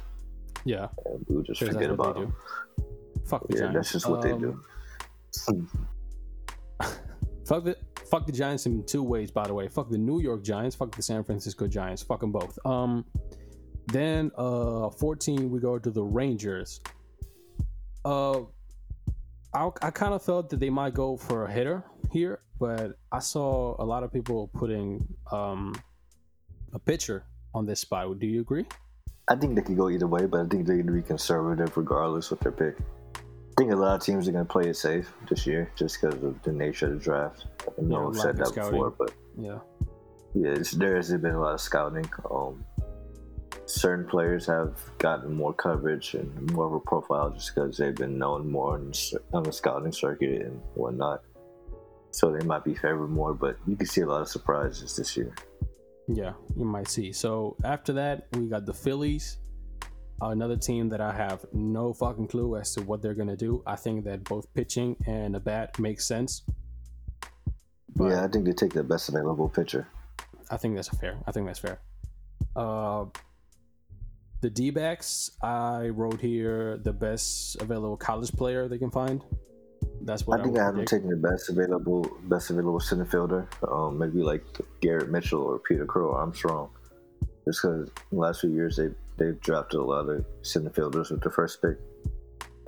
Yeah, 0.63 0.89
and 1.05 1.25
we'll 1.27 1.41
just 1.41 1.63
forget 1.63 1.89
about 1.89 2.15
them. 2.15 2.35
Fuck 3.25 3.47
the 3.47 3.55
yeah, 3.55 3.61
Giants. 3.61 3.75
that's 3.75 3.91
just 3.93 4.07
what 4.07 4.23
um, 4.25 4.31
they 4.31 5.57
do. 5.57 5.67
fuck 7.45 7.63
the 7.63 7.75
Fuck 8.11 8.25
the 8.25 8.33
Giants 8.33 8.65
in 8.65 8.83
two 8.83 9.03
ways, 9.03 9.31
by 9.31 9.47
the 9.47 9.53
way. 9.53 9.69
Fuck 9.69 9.89
the 9.89 9.97
New 9.97 10.19
York 10.19 10.43
Giants. 10.43 10.75
Fuck 10.75 10.93
the 10.93 11.01
San 11.01 11.23
Francisco 11.23 11.65
Giants. 11.65 12.03
Fuck 12.03 12.19
them 12.19 12.33
both. 12.33 12.59
Um, 12.65 13.05
then 13.87 14.31
uh, 14.37 14.89
14 14.89 15.49
we 15.49 15.59
go 15.59 15.79
to 15.79 15.89
the 15.89 16.03
Rangers. 16.03 16.81
Uh, 18.03 18.41
I, 19.53 19.69
I 19.81 19.91
kind 19.91 20.13
of 20.13 20.23
felt 20.23 20.49
that 20.49 20.59
they 20.59 20.69
might 20.69 20.93
go 20.93 21.17
for 21.17 21.45
a 21.45 21.51
hitter 21.51 21.83
here, 22.11 22.41
but 22.59 22.97
I 23.11 23.19
saw 23.19 23.75
a 23.81 23.85
lot 23.85 24.03
of 24.03 24.11
people 24.11 24.49
putting 24.53 25.05
um 25.31 25.75
a 26.73 26.79
pitcher 26.79 27.25
on 27.53 27.65
this 27.65 27.81
spot. 27.81 28.17
Do 28.19 28.27
you 28.27 28.41
agree? 28.41 28.65
I 29.27 29.35
think 29.35 29.55
they 29.55 29.61
could 29.61 29.77
go 29.77 29.89
either 29.89 30.07
way, 30.07 30.25
but 30.25 30.41
I 30.41 30.45
think 30.47 30.65
they're 30.65 30.77
going 30.77 30.87
to 30.87 30.93
be 30.93 31.01
conservative 31.01 31.75
regardless 31.77 32.31
with 32.31 32.39
their 32.39 32.51
pick. 32.51 32.77
I 33.15 33.53
think 33.57 33.71
a 33.71 33.75
lot 33.75 33.95
of 33.95 34.03
teams 34.03 34.27
are 34.27 34.31
going 34.31 34.45
to 34.45 34.51
play 34.51 34.69
it 34.69 34.75
safe 34.75 35.13
this 35.29 35.45
year 35.45 35.71
just 35.75 36.01
because 36.01 36.21
of 36.23 36.41
the 36.43 36.51
nature 36.51 36.87
of 36.87 36.93
the 36.93 36.99
draft. 36.99 37.45
I 37.67 37.81
know 37.81 38.01
yeah, 38.01 38.07
I've 38.07 38.17
said 38.17 38.37
that 38.37 38.47
scouting. 38.47 38.71
before, 38.71 38.91
but 38.91 39.13
yeah, 39.37 39.59
yeah, 40.33 40.55
there 40.77 40.95
hasn't 40.95 41.21
been 41.21 41.35
a 41.35 41.39
lot 41.39 41.53
of 41.53 41.61
scouting. 41.61 42.09
Um, 42.29 42.63
certain 43.71 44.05
players 44.07 44.45
have 44.45 44.77
gotten 44.97 45.33
more 45.33 45.53
coverage 45.53 46.13
and 46.13 46.51
more 46.51 46.67
of 46.67 46.73
a 46.73 46.79
profile 46.79 47.31
just 47.31 47.53
because 47.53 47.77
they've 47.77 47.95
been 47.95 48.17
known 48.17 48.49
more 48.49 48.75
on, 48.75 48.91
on 49.33 49.43
the 49.43 49.51
scouting 49.51 49.91
circuit 49.91 50.41
and 50.41 50.61
whatnot. 50.75 51.23
So 52.11 52.31
they 52.31 52.45
might 52.45 52.63
be 52.63 52.75
favored 52.75 53.09
more, 53.09 53.33
but 53.33 53.57
you 53.65 53.75
can 53.75 53.87
see 53.87 54.01
a 54.01 54.05
lot 54.05 54.21
of 54.21 54.27
surprises 54.27 54.95
this 54.95 55.15
year. 55.15 55.33
Yeah, 56.07 56.33
you 56.57 56.65
might 56.65 56.89
see. 56.89 57.13
So 57.13 57.55
after 57.63 57.93
that, 57.93 58.27
we 58.33 58.47
got 58.47 58.65
the 58.65 58.73
Phillies 58.73 59.37
another 60.21 60.55
team 60.55 60.89
that 60.89 61.01
I 61.01 61.11
have 61.11 61.45
no 61.51 61.93
fucking 61.93 62.27
clue 62.27 62.55
as 62.55 62.73
to 62.75 62.81
what 62.83 63.01
they're 63.01 63.15
gonna 63.15 63.35
do. 63.35 63.63
I 63.65 63.75
think 63.75 64.05
that 64.05 64.23
both 64.23 64.53
pitching 64.53 64.95
and 65.07 65.35
a 65.35 65.39
bat 65.39 65.79
makes 65.79 66.05
sense. 66.05 66.43
But 67.95 68.09
yeah, 68.09 68.23
I 68.23 68.27
think 68.27 68.45
they 68.45 68.53
take 68.53 68.73
the 68.73 68.83
best 68.83 69.09
available 69.09 69.49
pitcher. 69.49 69.87
I 70.49 70.57
think 70.57 70.75
that's 70.75 70.89
fair. 70.89 71.17
I 71.25 71.31
think 71.31 71.47
that's 71.47 71.59
fair. 71.59 71.79
Uh, 72.55 73.05
the 74.41 74.49
D 74.49 74.71
backs, 74.71 75.31
I 75.41 75.89
wrote 75.89 76.19
here 76.19 76.77
the 76.77 76.93
best 76.93 77.61
available 77.61 77.97
college 77.97 78.31
player 78.33 78.67
they 78.67 78.77
can 78.77 78.91
find. 78.91 79.23
That's 80.03 80.25
what 80.25 80.39
I 80.39 80.43
think 80.43 80.57
I, 80.57 80.65
have 80.65 80.75
them 80.75 80.85
taking 80.85 81.09
the 81.09 81.15
best 81.15 81.49
available 81.49 82.09
best 82.23 82.49
available 82.49 82.79
center 82.79 83.05
fielder. 83.05 83.47
Um, 83.71 83.97
maybe 83.97 84.21
like 84.23 84.43
Garrett 84.81 85.09
Mitchell 85.09 85.41
or 85.41 85.59
Peter 85.59 85.85
Crow 85.85 86.13
Armstrong. 86.13 86.69
Just 87.45 87.61
because 87.61 87.89
the 88.11 88.17
last 88.17 88.41
few 88.41 88.51
years 88.51 88.77
they 88.77 88.89
they've 89.17 89.39
drafted 89.41 89.79
a 89.79 89.83
lot 89.83 90.09
of 90.09 90.25
center 90.41 90.71
fielders 90.71 91.11
with 91.11 91.21
the 91.21 91.29
first 91.29 91.61
pick. 91.61 91.77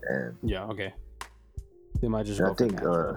And 0.03 0.35
yeah, 0.43 0.65
okay. 0.65 0.93
They 2.01 2.07
might 2.07 2.25
just. 2.25 2.41
I 2.41 2.53
think, 2.53 2.83
uh, 2.83 3.13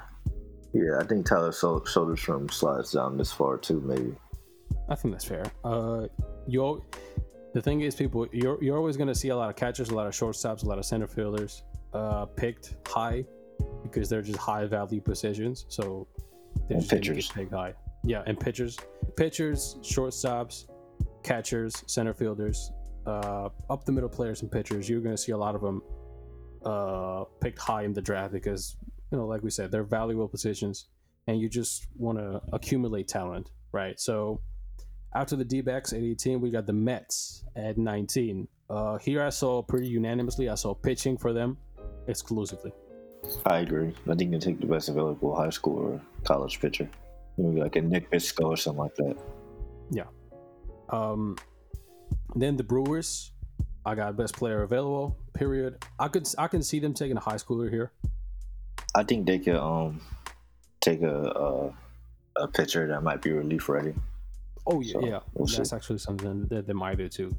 yeah, 0.72 0.98
I 1.00 1.04
think 1.04 1.26
Tyler 1.26 1.50
Soderstrom 1.50 2.50
slides 2.50 2.92
down 2.92 3.18
this 3.18 3.32
far 3.32 3.58
too. 3.58 3.80
Maybe. 3.80 4.14
I 4.88 4.94
think 4.94 5.14
that's 5.14 5.24
fair. 5.24 5.50
Uh, 5.64 6.06
you. 6.46 6.82
The 7.56 7.62
thing 7.62 7.80
is, 7.80 7.94
people, 7.94 8.26
you're 8.32 8.62
you're 8.62 8.76
always 8.76 8.98
going 8.98 9.08
to 9.08 9.14
see 9.14 9.30
a 9.30 9.36
lot 9.36 9.48
of 9.48 9.56
catchers, 9.56 9.88
a 9.88 9.94
lot 9.94 10.06
of 10.06 10.12
shortstops, 10.12 10.62
a 10.62 10.66
lot 10.66 10.78
of 10.78 10.84
center 10.84 11.06
fielders 11.06 11.62
uh, 11.94 12.26
picked 12.26 12.74
high 12.86 13.24
because 13.82 14.10
they're 14.10 14.20
just 14.20 14.38
high 14.38 14.66
value 14.66 15.00
positions. 15.00 15.64
So 15.70 16.06
they're 16.68 16.80
just 16.80 16.90
pitchers. 16.90 17.30
picked 17.30 17.52
high. 17.52 17.72
Yeah, 18.04 18.22
and 18.26 18.38
pitchers, 18.38 18.76
pitchers, 19.16 19.78
shortstops, 19.80 20.66
catchers, 21.22 21.82
center 21.86 22.12
fielders, 22.12 22.72
uh, 23.06 23.48
up 23.70 23.86
the 23.86 23.92
middle 23.92 24.10
players 24.10 24.42
and 24.42 24.52
pitchers. 24.52 24.86
You're 24.86 25.00
going 25.00 25.16
to 25.16 25.22
see 25.22 25.32
a 25.32 25.38
lot 25.38 25.54
of 25.54 25.62
them 25.62 25.82
uh, 26.62 27.24
picked 27.40 27.58
high 27.58 27.84
in 27.84 27.94
the 27.94 28.02
draft 28.02 28.34
because 28.34 28.76
you 29.10 29.16
know, 29.16 29.26
like 29.26 29.42
we 29.42 29.48
said, 29.48 29.72
they're 29.72 29.82
valuable 29.82 30.28
positions, 30.28 30.88
and 31.26 31.40
you 31.40 31.48
just 31.48 31.86
want 31.96 32.18
to 32.18 32.38
accumulate 32.52 33.08
talent, 33.08 33.50
right? 33.72 33.98
So 33.98 34.42
after 35.16 35.34
the 35.34 35.44
D-backs 35.44 35.94
at 35.94 36.00
18, 36.00 36.40
we 36.40 36.50
got 36.50 36.66
the 36.66 36.74
Mets 36.74 37.44
at 37.56 37.78
19. 37.78 38.46
Uh, 38.68 38.98
here 38.98 39.22
I 39.22 39.30
saw 39.30 39.62
pretty 39.62 39.88
unanimously, 39.88 40.50
I 40.50 40.56
saw 40.56 40.74
pitching 40.74 41.16
for 41.16 41.32
them 41.32 41.56
exclusively. 42.06 42.72
I 43.46 43.58
agree. 43.60 43.94
I 44.04 44.14
think 44.14 44.20
you 44.20 44.30
can 44.30 44.40
take 44.40 44.60
the 44.60 44.66
best 44.66 44.90
available 44.90 45.34
high 45.34 45.50
school 45.50 45.78
or 45.78 46.00
college 46.24 46.60
pitcher, 46.60 46.88
maybe 47.38 47.60
like 47.60 47.76
a 47.76 47.80
Nick 47.80 48.10
Bitsko 48.10 48.44
or 48.44 48.56
something 48.58 48.82
like 48.82 48.94
that. 48.96 49.16
Yeah. 49.90 50.04
Um, 50.90 51.36
then 52.34 52.56
the 52.56 52.62
Brewers, 52.62 53.32
I 53.86 53.94
got 53.94 54.16
best 54.16 54.36
player 54.36 54.62
available. 54.62 55.16
Period. 55.32 55.82
I 55.98 56.08
could 56.08 56.28
I 56.38 56.48
can 56.48 56.62
see 56.62 56.78
them 56.78 56.92
taking 56.92 57.16
a 57.16 57.20
high 57.20 57.36
schooler 57.36 57.70
here. 57.70 57.92
I 58.94 59.02
think 59.02 59.26
they 59.26 59.38
could 59.38 59.56
um 59.56 60.00
take 60.80 61.02
a 61.02 61.72
a, 62.36 62.42
a 62.42 62.48
pitcher 62.48 62.86
that 62.88 63.02
might 63.02 63.22
be 63.22 63.32
relief 63.32 63.68
ready. 63.68 63.94
Oh 64.66 64.80
yeah, 64.80 64.92
so 64.92 65.00
yeah. 65.06 65.20
We'll 65.34 65.46
That's 65.46 65.70
see. 65.70 65.76
actually 65.76 65.98
something 65.98 66.46
that 66.48 66.66
they 66.66 66.72
might 66.72 66.98
do 66.98 67.08
too. 67.08 67.36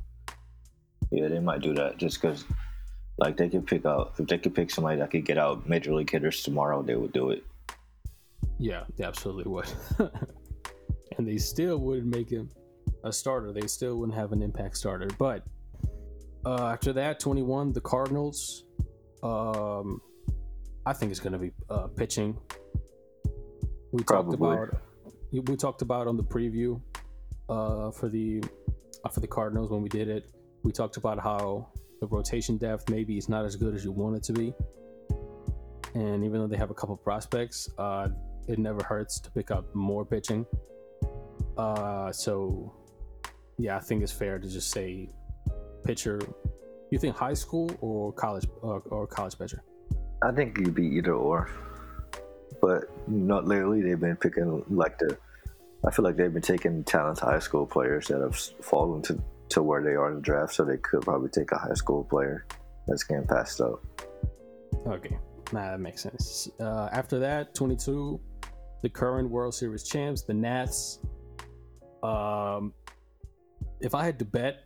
Yeah, 1.12 1.28
they 1.28 1.40
might 1.40 1.62
do 1.62 1.74
that 1.74 1.98
just 1.98 2.22
because, 2.22 2.46
like, 3.18 3.38
they 3.38 3.50
could 3.50 3.66
pick 3.66 3.86
out 3.86 4.14
if 4.18 4.28
they 4.28 4.38
could 4.38 4.56
pick 4.56 4.72
somebody 4.72 5.00
that 5.00 5.12
could 5.12 5.26
get 5.26 5.38
out 5.38 5.68
major 5.68 5.94
league 5.94 6.10
hitters 6.10 6.44
tomorrow, 6.44 6.82
they 6.82 6.96
would 6.96 7.14
do 7.14 7.32
it. 7.32 7.44
Yeah, 8.60 8.84
they 8.98 9.04
absolutely 9.04 9.52
would. 9.52 9.70
and 11.18 11.28
they 11.28 11.38
still 11.38 11.78
wouldn't 11.78 12.14
make 12.14 12.30
him 12.30 12.50
a 13.04 13.12
starter. 13.12 13.52
They 13.54 13.68
still 13.68 13.98
wouldn't 13.98 14.18
have 14.18 14.32
an 14.32 14.42
impact 14.42 14.78
starter. 14.78 15.08
But 15.18 15.44
uh, 16.46 16.68
after 16.68 16.94
that, 16.94 17.20
21, 17.20 17.74
the 17.74 17.82
Cardinals. 17.82 18.66
Um, 19.24 20.02
I 20.86 20.94
think 20.94 21.12
it's 21.12 21.20
going 21.20 21.34
to 21.34 21.40
be 21.40 21.52
uh, 21.70 21.88
pitching. 21.88 22.38
We 23.92 24.04
Probably. 24.04 24.38
talked 24.38 24.70
about 24.70 24.82
we 25.32 25.56
talked 25.58 25.82
about 25.82 26.08
on 26.08 26.16
the 26.16 26.24
preview 26.24 26.82
uh, 27.50 27.92
for 27.92 28.10
the 28.10 28.44
uh, 29.04 29.10
for 29.10 29.20
the 29.20 29.28
Cardinals 29.28 29.70
when 29.70 29.82
we 29.82 29.90
did 29.90 30.10
it. 30.10 30.30
We 30.64 30.72
talked 30.72 30.98
about 30.98 31.20
how 31.20 31.70
the 32.02 32.08
rotation 32.08 32.58
depth 32.58 32.90
maybe 32.90 33.18
is 33.18 33.30
not 33.30 33.46
as 33.46 33.56
good 33.56 33.74
as 33.76 33.84
you 33.84 33.92
want 33.92 34.18
it 34.18 34.24
to 34.24 34.34
be, 34.34 34.54
and 35.94 36.24
even 36.24 36.40
though 36.40 36.48
they 36.48 36.58
have 36.58 36.72
a 36.72 36.76
couple 36.76 36.96
prospects, 36.98 37.70
uh, 37.78 38.10
it 38.48 38.60
never 38.60 38.84
hurts 38.84 39.20
to 39.20 39.32
pick 39.32 39.52
up 39.52 39.74
more 39.76 40.06
pitching. 40.06 40.46
Uh, 41.58 42.12
so 42.12 42.74
yeah, 43.58 43.78
I 43.78 43.80
think 43.80 44.04
it's 44.04 44.12
fair 44.12 44.40
to 44.40 44.48
just 44.48 44.72
say 44.72 45.10
pitcher. 45.84 46.20
You 46.92 47.00
think 47.00 47.16
high 47.16 47.34
school 47.34 47.70
or 47.82 48.14
college 48.14 48.48
uh, 48.64 48.80
or 48.90 49.08
college 49.08 49.38
pitcher? 49.38 49.64
I 50.24 50.32
think 50.32 50.58
you'd 50.58 50.76
be 50.76 50.86
either 50.86 51.14
or, 51.14 51.50
but 52.62 52.86
not 53.08 53.48
lately. 53.48 53.82
They've 53.82 54.00
been 54.00 54.16
picking 54.16 54.64
like 54.70 54.98
the. 55.00 55.18
I 55.86 55.92
feel 55.92 56.04
like 56.04 56.16
they've 56.16 56.34
been 56.34 56.42
taking 56.42 56.84
talented 56.84 57.24
high 57.24 57.40
school 57.40 57.66
players 57.66 58.08
that 58.08 58.22
have 58.22 58.36
fallen 58.64 59.02
to 59.04 59.22
to 59.50 59.64
where 59.64 59.82
they 59.82 59.92
are 59.92 60.10
in 60.10 60.16
the 60.16 60.22
draft, 60.22 60.54
so 60.54 60.66
they 60.66 60.78
could 60.78 61.02
probably 61.02 61.30
take 61.30 61.52
a 61.52 61.58
high 61.58 61.74
school 61.74 62.04
player 62.04 62.46
that's 62.86 63.04
getting 63.04 63.26
passed 63.28 63.62
up. 63.62 63.82
Okay, 64.86 65.18
nah, 65.54 65.72
that 65.72 65.80
makes 65.80 66.04
sense. 66.04 66.50
Uh, 66.60 66.90
after 66.92 67.20
that, 67.20 67.56
22, 67.56 68.20
the 68.82 68.90
current 68.90 69.30
World 69.30 69.54
Series 69.54 69.84
champs, 69.84 70.24
the 70.24 70.34
Nats. 70.34 71.00
Um, 72.04 72.74
if 73.80 73.96
I 73.96 74.04
had 74.06 74.20
to 74.20 74.26
bet, 74.26 74.66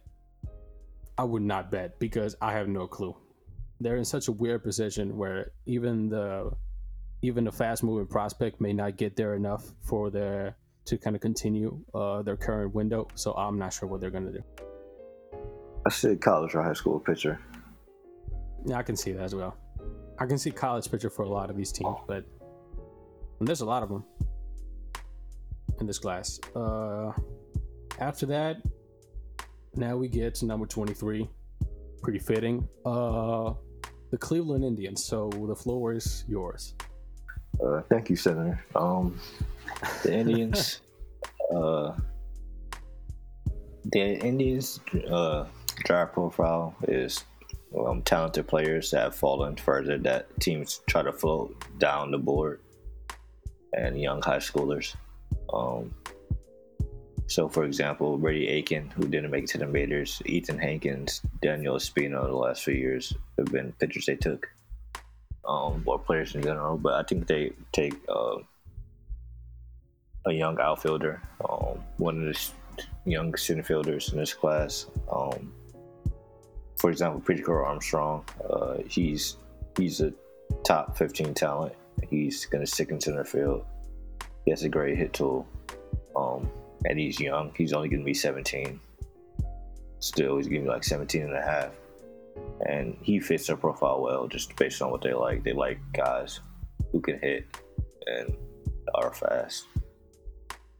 I 1.18 1.24
would 1.24 1.43
not 1.43 1.72
bet 1.72 1.99
because 1.99 2.36
I 2.41 2.53
have 2.53 2.68
no 2.68 2.88
clue. 2.88 3.16
They're 3.80 3.97
in 3.97 4.05
such 4.05 4.28
a 4.28 4.32
weird 4.32 4.64
position 4.64 5.18
where 5.18 5.51
even 5.66 6.09
the 6.09 6.51
even 7.24 7.43
the 7.43 7.51
fast 7.51 7.84
moving 7.84 8.07
prospect 8.07 8.59
may 8.59 8.74
not 8.74 8.97
get 8.97 9.16
there 9.16 9.36
enough 9.36 9.72
for 9.82 10.09
their 10.09 10.57
to 10.86 10.98
kind 10.98 11.16
of 11.16 11.22
continue 11.22 11.80
uh, 11.94 12.22
their 12.22 12.38
current 12.38 12.74
window. 12.74 13.08
So 13.16 13.34
I'm 13.34 13.58
not 13.58 13.74
sure 13.74 13.88
what 13.88 14.02
they're 14.02 14.12
gonna 14.12 14.32
do. 14.32 14.44
I 15.86 15.90
see 15.90 16.16
college 16.16 16.54
or 16.54 16.64
high 16.64 16.74
school 16.74 17.00
pitcher. 17.00 17.40
Yeah, 18.66 18.78
I 18.78 18.84
can 18.84 18.96
see 18.96 19.12
that 19.14 19.24
as 19.24 19.36
well. 19.36 19.58
I 20.20 20.26
can 20.26 20.38
see 20.38 20.52
college 20.52 20.90
pitcher 20.92 21.10
for 21.10 21.24
a 21.24 21.30
lot 21.30 21.50
of 21.50 21.58
these 21.58 21.72
teams, 21.72 21.98
but 22.08 22.26
there's 23.40 23.62
a 23.62 23.66
lot 23.66 23.82
of 23.82 23.90
them 23.90 24.04
in 25.80 25.88
this 25.88 25.98
class. 25.98 26.40
Uh, 26.56 27.12
after 28.00 28.28
that, 28.28 28.58
now 29.76 29.98
we 29.98 30.08
get 30.08 30.36
to 30.36 30.46
number 30.46 30.66
23. 30.66 31.28
Pretty 32.04 32.20
fitting. 32.20 32.68
Uh, 32.86 33.54
the 34.12 34.18
Cleveland 34.18 34.64
Indians. 34.64 35.04
So 35.06 35.30
the 35.30 35.56
floor 35.56 35.94
is 35.94 36.24
yours. 36.28 36.76
Uh, 37.64 37.82
thank 37.89 38.09
you, 38.09 38.16
Senator. 38.16 38.64
Um, 38.76 39.20
the 40.03 40.14
Indians, 40.14 40.82
uh, 41.55 41.93
the 43.86 44.18
Indians 44.20 44.80
uh, 45.09 45.45
draft 45.84 46.14
profile 46.14 46.76
is 46.88 47.24
um, 47.78 48.01
talented 48.01 48.47
players 48.47 48.91
that 48.91 49.01
have 49.01 49.16
fallen 49.16 49.55
further 49.55 49.97
that 49.99 50.28
teams 50.39 50.82
try 50.88 51.01
to 51.01 51.12
float 51.12 51.55
down 51.80 52.12
the 52.12 52.18
board, 52.18 52.62
and 53.74 53.99
young 53.99 54.22
high 54.22 54.38
schoolers. 54.38 54.95
Um, 55.53 55.93
so, 57.28 57.47
for 57.47 57.64
example, 57.64 58.18
Brady 58.18 58.49
Aiken, 58.49 58.89
who 58.89 59.07
didn't 59.07 59.32
make 59.32 59.45
it 59.45 59.49
to 59.51 59.57
the 59.57 59.68
majors, 59.68 60.22
Ethan 60.26 60.57
Hankins, 60.57 61.22
Daniel 61.41 61.76
Espino, 61.76 62.26
the 62.26 62.36
last 62.36 62.64
few 62.64 62.74
years 62.74 63.14
have 63.38 63.47
been 63.47 63.72
pitchers 63.80 64.05
they 64.05 64.18
took, 64.18 64.49
um, 65.46 65.84
or 65.86 66.00
players 66.00 66.36
in 66.36 66.42
general. 66.42 66.78
But 66.78 66.94
I 66.94 67.04
think 67.04 67.28
they 67.28 67.52
take 67.72 67.94
uh, 68.10 68.38
a 70.26 70.32
young 70.32 70.60
outfielder, 70.60 71.22
um, 71.48 71.84
one 71.98 72.28
of 72.28 72.34
the 72.34 72.82
young 73.06 73.36
center 73.36 73.64
fielders 73.64 74.12
in 74.12 74.20
this 74.20 74.34
class. 74.34 74.88
Um, 75.12 75.54
for 76.78 76.89
example, 76.89 77.22
Peter 77.22 77.64
Armstrong, 77.64 78.26
uh, 78.50 78.78
he's 78.88 79.38
he's 79.78 80.02
a 80.02 80.14
top 80.64 80.98
15 80.98 81.34
talent. 81.34 81.74
He's 82.10 82.46
going 82.46 82.66
to 82.66 82.72
stick 82.72 82.89
in 82.89 83.00
center 83.00 83.24
field. 83.24 83.64
He 84.46 84.52
has 84.52 84.64
a 84.64 84.70
great 84.70 84.98
hit 84.98 85.14
tool. 85.14 85.48
Um, 86.16 86.50
and 86.86 87.00
he's 87.00 87.20
young. 87.20 87.52
He's 87.56 87.74
only 87.74 87.89
going 87.89 88.02
to 88.02 88.06
be 88.06 88.14
17. 88.14 88.80
Still, 90.00 90.38
he's 90.38 90.48
going 90.48 90.62
to 90.62 90.66
be 90.66 90.74
like 90.74 90.84
17 90.84 91.22
and 91.22 91.36
a 91.36 91.42
half. 91.42 91.70
And 92.68 92.97
he 93.01 93.20
fits 93.20 93.47
their 93.47 93.57
profile 93.57 94.01
well 94.01 94.28
just 94.28 94.55
based 94.55 94.82
on 94.82 94.91
what 94.91 95.01
they 95.01 95.14
like. 95.14 95.43
They 95.43 95.53
like 95.53 95.80
guys 95.93 96.39
who 96.91 97.01
can 97.01 97.20
hit 97.20 97.45
and 98.05 98.36
are 98.95 99.14
fast. 99.14 99.68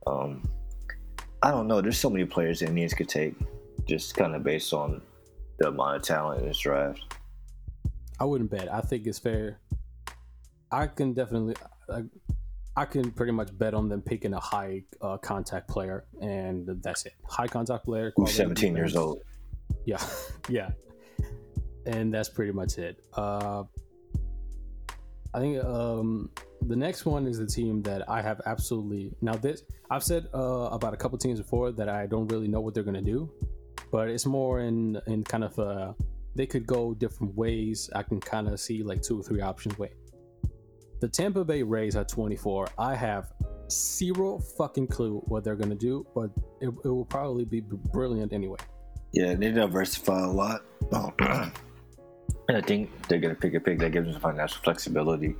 Um, 0.05 0.43
I 1.41 1.51
don't 1.51 1.67
know. 1.67 1.82
There's 1.82 1.97
so 1.97 2.09
many 2.09 2.25
players 2.25 2.59
the 2.59 2.67
Indians 2.67 2.93
could 2.93 3.09
take 3.09 3.36
just 3.88 4.15
kind 4.15 4.36
of 4.36 4.43
based 4.43 4.73
on 4.73 5.01
the 5.59 5.69
amount 5.69 5.97
of 5.97 6.03
talent 6.03 6.41
in 6.41 6.47
this 6.47 6.59
draft. 6.59 7.15
I 8.19 8.25
wouldn't 8.25 8.51
bet. 8.51 8.71
I 8.71 8.82
think 8.82 9.07
it's 9.07 9.19
fair. 9.19 9.59
I 10.71 10.88
can 10.88 11.13
definitely. 11.13 11.55
I, 11.89 12.03
I 12.75 12.86
can 12.86 13.11
pretty 13.11 13.34
much 13.34 13.57
bet 13.57 13.73
on 13.73 13.89
them 13.89 14.01
picking 14.01 14.34
a 14.34 14.39
high 14.39 14.84
uh, 15.01 15.17
contact 15.17 15.67
player, 15.67 16.05
and 16.21 16.69
that's 16.82 17.05
it. 17.05 17.13
High 17.27 17.47
contact 17.47 17.84
player. 17.86 18.13
Who's 18.15 18.34
17 18.34 18.75
years 18.75 18.95
old. 18.95 19.23
Yeah, 19.86 20.01
yeah, 20.49 20.69
and 21.86 22.13
that's 22.13 22.29
pretty 22.29 22.51
much 22.51 22.77
it. 22.77 23.03
Uh, 23.13 23.63
I 25.34 25.39
think 25.39 25.63
um, 25.63 26.29
the 26.67 26.75
next 26.75 27.05
one 27.05 27.25
is 27.25 27.38
the 27.38 27.45
team 27.45 27.82
that 27.84 28.09
I 28.09 28.21
have 28.21 28.41
absolutely 28.45 29.13
now. 29.21 29.36
This 29.36 29.63
I've 29.89 30.03
said 30.03 30.27
uh, 30.34 30.69
about 30.71 30.93
a 30.93 30.97
couple 30.97 31.17
teams 31.17 31.39
before 31.39 31.71
that 31.71 31.89
I 31.89 32.05
don't 32.05 32.27
really 32.27 32.47
know 32.47 32.59
what 32.59 32.73
they're 32.73 32.84
gonna 32.84 33.01
do, 33.01 33.32
but 33.91 34.09
it's 34.09 34.25
more 34.25 34.59
in 34.59 34.99
in 35.07 35.23
kind 35.23 35.43
of 35.43 35.57
uh, 35.57 35.93
they 36.36 36.45
could 36.45 36.67
go 36.67 36.93
different 36.93 37.36
ways. 37.36 37.89
I 37.95 38.03
can 38.03 38.19
kind 38.19 38.47
of 38.47 38.59
see 38.59 38.84
like 38.84 39.01
two 39.01 39.19
or 39.19 39.23
three 39.23 39.41
options. 39.41 39.77
Wait, 39.77 39.93
The 40.99 41.07
Tampa 41.07 41.45
Bay 41.45 41.63
Rays 41.63 41.95
at 41.95 42.09
24. 42.09 42.67
I 42.77 42.95
have 42.95 43.32
zero 43.69 44.39
fucking 44.57 44.88
clue 44.88 45.21
what 45.25 45.43
they're 45.43 45.55
gonna 45.55 45.75
do, 45.75 46.05
but 46.13 46.29
it, 46.59 46.67
it 46.67 46.88
will 46.88 47.05
probably 47.05 47.45
be 47.45 47.61
brilliant 47.61 48.34
anyway. 48.34 48.59
Yeah, 49.13 49.34
they 49.36 49.51
diversify 49.51 50.23
a 50.23 50.32
lot. 50.32 50.61
and 52.48 52.58
I 52.58 52.62
think 52.62 53.08
they're 53.08 53.20
gonna 53.20 53.36
pick 53.36 53.54
a 53.54 53.60
pick 53.60 53.80
that 53.80 53.92
gives 53.92 54.12
them 54.12 54.22
financial 54.22 54.62
flexibility 54.64 55.36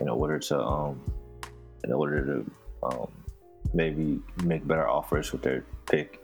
in 0.00 0.08
order 0.08 0.38
to 0.38 0.60
um 0.60 1.00
in 1.84 1.92
order 1.92 2.24
to 2.24 2.50
um 2.82 3.08
maybe 3.74 4.20
make 4.44 4.66
better 4.66 4.88
offers 4.88 5.32
with 5.32 5.42
their 5.42 5.64
pick 5.90 6.20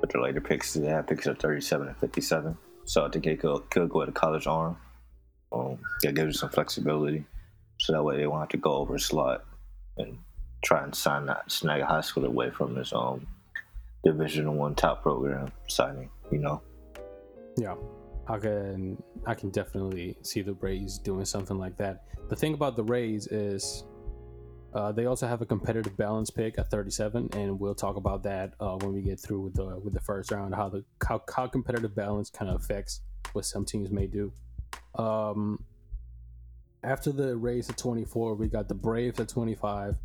with 0.00 0.10
their 0.10 0.22
later 0.22 0.40
picks. 0.40 0.74
They 0.74 0.86
have 0.86 1.06
picks 1.06 1.26
at 1.26 1.40
37 1.40 1.88
and 1.88 1.96
57. 1.96 2.56
So 2.84 3.04
I 3.04 3.08
think 3.08 3.24
they 3.24 3.36
could, 3.36 3.68
could 3.70 3.88
go 3.88 4.02
a 4.02 4.12
college 4.12 4.46
arm. 4.46 4.76
Um, 5.52 5.78
that 6.02 6.14
gives 6.14 6.24
them 6.24 6.32
some 6.32 6.50
flexibility. 6.50 7.24
So 7.78 7.92
that 7.92 8.02
way 8.02 8.16
they 8.16 8.26
won't 8.26 8.42
have 8.42 8.48
to 8.50 8.56
go 8.56 8.72
over 8.72 8.96
a 8.96 9.00
slot 9.00 9.44
and 9.96 10.18
try 10.64 10.82
and 10.82 10.94
sign 10.94 11.26
that 11.26 11.50
snag 11.50 11.82
a 11.82 11.86
high 11.86 12.00
school 12.00 12.24
away 12.24 12.50
from 12.50 12.76
his 12.76 12.92
um 12.92 13.26
division 14.04 14.56
one 14.56 14.74
top 14.74 15.02
program 15.02 15.48
signing, 15.68 16.10
you 16.30 16.38
know? 16.38 16.62
Yeah. 17.56 17.74
I 18.28 18.38
can 18.38 19.02
I 19.26 19.34
can 19.34 19.50
definitely 19.50 20.16
see 20.22 20.42
the 20.42 20.54
Rays 20.54 20.98
doing 20.98 21.24
something 21.24 21.58
like 21.58 21.76
that. 21.76 22.04
The 22.28 22.36
thing 22.36 22.54
about 22.54 22.76
the 22.76 22.82
Rays 22.82 23.28
is 23.28 23.84
uh, 24.74 24.92
they 24.92 25.06
also 25.06 25.26
have 25.26 25.40
a 25.40 25.46
competitive 25.46 25.96
balance 25.96 26.28
pick 26.28 26.58
at 26.58 26.70
37, 26.70 27.30
and 27.32 27.58
we'll 27.58 27.74
talk 27.74 27.96
about 27.96 28.22
that 28.24 28.52
uh, 28.60 28.76
when 28.76 28.92
we 28.92 29.00
get 29.00 29.18
through 29.18 29.40
with 29.40 29.54
the 29.54 29.78
with 29.78 29.94
the 29.94 30.00
first 30.00 30.30
round. 30.30 30.54
How 30.54 30.68
the 30.68 30.84
how, 31.06 31.22
how 31.34 31.46
competitive 31.46 31.94
balance 31.94 32.30
kind 32.30 32.50
of 32.50 32.60
affects 32.60 33.00
what 33.32 33.44
some 33.44 33.64
teams 33.64 33.90
may 33.90 34.06
do. 34.06 34.32
Um, 34.96 35.64
after 36.82 37.12
the 37.12 37.36
Rays 37.36 37.70
at 37.70 37.78
24, 37.78 38.34
we 38.34 38.48
got 38.48 38.68
the 38.68 38.74
Braves 38.74 39.18
at 39.20 39.28
25. 39.28 39.96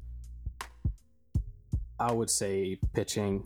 I 1.99 2.11
would 2.11 2.30
say 2.30 2.80
pitching. 2.93 3.43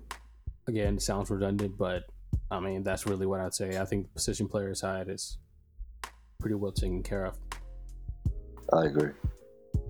Again, 0.68 1.00
sounds 1.00 1.30
redundant, 1.30 1.78
but 1.78 2.06
I 2.52 2.60
mean 2.60 2.84
that's 2.84 3.06
really 3.06 3.26
what 3.26 3.40
I'd 3.40 3.54
say. 3.54 3.80
I 3.80 3.86
think 3.86 4.04
the 4.08 4.14
position 4.14 4.48
player 4.48 4.74
side 4.76 5.10
is 5.10 5.38
pretty 6.40 6.56
well 6.56 6.72
taken 6.72 7.02
care 7.04 7.26
of. 7.26 7.38
I 8.74 8.86
agree. 8.86 9.12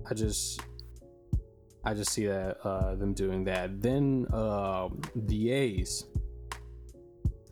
I 0.08 0.14
just 0.14 0.60
I 1.84 1.94
just 1.94 2.12
see 2.12 2.26
that 2.26 2.58
uh, 2.64 2.96
them 2.96 3.14
doing 3.14 3.44
that. 3.44 3.80
Then 3.80 4.26
uh, 4.32 4.88
the 5.14 5.52
A's, 5.52 6.04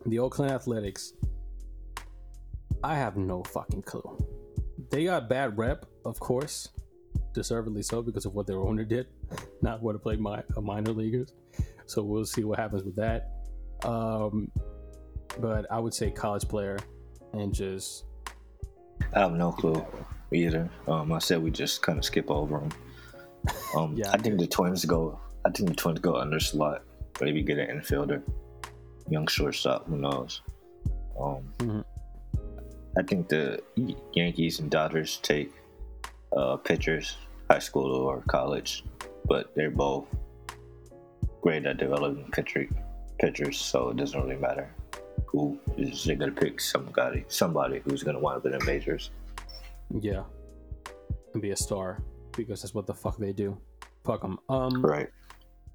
the 0.05 0.19
Oakland 0.19 0.51
Athletics. 0.51 1.13
I 2.83 2.95
have 2.95 3.17
no 3.17 3.43
fucking 3.43 3.81
clue. 3.83 4.17
They 4.91 5.05
got 5.05 5.27
bad 5.29 5.57
rep, 5.57 5.85
of 6.03 6.19
course, 6.19 6.69
deservedly 7.33 7.81
so 7.81 8.01
because 8.01 8.25
of 8.25 8.35
what 8.35 8.45
their 8.45 8.59
owner 8.59 8.83
did, 8.83 9.07
not 9.61 9.81
what 9.81 9.93
to 9.93 9.99
play 9.99 10.17
my 10.17 10.43
uh, 10.55 10.61
minor 10.61 10.91
leaguers. 10.91 11.33
So 11.85 12.03
we'll 12.03 12.25
see 12.25 12.43
what 12.43 12.59
happens 12.59 12.83
with 12.83 12.95
that. 12.97 13.31
Um, 13.83 14.51
but 15.39 15.71
I 15.71 15.79
would 15.79 15.93
say 15.93 16.11
college 16.11 16.47
player, 16.47 16.77
and 17.33 17.53
just 17.53 18.05
I 19.13 19.19
have 19.19 19.33
no 19.33 19.51
clue 19.51 19.85
either. 20.31 20.69
Um, 20.87 21.11
I 21.11 21.19
said 21.19 21.41
we 21.41 21.51
just 21.51 21.81
kind 21.81 21.97
of 21.97 22.05
skip 22.05 22.29
over 22.29 22.59
them. 22.59 22.69
Um, 23.75 23.95
yeah, 23.95 24.11
I 24.11 24.17
think 24.17 24.39
the 24.39 24.47
Twins 24.47 24.85
go. 24.85 25.19
I 25.45 25.51
think 25.51 25.69
the 25.69 25.75
Twins 25.75 25.99
go 25.99 26.15
under 26.15 26.39
slot. 26.39 26.83
Maybe 27.21 27.43
get 27.43 27.59
an 27.59 27.79
infielder, 27.79 28.21
young 29.09 29.27
shortstop. 29.27 29.87
Who 29.87 29.97
knows? 29.97 30.41
Um, 31.19 31.53
mm-hmm. 31.59 31.81
I 32.97 33.03
think 33.03 33.29
the 33.29 33.61
Yankees 34.13 34.59
and 34.59 34.71
Dodgers 34.71 35.19
take 35.21 35.53
uh, 36.35 36.57
pitchers, 36.57 37.17
high 37.49 37.59
school 37.59 37.93
or 37.95 38.21
college, 38.27 38.83
but 39.25 39.53
they're 39.55 39.69
both 39.69 40.07
great 41.41 41.65
at 41.65 41.77
developing 41.77 42.29
pitcher, 42.31 42.67
pitchers, 43.19 43.57
so 43.57 43.89
it 43.89 43.97
doesn't 43.97 44.19
really 44.19 44.37
matter 44.37 44.74
who 45.35 45.59
is 45.77 46.03
they're 46.05 46.15
gonna 46.15 46.31
pick 46.31 46.61
somebody 46.61 47.25
somebody 47.27 47.81
who's 47.83 48.03
gonna 48.03 48.19
wind 48.19 48.37
up 48.37 48.45
in 48.45 48.53
the 48.53 48.63
majors. 48.65 49.11
Yeah, 49.99 50.23
and 51.33 51.41
be 51.41 51.51
a 51.51 51.55
star 51.55 52.01
because 52.35 52.61
that's 52.61 52.73
what 52.73 52.87
the 52.87 52.93
fuck 52.93 53.17
they 53.17 53.33
do. 53.33 53.57
Fuck 54.05 54.21
them. 54.21 54.39
Um, 54.49 54.85
right. 54.85 55.09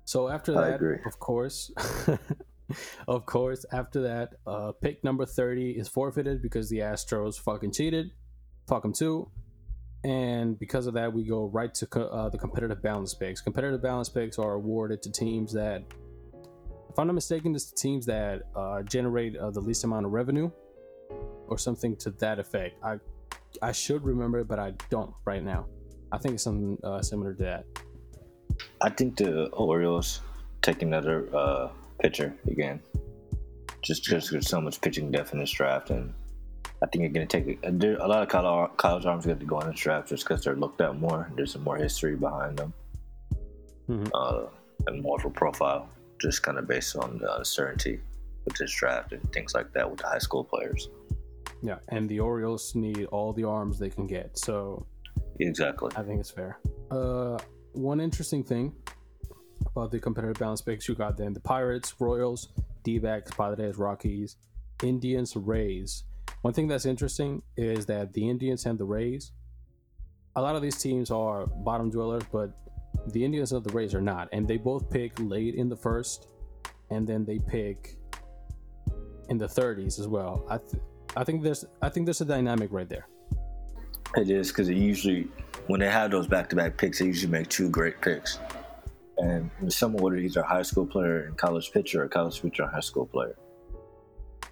So 0.04 0.28
after 0.28 0.52
that, 0.52 0.80
of 1.06 1.18
course, 1.18 1.70
of 3.08 3.26
course, 3.26 3.64
after 3.72 4.02
that, 4.02 4.34
uh, 4.46 4.72
pick 4.72 5.04
number 5.04 5.26
thirty 5.26 5.72
is 5.72 5.88
forfeited 5.88 6.42
because 6.42 6.70
the 6.70 6.78
Astros 6.78 7.38
fucking 7.38 7.72
cheated. 7.72 8.10
Fuck 8.66 8.82
them 8.82 8.92
too. 8.92 9.28
And 10.02 10.58
because 10.58 10.86
of 10.86 10.94
that, 10.94 11.12
we 11.12 11.24
go 11.24 11.44
right 11.44 11.72
to 11.74 11.86
co- 11.86 12.08
uh, 12.08 12.30
the 12.30 12.38
competitive 12.38 12.82
balance 12.82 13.12
picks. 13.12 13.42
Competitive 13.42 13.82
balance 13.82 14.08
picks 14.08 14.38
are 14.38 14.54
awarded 14.54 15.02
to 15.02 15.12
teams 15.12 15.52
that, 15.52 15.82
if 16.90 16.98
I'm 16.98 17.06
not 17.06 17.14
mistaken, 17.14 17.54
it's 17.54 17.70
the 17.70 17.76
teams 17.76 18.04
that 18.06 18.42
uh, 18.56 18.82
generate 18.82 19.36
uh, 19.36 19.50
the 19.50 19.60
least 19.60 19.84
amount 19.84 20.06
of 20.06 20.12
revenue, 20.12 20.50
or 21.48 21.56
something 21.58 21.96
to 21.96 22.10
that 22.10 22.38
effect. 22.38 22.76
I 22.82 22.98
I 23.62 23.72
should 23.72 24.04
remember, 24.04 24.40
it, 24.40 24.48
but 24.48 24.58
I 24.58 24.72
don't 24.90 25.12
right 25.24 25.42
now. 25.42 25.66
I 26.12 26.18
think 26.18 26.34
it's 26.34 26.44
something 26.44 26.78
uh, 26.82 27.02
similar 27.02 27.34
to 27.34 27.42
that. 27.44 27.64
I 28.80 28.90
think 28.90 29.16
the 29.16 29.46
Orioles 29.48 30.20
take 30.62 30.82
another 30.82 31.28
uh, 31.34 31.68
pitcher 32.00 32.34
again, 32.46 32.80
just 33.82 34.04
because 34.04 34.28
there's 34.30 34.48
so 34.48 34.60
much 34.60 34.80
pitching 34.80 35.10
depth 35.10 35.32
in 35.32 35.38
this 35.38 35.50
draft, 35.50 35.90
and 35.90 36.12
I 36.82 36.86
think 36.86 37.02
you're 37.02 37.12
going 37.12 37.26
to 37.26 37.40
take 37.40 37.58
a, 37.62 38.04
a 38.04 38.08
lot 38.08 38.22
of 38.22 38.28
college, 38.28 38.70
college 38.76 39.06
arms 39.06 39.26
going 39.26 39.38
to 39.38 39.44
go 39.44 39.60
in 39.60 39.70
this 39.70 39.80
draft 39.80 40.08
just 40.08 40.24
because 40.24 40.42
they're 40.44 40.56
looked 40.56 40.80
at 40.80 40.96
more. 40.96 41.30
There's 41.36 41.52
some 41.52 41.62
more 41.62 41.76
history 41.76 42.16
behind 42.16 42.58
them, 42.58 42.72
mm-hmm. 43.88 44.08
uh, 44.14 44.46
and 44.88 45.02
more 45.02 45.18
of 45.18 45.24
a 45.24 45.30
profile, 45.30 45.88
just 46.20 46.42
kind 46.42 46.58
of 46.58 46.66
based 46.66 46.96
on 46.96 47.18
the 47.18 47.36
uncertainty 47.36 48.00
with 48.44 48.56
this 48.56 48.72
draft 48.72 49.12
and 49.12 49.32
things 49.32 49.54
like 49.54 49.72
that 49.72 49.88
with 49.90 50.00
the 50.00 50.06
high 50.06 50.18
school 50.18 50.44
players. 50.44 50.88
Yeah, 51.62 51.78
and 51.88 52.08
the 52.08 52.20
Orioles 52.20 52.74
need 52.74 53.04
all 53.06 53.32
the 53.32 53.44
arms 53.44 53.78
they 53.78 53.90
can 53.90 54.06
get, 54.06 54.38
so 54.38 54.86
Exactly. 55.40 55.90
I 55.96 56.02
think 56.02 56.20
it's 56.20 56.30
fair. 56.30 56.58
Uh, 56.90 57.38
one 57.72 58.00
interesting 58.00 58.44
thing 58.44 58.74
about 59.74 59.90
the 59.90 59.98
competitive 59.98 60.38
balance 60.38 60.60
picks 60.60 60.88
you 60.88 60.94
got 60.94 61.16
then 61.16 61.32
the 61.32 61.40
Pirates, 61.40 61.94
Royals, 61.98 62.48
D 62.82 62.98
backs, 62.98 63.30
Padres, 63.30 63.76
Rockies, 63.76 64.36
Indians, 64.82 65.34
Rays. 65.36 66.04
One 66.42 66.52
thing 66.54 66.68
that's 66.68 66.86
interesting 66.86 67.42
is 67.56 67.86
that 67.86 68.12
the 68.12 68.28
Indians 68.28 68.66
and 68.66 68.78
the 68.78 68.84
Rays, 68.84 69.32
a 70.36 70.42
lot 70.42 70.56
of 70.56 70.62
these 70.62 70.76
teams 70.76 71.10
are 71.10 71.46
bottom 71.46 71.90
dwellers, 71.90 72.22
but 72.32 72.50
the 73.08 73.24
Indians 73.24 73.52
and 73.52 73.64
the 73.64 73.72
Rays 73.72 73.94
are 73.94 74.00
not. 74.00 74.28
And 74.32 74.46
they 74.46 74.56
both 74.56 74.90
pick 74.90 75.12
late 75.18 75.54
in 75.54 75.68
the 75.68 75.76
first, 75.76 76.28
and 76.90 77.06
then 77.06 77.24
they 77.24 77.38
pick 77.38 77.96
in 79.28 79.38
the 79.38 79.46
30s 79.46 79.98
as 79.98 80.08
well. 80.08 80.44
I, 80.48 80.58
th- 80.58 80.82
I 81.16 81.24
think 81.24 81.42
there's 81.42 81.64
I 81.82 81.88
think 81.88 82.06
there's 82.06 82.20
a 82.20 82.24
dynamic 82.24 82.70
right 82.72 82.88
there. 82.88 83.06
It 84.16 84.28
is 84.28 84.48
because 84.48 84.68
it 84.68 84.76
usually, 84.76 85.28
when 85.68 85.80
they 85.80 85.88
have 85.88 86.10
those 86.10 86.26
back-to-back 86.26 86.76
picks, 86.76 86.98
they 86.98 87.06
usually 87.06 87.30
make 87.30 87.48
two 87.48 87.68
great 87.70 88.00
picks. 88.00 88.38
And 89.18 89.50
in 89.60 89.70
some 89.70 89.94
order, 90.02 90.16
either 90.16 90.40
a 90.40 90.46
high 90.46 90.62
school 90.62 90.86
player 90.86 91.26
and 91.26 91.36
college 91.36 91.70
pitcher, 91.72 92.02
or 92.02 92.08
college 92.08 92.42
pitcher 92.42 92.64
and 92.64 92.72
high 92.72 92.80
school 92.80 93.06
player. 93.06 93.36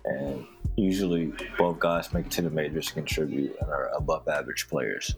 And 0.05 0.47
usually, 0.77 1.33
both 1.59 1.81
guys 1.81 2.13
make 2.13 2.27
it 2.27 2.33
to 2.33 2.43
the 2.43 2.51
majors 2.51 2.93
contribute 2.93 3.57
and 3.61 3.69
are 3.69 3.89
above 3.97 4.29
average 4.29 4.69
players. 4.69 5.17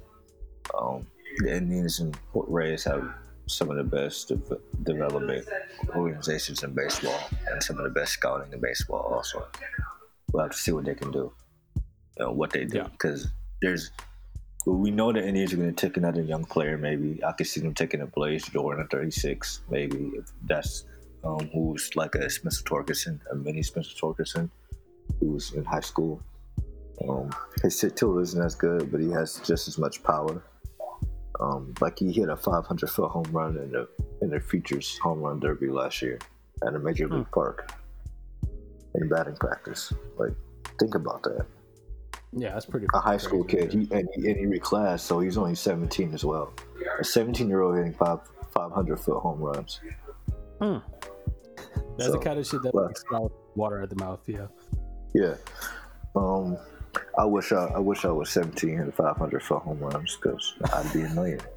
Um, 0.79 1.07
the 1.39 1.57
Indians 1.57 2.01
and 2.01 2.17
Rays 2.35 2.85
have 2.85 3.13
some 3.47 3.71
of 3.71 3.77
the 3.77 3.85
best 3.85 4.29
de- 4.29 4.59
development 4.85 5.47
organizations 5.95 6.63
in 6.63 6.73
baseball 6.73 7.19
and 7.49 7.63
some 7.63 7.79
of 7.79 7.85
the 7.85 7.91
best 7.91 8.13
scouting 8.13 8.53
in 8.53 8.61
baseball 8.61 9.01
also. 9.01 9.47
We'll 10.33 10.45
have 10.45 10.53
to 10.53 10.59
see 10.59 10.73
what 10.73 10.85
they 10.85 10.95
can 10.95 11.11
do, 11.11 11.33
know, 12.19 12.31
what 12.31 12.51
they 12.51 12.65
do, 12.65 12.85
because 12.85 13.25
yeah. 13.25 13.31
there's 13.63 13.91
we 14.67 14.91
know 14.91 15.11
the 15.13 15.27
Indians 15.27 15.55
are 15.55 15.57
going 15.57 15.75
to 15.75 15.87
take 15.87 15.97
another 15.97 16.21
young 16.21 16.45
player. 16.45 16.77
Maybe 16.77 17.19
I 17.25 17.33
could 17.33 17.47
see 17.47 17.61
them 17.61 17.75
taking 17.75 18.03
a 18.03 18.07
Blaze 18.07 18.45
Jordan 18.45 18.85
at 18.85 18.91
36. 18.91 19.63
Maybe 19.71 20.13
if 20.15 20.27
that's 20.47 20.85
um, 21.25 21.51
who's 21.53 21.91
like 21.97 22.15
a 22.15 22.29
Spencer 22.29 22.63
Torkelson, 22.65 23.21
a 23.33 23.35
mini 23.35 23.63
Spencer 23.63 23.97
Torkelson, 23.97 24.51
who's 25.19 25.53
in 25.53 25.65
high 25.65 25.81
school. 25.81 26.23
Um, 27.09 27.31
his 27.63 27.81
hit 27.81 27.97
tool 27.97 28.19
isn't 28.19 28.43
as 28.43 28.55
good, 28.55 28.93
but 28.93 29.01
he 29.01 29.11
has 29.11 29.41
just 29.47 29.67
as 29.67 29.79
much 29.79 30.03
power. 30.03 30.43
Um, 31.41 31.75
like 31.81 31.99
he 31.99 32.13
hit 32.13 32.29
a 32.29 32.37
500 32.37 32.91
foot 32.91 33.11
home 33.11 33.29
run 33.33 33.57
in 33.57 33.73
the 33.73 33.89
in 34.21 34.31
the 34.31 34.41
Futures 34.41 34.99
home 34.99 35.21
run 35.21 35.41
derby 35.41 35.69
last 35.69 36.03
year 36.03 36.19
at 36.67 36.75
a 36.75 36.79
major 36.79 37.09
league 37.09 37.25
hmm. 37.25 37.33
park 37.33 37.73
in 38.95 39.09
batting 39.09 39.37
practice. 39.37 39.93
Like, 40.19 40.33
think 40.79 40.95
about 40.95 41.23
that. 41.23 41.47
Yeah, 42.33 42.53
that's 42.53 42.67
pretty. 42.67 42.87
A 42.95 43.01
high 43.01 43.17
school 43.17 43.43
kid, 43.43 43.73
he, 43.73 43.89
and, 43.91 44.09
he, 44.15 44.29
and 44.29 44.37
he 44.37 44.47
reclassed, 44.47 45.01
so 45.01 45.19
he's 45.21 45.37
only 45.37 45.55
17 45.55 46.15
as 46.15 46.25
well. 46.25 46.53
A 47.01 47.05
17 47.05 47.49
year 47.49 47.63
old 47.63 47.77
hitting 47.77 47.95
five 47.95 48.21
500 48.53 49.01
foot 49.01 49.21
home 49.21 49.41
runs. 49.41 49.81
Hmm. 50.61 50.79
That's 51.97 52.07
so, 52.07 52.13
the 52.13 52.19
kind 52.19 52.39
of 52.39 52.47
shit 52.47 52.63
that 52.63 52.75
makes 52.75 53.05
water 53.55 53.83
at 53.83 53.91
the 53.91 53.97
mouth. 53.97 54.21
Yeah. 54.27 54.47
Yeah. 55.15 55.35
Um, 56.15 56.57
I 57.19 57.25
wish 57.25 57.53
I, 57.53 57.67
I 57.67 57.79
wish 57.79 58.05
I 58.05 58.11
was 58.11 58.31
17 58.31 58.71
hitting 58.71 58.93
500 58.93 59.43
for 59.43 59.61
home 59.61 59.79
runs 59.79 60.17
because 60.17 60.55
I'd 60.73 60.93
be 60.93 61.03
a 61.03 61.09
millionaire. 61.11 61.49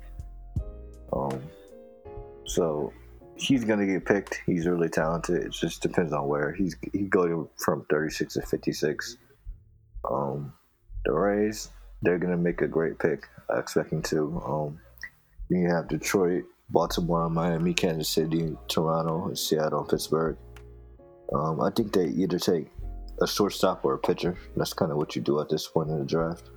Um, 1.12 1.42
so 2.46 2.92
he's 3.36 3.64
gonna 3.64 3.86
get 3.86 4.06
picked. 4.06 4.42
He's 4.46 4.68
really 4.68 4.90
talented. 4.90 5.44
It 5.44 5.52
just 5.52 5.82
depends 5.82 6.14
on 6.14 6.28
where 6.28 6.52
he's. 6.54 6.76
He 6.92 7.04
go 7.04 7.50
from 7.58 7.86
36 7.90 8.34
to 8.36 8.42
56. 8.42 9.18
Um, 10.10 10.54
the 11.06 11.14
Rays, 11.14 11.70
they're 12.02 12.20
gonna 12.20 12.38
make 12.38 12.62
a 12.62 12.68
great 12.68 13.00
pick. 13.00 13.28
I 13.50 13.60
expect 13.60 13.92
him 13.92 14.02
to. 14.04 14.42
Um, 14.46 14.80
you 15.50 15.70
have 15.70 15.88
Detroit, 15.88 16.46
Baltimore, 16.70 17.30
Miami, 17.30 17.74
Kansas 17.74 18.10
City, 18.10 18.56
Toronto, 18.68 19.34
Seattle, 19.34 19.84
Pittsburgh. 19.84 20.38
Um, 21.34 21.62
I 21.62 21.70
think 21.70 21.94
they 21.94 22.08
either 22.08 22.40
take 22.40 22.68
a 23.22 23.28
shortstop 23.28 23.86
or 23.86 23.94
a 23.94 23.98
pitcher. 24.00 24.38
That's 24.56 24.74
kind 24.74 24.92
of 24.92 24.98
what 24.98 25.16
you 25.16 25.22
do 25.22 25.40
at 25.40 25.50
this 25.50 25.68
point 25.68 25.90
in 25.90 26.00
the 26.00 26.06
draft. 26.06 26.50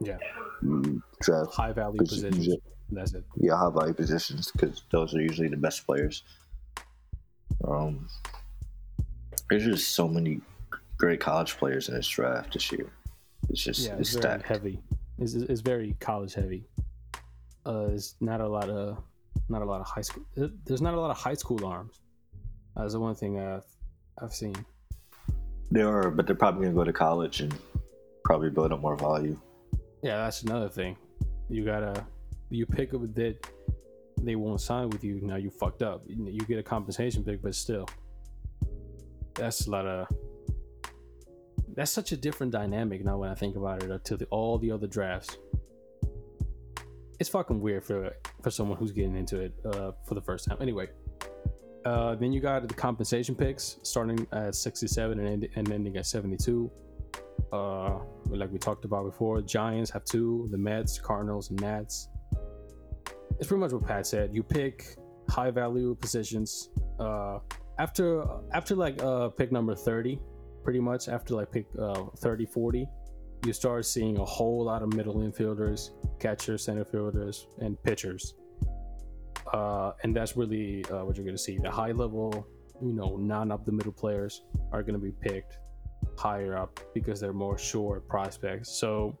Yeah. 0.00 0.18
You 0.62 1.02
draft 1.20 1.54
high 1.54 1.72
value 1.72 1.98
positions. 1.98 2.48
That's 2.90 3.14
it. 3.14 3.24
Yeah, 3.36 3.56
high 3.56 3.70
value 3.70 3.94
positions 3.94 4.50
because 4.50 4.84
those 4.90 5.14
are 5.14 5.20
usually 5.20 5.48
the 5.48 5.56
best 5.56 5.86
players. 5.86 6.22
Um, 7.66 8.08
there's 9.48 9.64
just 9.64 9.94
so 9.94 10.08
many 10.08 10.40
great 10.96 11.20
college 11.20 11.56
players 11.56 11.88
in 11.88 11.94
this 11.94 12.08
draft 12.08 12.54
this 12.54 12.70
year. 12.72 12.90
It's 13.48 13.62
just 13.62 13.80
yeah, 13.80 13.92
it's, 13.92 14.00
it's 14.00 14.12
very 14.12 14.22
stacked. 14.22 14.46
heavy. 14.46 14.80
It's, 15.18 15.34
it's 15.34 15.60
very 15.60 15.96
college 16.00 16.34
heavy. 16.34 16.64
Uh, 17.64 17.88
there's 17.88 18.16
not 18.20 18.40
a 18.40 18.48
lot 18.48 18.70
of 18.70 18.98
not 19.48 19.62
a 19.62 19.64
lot 19.64 19.80
of 19.80 19.86
high 19.86 20.00
school. 20.00 20.24
There's 20.34 20.82
not 20.82 20.94
a 20.94 21.00
lot 21.00 21.10
of 21.10 21.16
high 21.18 21.34
school 21.34 21.64
arms. 21.64 22.00
That's 22.76 22.92
the 22.92 23.00
one 23.00 23.14
thing 23.14 23.38
I've 23.38 23.66
I've 24.20 24.34
seen. 24.34 24.54
They 25.70 25.82
are, 25.82 26.10
but 26.10 26.26
they're 26.26 26.36
probably 26.36 26.64
gonna 26.64 26.74
go 26.74 26.84
to 26.84 26.92
college 26.92 27.40
and 27.40 27.54
probably 28.24 28.50
build 28.50 28.72
up 28.72 28.80
more 28.80 28.96
value. 28.96 29.38
Yeah, 30.02 30.16
that's 30.24 30.42
another 30.42 30.68
thing. 30.68 30.96
You 31.48 31.64
gotta 31.64 32.04
you 32.48 32.66
pick 32.66 32.92
up 32.94 33.02
that 33.14 33.46
they 34.22 34.36
won't 34.36 34.60
sign 34.60 34.90
with 34.90 35.04
you. 35.04 35.20
Now 35.22 35.36
you 35.36 35.50
fucked 35.50 35.82
up. 35.82 36.02
You 36.06 36.40
get 36.40 36.58
a 36.58 36.62
compensation 36.62 37.24
pick, 37.24 37.42
but 37.42 37.54
still, 37.54 37.88
that's 39.34 39.66
a 39.66 39.70
lot 39.70 39.86
of. 39.86 40.08
That's 41.74 41.92
such 41.92 42.12
a 42.12 42.16
different 42.16 42.52
dynamic 42.52 43.04
now 43.04 43.18
when 43.18 43.30
I 43.30 43.34
think 43.34 43.56
about 43.56 43.82
it 43.82 44.04
to 44.04 44.16
the, 44.16 44.26
all 44.26 44.58
the 44.58 44.72
other 44.72 44.88
drafts. 44.88 45.38
It's 47.20 47.28
fucking 47.28 47.60
weird 47.60 47.84
for 47.84 48.16
for 48.42 48.50
someone 48.50 48.76
who's 48.76 48.92
getting 48.92 49.16
into 49.16 49.40
it 49.40 49.54
uh, 49.64 49.92
for 50.06 50.14
the 50.14 50.22
first 50.22 50.46
time. 50.46 50.58
Anyway, 50.60 50.88
uh, 51.84 52.14
then 52.14 52.32
you 52.32 52.40
got 52.40 52.66
the 52.66 52.74
compensation 52.74 53.34
picks 53.34 53.78
starting 53.82 54.26
at 54.32 54.54
67 54.54 55.18
and, 55.18 55.28
end, 55.28 55.48
and 55.54 55.72
ending 55.72 55.96
at 55.96 56.06
72. 56.06 56.70
Uh, 57.52 57.98
like 58.26 58.52
we 58.52 58.58
talked 58.58 58.84
about 58.84 59.04
before, 59.04 59.40
Giants 59.40 59.90
have 59.90 60.04
two, 60.04 60.48
the 60.50 60.58
Mets, 60.58 60.98
Cardinals, 60.98 61.50
and 61.50 61.60
Nats. 61.60 62.08
It's 63.38 63.48
pretty 63.48 63.60
much 63.60 63.72
what 63.72 63.86
Pat 63.86 64.06
said. 64.06 64.34
You 64.34 64.42
pick 64.42 64.96
high 65.28 65.50
value 65.50 65.94
positions. 65.94 66.68
Uh, 66.98 67.38
after 67.78 68.24
after 68.52 68.76
like 68.76 69.02
uh, 69.02 69.28
pick 69.30 69.50
number 69.50 69.74
30, 69.74 70.20
pretty 70.62 70.80
much 70.80 71.08
after 71.08 71.34
like 71.34 71.50
pick 71.50 71.66
uh, 71.78 72.04
30, 72.18 72.44
40, 72.44 72.86
you 73.46 73.52
start 73.54 73.86
seeing 73.86 74.18
a 74.18 74.24
whole 74.24 74.64
lot 74.64 74.82
of 74.82 74.92
middle 74.92 75.16
infielders, 75.16 75.90
catchers, 76.18 76.64
center 76.64 76.84
fielders, 76.84 77.46
and 77.60 77.82
pitchers. 77.82 78.34
Uh, 79.52 79.92
and 80.02 80.14
that's 80.14 80.36
really 80.36 80.84
uh, 80.86 81.04
what 81.04 81.16
you're 81.16 81.24
going 81.24 81.36
to 81.36 81.42
see. 81.42 81.58
The 81.58 81.70
high 81.70 81.92
level, 81.92 82.46
you 82.80 82.92
know, 82.92 83.16
non 83.16 83.50
up 83.50 83.64
the 83.64 83.72
middle 83.72 83.92
players 83.92 84.42
are 84.72 84.82
going 84.82 84.94
to 84.94 85.00
be 85.00 85.12
picked 85.12 85.58
higher 86.16 86.56
up 86.56 86.80
because 86.94 87.20
they're 87.20 87.32
more 87.32 87.58
sure 87.58 88.00
prospects. 88.00 88.70
So, 88.70 89.18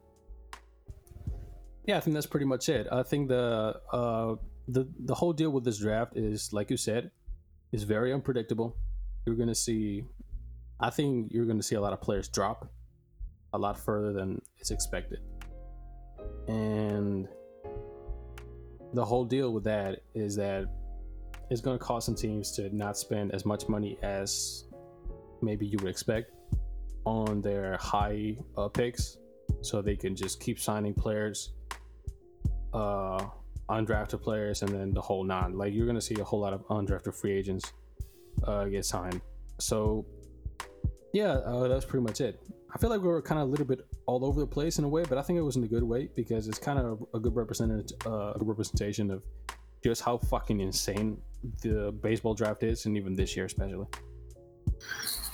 yeah, 1.86 1.96
I 1.96 2.00
think 2.00 2.14
that's 2.14 2.26
pretty 2.26 2.46
much 2.46 2.68
it. 2.68 2.86
I 2.92 3.02
think 3.02 3.28
the 3.28 3.80
uh, 3.92 4.36
the 4.68 4.88
the 5.00 5.14
whole 5.14 5.32
deal 5.32 5.50
with 5.50 5.64
this 5.64 5.78
draft 5.78 6.16
is, 6.16 6.52
like 6.52 6.70
you 6.70 6.76
said, 6.76 7.10
is 7.72 7.82
very 7.82 8.12
unpredictable. 8.12 8.76
You're 9.26 9.36
going 9.36 9.48
to 9.48 9.54
see, 9.54 10.04
I 10.78 10.90
think 10.90 11.32
you're 11.32 11.46
going 11.46 11.58
to 11.58 11.62
see 11.62 11.74
a 11.74 11.80
lot 11.80 11.92
of 11.92 12.00
players 12.00 12.28
drop 12.28 12.70
a 13.52 13.58
lot 13.58 13.78
further 13.78 14.12
than 14.12 14.40
is 14.60 14.70
expected, 14.70 15.20
and 16.46 17.28
the 18.94 19.04
whole 19.04 19.24
deal 19.24 19.52
with 19.52 19.64
that 19.64 20.02
is 20.14 20.36
that 20.36 20.66
it's 21.50 21.60
going 21.60 21.78
to 21.78 21.84
cause 21.84 22.04
some 22.04 22.14
teams 22.14 22.52
to 22.52 22.74
not 22.74 22.96
spend 22.96 23.32
as 23.34 23.44
much 23.44 23.68
money 23.68 23.98
as 24.02 24.64
maybe 25.42 25.66
you 25.66 25.78
would 25.78 25.90
expect 25.90 26.32
on 27.04 27.40
their 27.40 27.76
high 27.78 28.36
uh, 28.56 28.68
picks. 28.68 29.16
So 29.62 29.82
they 29.82 29.96
can 29.96 30.14
just 30.14 30.40
keep 30.40 30.58
signing 30.60 30.94
players 30.94 31.52
uh 32.72 33.26
undrafted 33.68 34.20
players 34.20 34.62
and 34.62 34.72
then 34.72 34.92
the 34.92 35.00
whole 35.00 35.24
non 35.24 35.56
like 35.56 35.72
you're 35.72 35.86
gonna 35.86 36.00
see 36.00 36.14
a 36.20 36.24
whole 36.24 36.40
lot 36.40 36.52
of 36.52 36.66
undrafted 36.68 37.14
free 37.14 37.32
agents 37.32 37.72
uh 38.44 38.64
get 38.64 38.84
signed. 38.84 39.20
So 39.58 40.06
yeah 41.12 41.32
uh, 41.32 41.68
that's 41.68 41.84
pretty 41.84 42.04
much 42.04 42.20
it. 42.20 42.40
I 42.72 42.78
feel 42.78 42.90
like 42.90 43.00
we 43.00 43.08
were 43.08 43.22
kind 43.22 43.40
of 43.40 43.48
a 43.48 43.50
little 43.50 43.66
bit 43.66 43.80
all 44.10 44.24
over 44.24 44.40
the 44.40 44.52
place 44.58 44.78
in 44.78 44.84
a 44.84 44.88
way 44.96 45.04
but 45.08 45.16
i 45.18 45.22
think 45.22 45.38
it 45.38 45.42
was 45.50 45.56
in 45.56 45.64
a 45.64 45.68
good 45.68 45.84
way 45.84 46.08
because 46.16 46.48
it's 46.48 46.58
kind 46.58 46.78
of 46.78 47.04
a 47.14 47.20
good 47.20 47.34
representation 47.36 47.96
uh, 48.06 48.32
a 48.34 48.38
good 48.38 48.48
representation 48.48 49.10
of 49.10 49.22
just 49.84 50.02
how 50.02 50.18
fucking 50.18 50.58
insane 50.60 51.16
the 51.62 51.92
baseball 52.02 52.34
draft 52.34 52.62
is 52.62 52.86
and 52.86 52.96
even 52.96 53.14
this 53.14 53.36
year 53.36 53.46
especially 53.46 53.86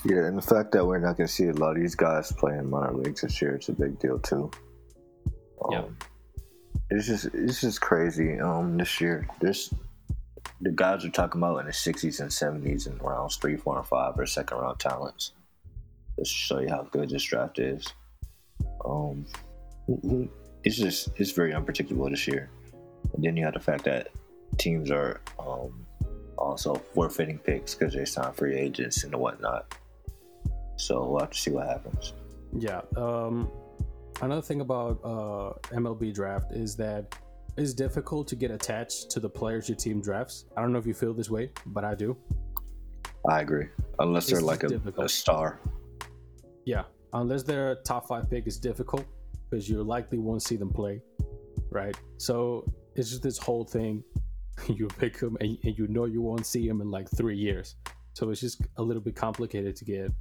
Yeah, 0.05 0.25
and 0.25 0.37
the 0.37 0.41
fact 0.41 0.71
that 0.73 0.85
we're 0.85 0.99
not 0.99 1.17
going 1.17 1.27
to 1.27 1.33
see 1.33 1.47
a 1.47 1.53
lot 1.53 1.75
of 1.75 1.81
these 1.81 1.95
guys 1.95 2.31
playing 2.31 2.69
minor 2.69 2.93
leagues 2.93 3.21
this 3.21 3.41
year, 3.41 3.55
it's 3.55 3.69
a 3.69 3.73
big 3.73 3.99
deal 3.99 4.19
too. 4.19 4.51
Um, 5.63 5.71
Yeah. 5.71 5.83
It's 6.89 7.07
just 7.07 7.25
it's 7.33 7.59
just 7.59 7.81
crazy. 7.81 8.39
Um, 8.39 8.77
this 8.77 9.01
year, 9.01 9.27
there's 9.41 9.73
the 10.61 10.71
guys 10.71 11.03
are 11.03 11.09
talking 11.09 11.41
about 11.41 11.59
in 11.59 11.65
the 11.65 11.73
'60s 11.73 12.21
and 12.21 12.29
'70s 12.29 12.87
and 12.87 13.01
rounds 13.01 13.35
three, 13.35 13.57
four, 13.57 13.77
and 13.77 13.85
five 13.85 14.17
are 14.17 14.25
second 14.25 14.57
round 14.57 14.79
talents. 14.79 15.33
Just 16.17 16.31
to 16.31 16.37
show 16.37 16.59
you 16.59 16.69
how 16.69 16.83
good 16.83 17.09
this 17.09 17.23
draft 17.23 17.59
is. 17.59 17.85
Um, 18.85 19.25
it's 20.63 20.77
just 20.77 21.09
it's 21.15 21.31
very 21.31 21.53
unpredictable 21.53 22.09
this 22.09 22.27
year. 22.27 22.49
And 23.13 23.23
then 23.23 23.37
you 23.37 23.45
have 23.45 23.53
the 23.53 23.59
fact 23.59 23.85
that 23.85 24.09
teams 24.57 24.91
are 24.91 25.21
um, 25.39 25.85
also 26.37 26.75
forfeiting 26.93 27.39
picks 27.39 27.75
because 27.75 27.93
they 27.93 28.05
sign 28.05 28.33
free 28.33 28.55
agents 28.55 29.03
and 29.03 29.15
whatnot. 29.15 29.75
So 30.75 31.09
we'll 31.09 31.21
have 31.21 31.31
to 31.31 31.37
see 31.37 31.51
what 31.51 31.67
happens. 31.67 32.13
Yeah. 32.57 32.81
Um, 32.95 33.49
another 34.21 34.41
thing 34.41 34.61
about 34.61 34.99
uh, 35.03 35.75
MLB 35.75 36.13
draft 36.13 36.51
is 36.51 36.75
that 36.77 37.15
it's 37.57 37.73
difficult 37.73 38.27
to 38.27 38.35
get 38.35 38.51
attached 38.51 39.09
to 39.11 39.19
the 39.19 39.29
players 39.29 39.67
your 39.67 39.75
team 39.75 40.01
drafts. 40.01 40.45
I 40.55 40.61
don't 40.61 40.71
know 40.71 40.79
if 40.79 40.85
you 40.85 40.93
feel 40.93 41.13
this 41.13 41.29
way, 41.29 41.51
but 41.65 41.83
I 41.83 41.95
do. 41.95 42.15
I 43.27 43.41
agree. 43.41 43.67
Unless 43.99 44.27
they're 44.27 44.41
like 44.41 44.63
a, 44.63 44.79
a 44.99 45.09
star. 45.09 45.59
Yeah, 46.65 46.83
unless 47.21 47.43
their 47.43 47.75
top 47.85 48.07
five 48.07 48.29
pick 48.29 48.47
is 48.47 48.57
difficult 48.57 49.05
because 49.49 49.69
you 49.69 49.81
likely 49.83 50.17
won't 50.17 50.43
see 50.43 50.55
them 50.55 50.69
play, 50.69 51.01
right? 51.69 51.95
So 52.17 52.71
it's 52.95 53.09
just 53.09 53.23
this 53.23 53.37
whole 53.37 53.65
thing. 53.65 54.03
You 54.67 54.87
pick 54.87 55.19
them 55.19 55.37
and, 55.39 55.55
and 55.63 55.77
you 55.77 55.87
know 55.87 56.05
you 56.05 56.19
won't 56.19 56.47
see 56.47 56.67
them 56.67 56.81
in 56.81 56.89
like 56.89 57.07
three 57.15 57.37
years. 57.37 57.75
So 58.13 58.31
it's 58.31 58.41
just 58.41 58.59
a 58.77 58.81
little 58.81 59.03
bit 59.03 59.15
complicated 59.15 59.75
to 59.75 59.85
get. 59.85 60.11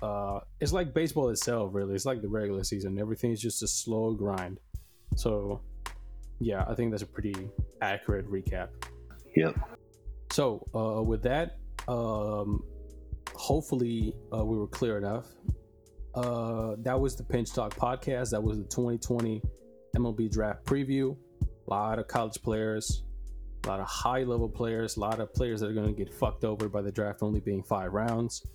Uh, 0.00 0.40
it's 0.58 0.72
like 0.72 0.94
baseball 0.94 1.28
itself, 1.28 1.74
really. 1.74 1.94
It's 1.94 2.06
like 2.06 2.22
the 2.22 2.28
regular 2.28 2.64
season. 2.64 2.98
Everything's 2.98 3.42
just 3.42 3.62
a 3.62 3.68
slow 3.68 4.14
grind. 4.14 4.58
So, 5.16 5.60
yeah, 6.40 6.64
I 6.66 6.74
think 6.74 6.92
that's 6.92 7.02
a 7.02 7.06
pretty 7.06 7.34
accurate 7.82 8.26
recap. 8.30 8.68
Yep. 9.36 9.58
So, 10.32 10.66
uh, 10.74 11.02
with 11.02 11.22
that, 11.24 11.58
um, 11.88 12.64
hopefully 13.34 14.14
uh, 14.34 14.42
we 14.46 14.56
were 14.56 14.66
clear 14.66 14.96
enough. 14.96 15.26
Uh, 16.14 16.76
that 16.78 16.98
was 16.98 17.16
the 17.16 17.22
Pinch 17.22 17.52
Talk 17.52 17.74
podcast. 17.74 18.30
That 18.30 18.42
was 18.42 18.58
the 18.58 18.64
2020 18.64 19.42
MLB 19.96 20.30
Draft 20.30 20.64
preview. 20.64 21.16
A 21.42 21.70
lot 21.70 21.98
of 21.98 22.08
college 22.08 22.40
players, 22.42 23.02
a 23.64 23.68
lot 23.68 23.80
of 23.80 23.86
high 23.86 24.22
level 24.22 24.48
players, 24.48 24.96
a 24.96 25.00
lot 25.00 25.20
of 25.20 25.32
players 25.34 25.60
that 25.60 25.68
are 25.68 25.74
going 25.74 25.94
to 25.94 26.04
get 26.04 26.12
fucked 26.12 26.44
over 26.44 26.68
by 26.68 26.80
the 26.80 26.90
draft 26.90 27.22
only 27.22 27.40
being 27.40 27.62
five 27.62 27.92
rounds. 27.92 28.46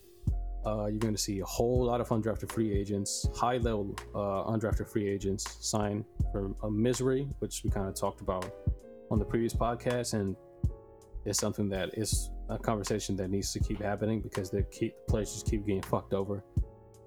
Uh, 0.66 0.86
you're 0.86 1.00
going 1.00 1.14
to 1.14 1.22
see 1.22 1.40
a 1.42 1.46
whole 1.46 1.86
lot 1.86 2.00
of 2.00 2.08
undrafted 2.10 2.52
free 2.52 2.72
agents, 2.72 3.28
high 3.36 3.58
level 3.58 3.96
uh, 4.16 4.50
undrafted 4.50 4.88
free 4.88 5.08
agents 5.08 5.58
sign 5.60 6.06
for 6.32 6.56
a 6.64 6.72
misery, 6.72 7.28
which 7.40 7.62
we 7.64 7.70
kind 7.70 7.88
of 7.88 7.96
talked 7.96 8.22
about 8.22 8.50
on 9.12 9.20
the 9.20 9.26
previous 9.26 9.54
podcast. 9.54 10.14
And 10.14 10.36
it's 11.26 11.40
something 11.40 11.70
that 11.70 11.98
is 11.98 12.30
a 12.50 12.58
conversation 12.58 13.16
that 13.18 13.30
needs 13.30 13.52
to 13.54 13.60
keep 13.60 13.82
happening 13.82 14.22
because 14.22 14.50
the 14.50 14.64
keep 14.64 14.94
the 15.06 15.12
players 15.12 15.34
just 15.34 15.48
keep 15.48 15.66
getting 15.66 15.82
fucked 15.82 16.14
over. 16.14 16.44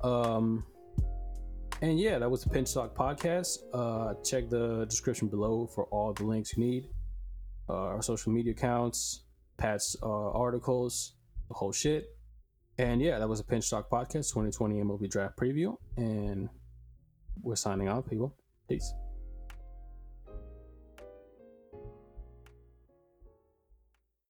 Um, 0.03 0.65
and 1.83 1.99
yeah, 1.99 2.19
that 2.19 2.31
was 2.31 2.43
the 2.43 2.51
Pinch 2.51 2.73
Talk 2.73 2.95
podcast. 2.95 3.59
Uh, 3.73 4.15
check 4.25 4.49
the 4.49 4.87
description 4.87 5.29
below 5.29 5.67
for 5.67 5.85
all 5.87 6.13
the 6.13 6.25
links 6.25 6.57
you 6.57 6.65
need. 6.65 6.89
Uh, 7.69 7.75
our 7.75 8.03
social 8.03 8.33
media 8.33 8.53
accounts, 8.53 9.25
Pat's 9.59 9.97
uh, 10.03 10.31
articles, 10.31 11.15
the 11.49 11.55
whole 11.55 11.73
shit. 11.73 12.07
And 12.79 13.01
yeah, 13.01 13.19
that 13.19 13.29
was 13.29 13.41
a 13.41 13.45
Pinch 13.45 13.69
Talk 13.69 13.91
podcast 13.91 14.33
2020 14.33 14.77
MLB 14.83 15.11
Draft 15.11 15.37
preview. 15.37 15.77
And 15.97 16.49
we're 17.43 17.57
signing 17.57 17.89
off, 17.89 18.09
people. 18.09 18.35
Peace. 18.69 18.93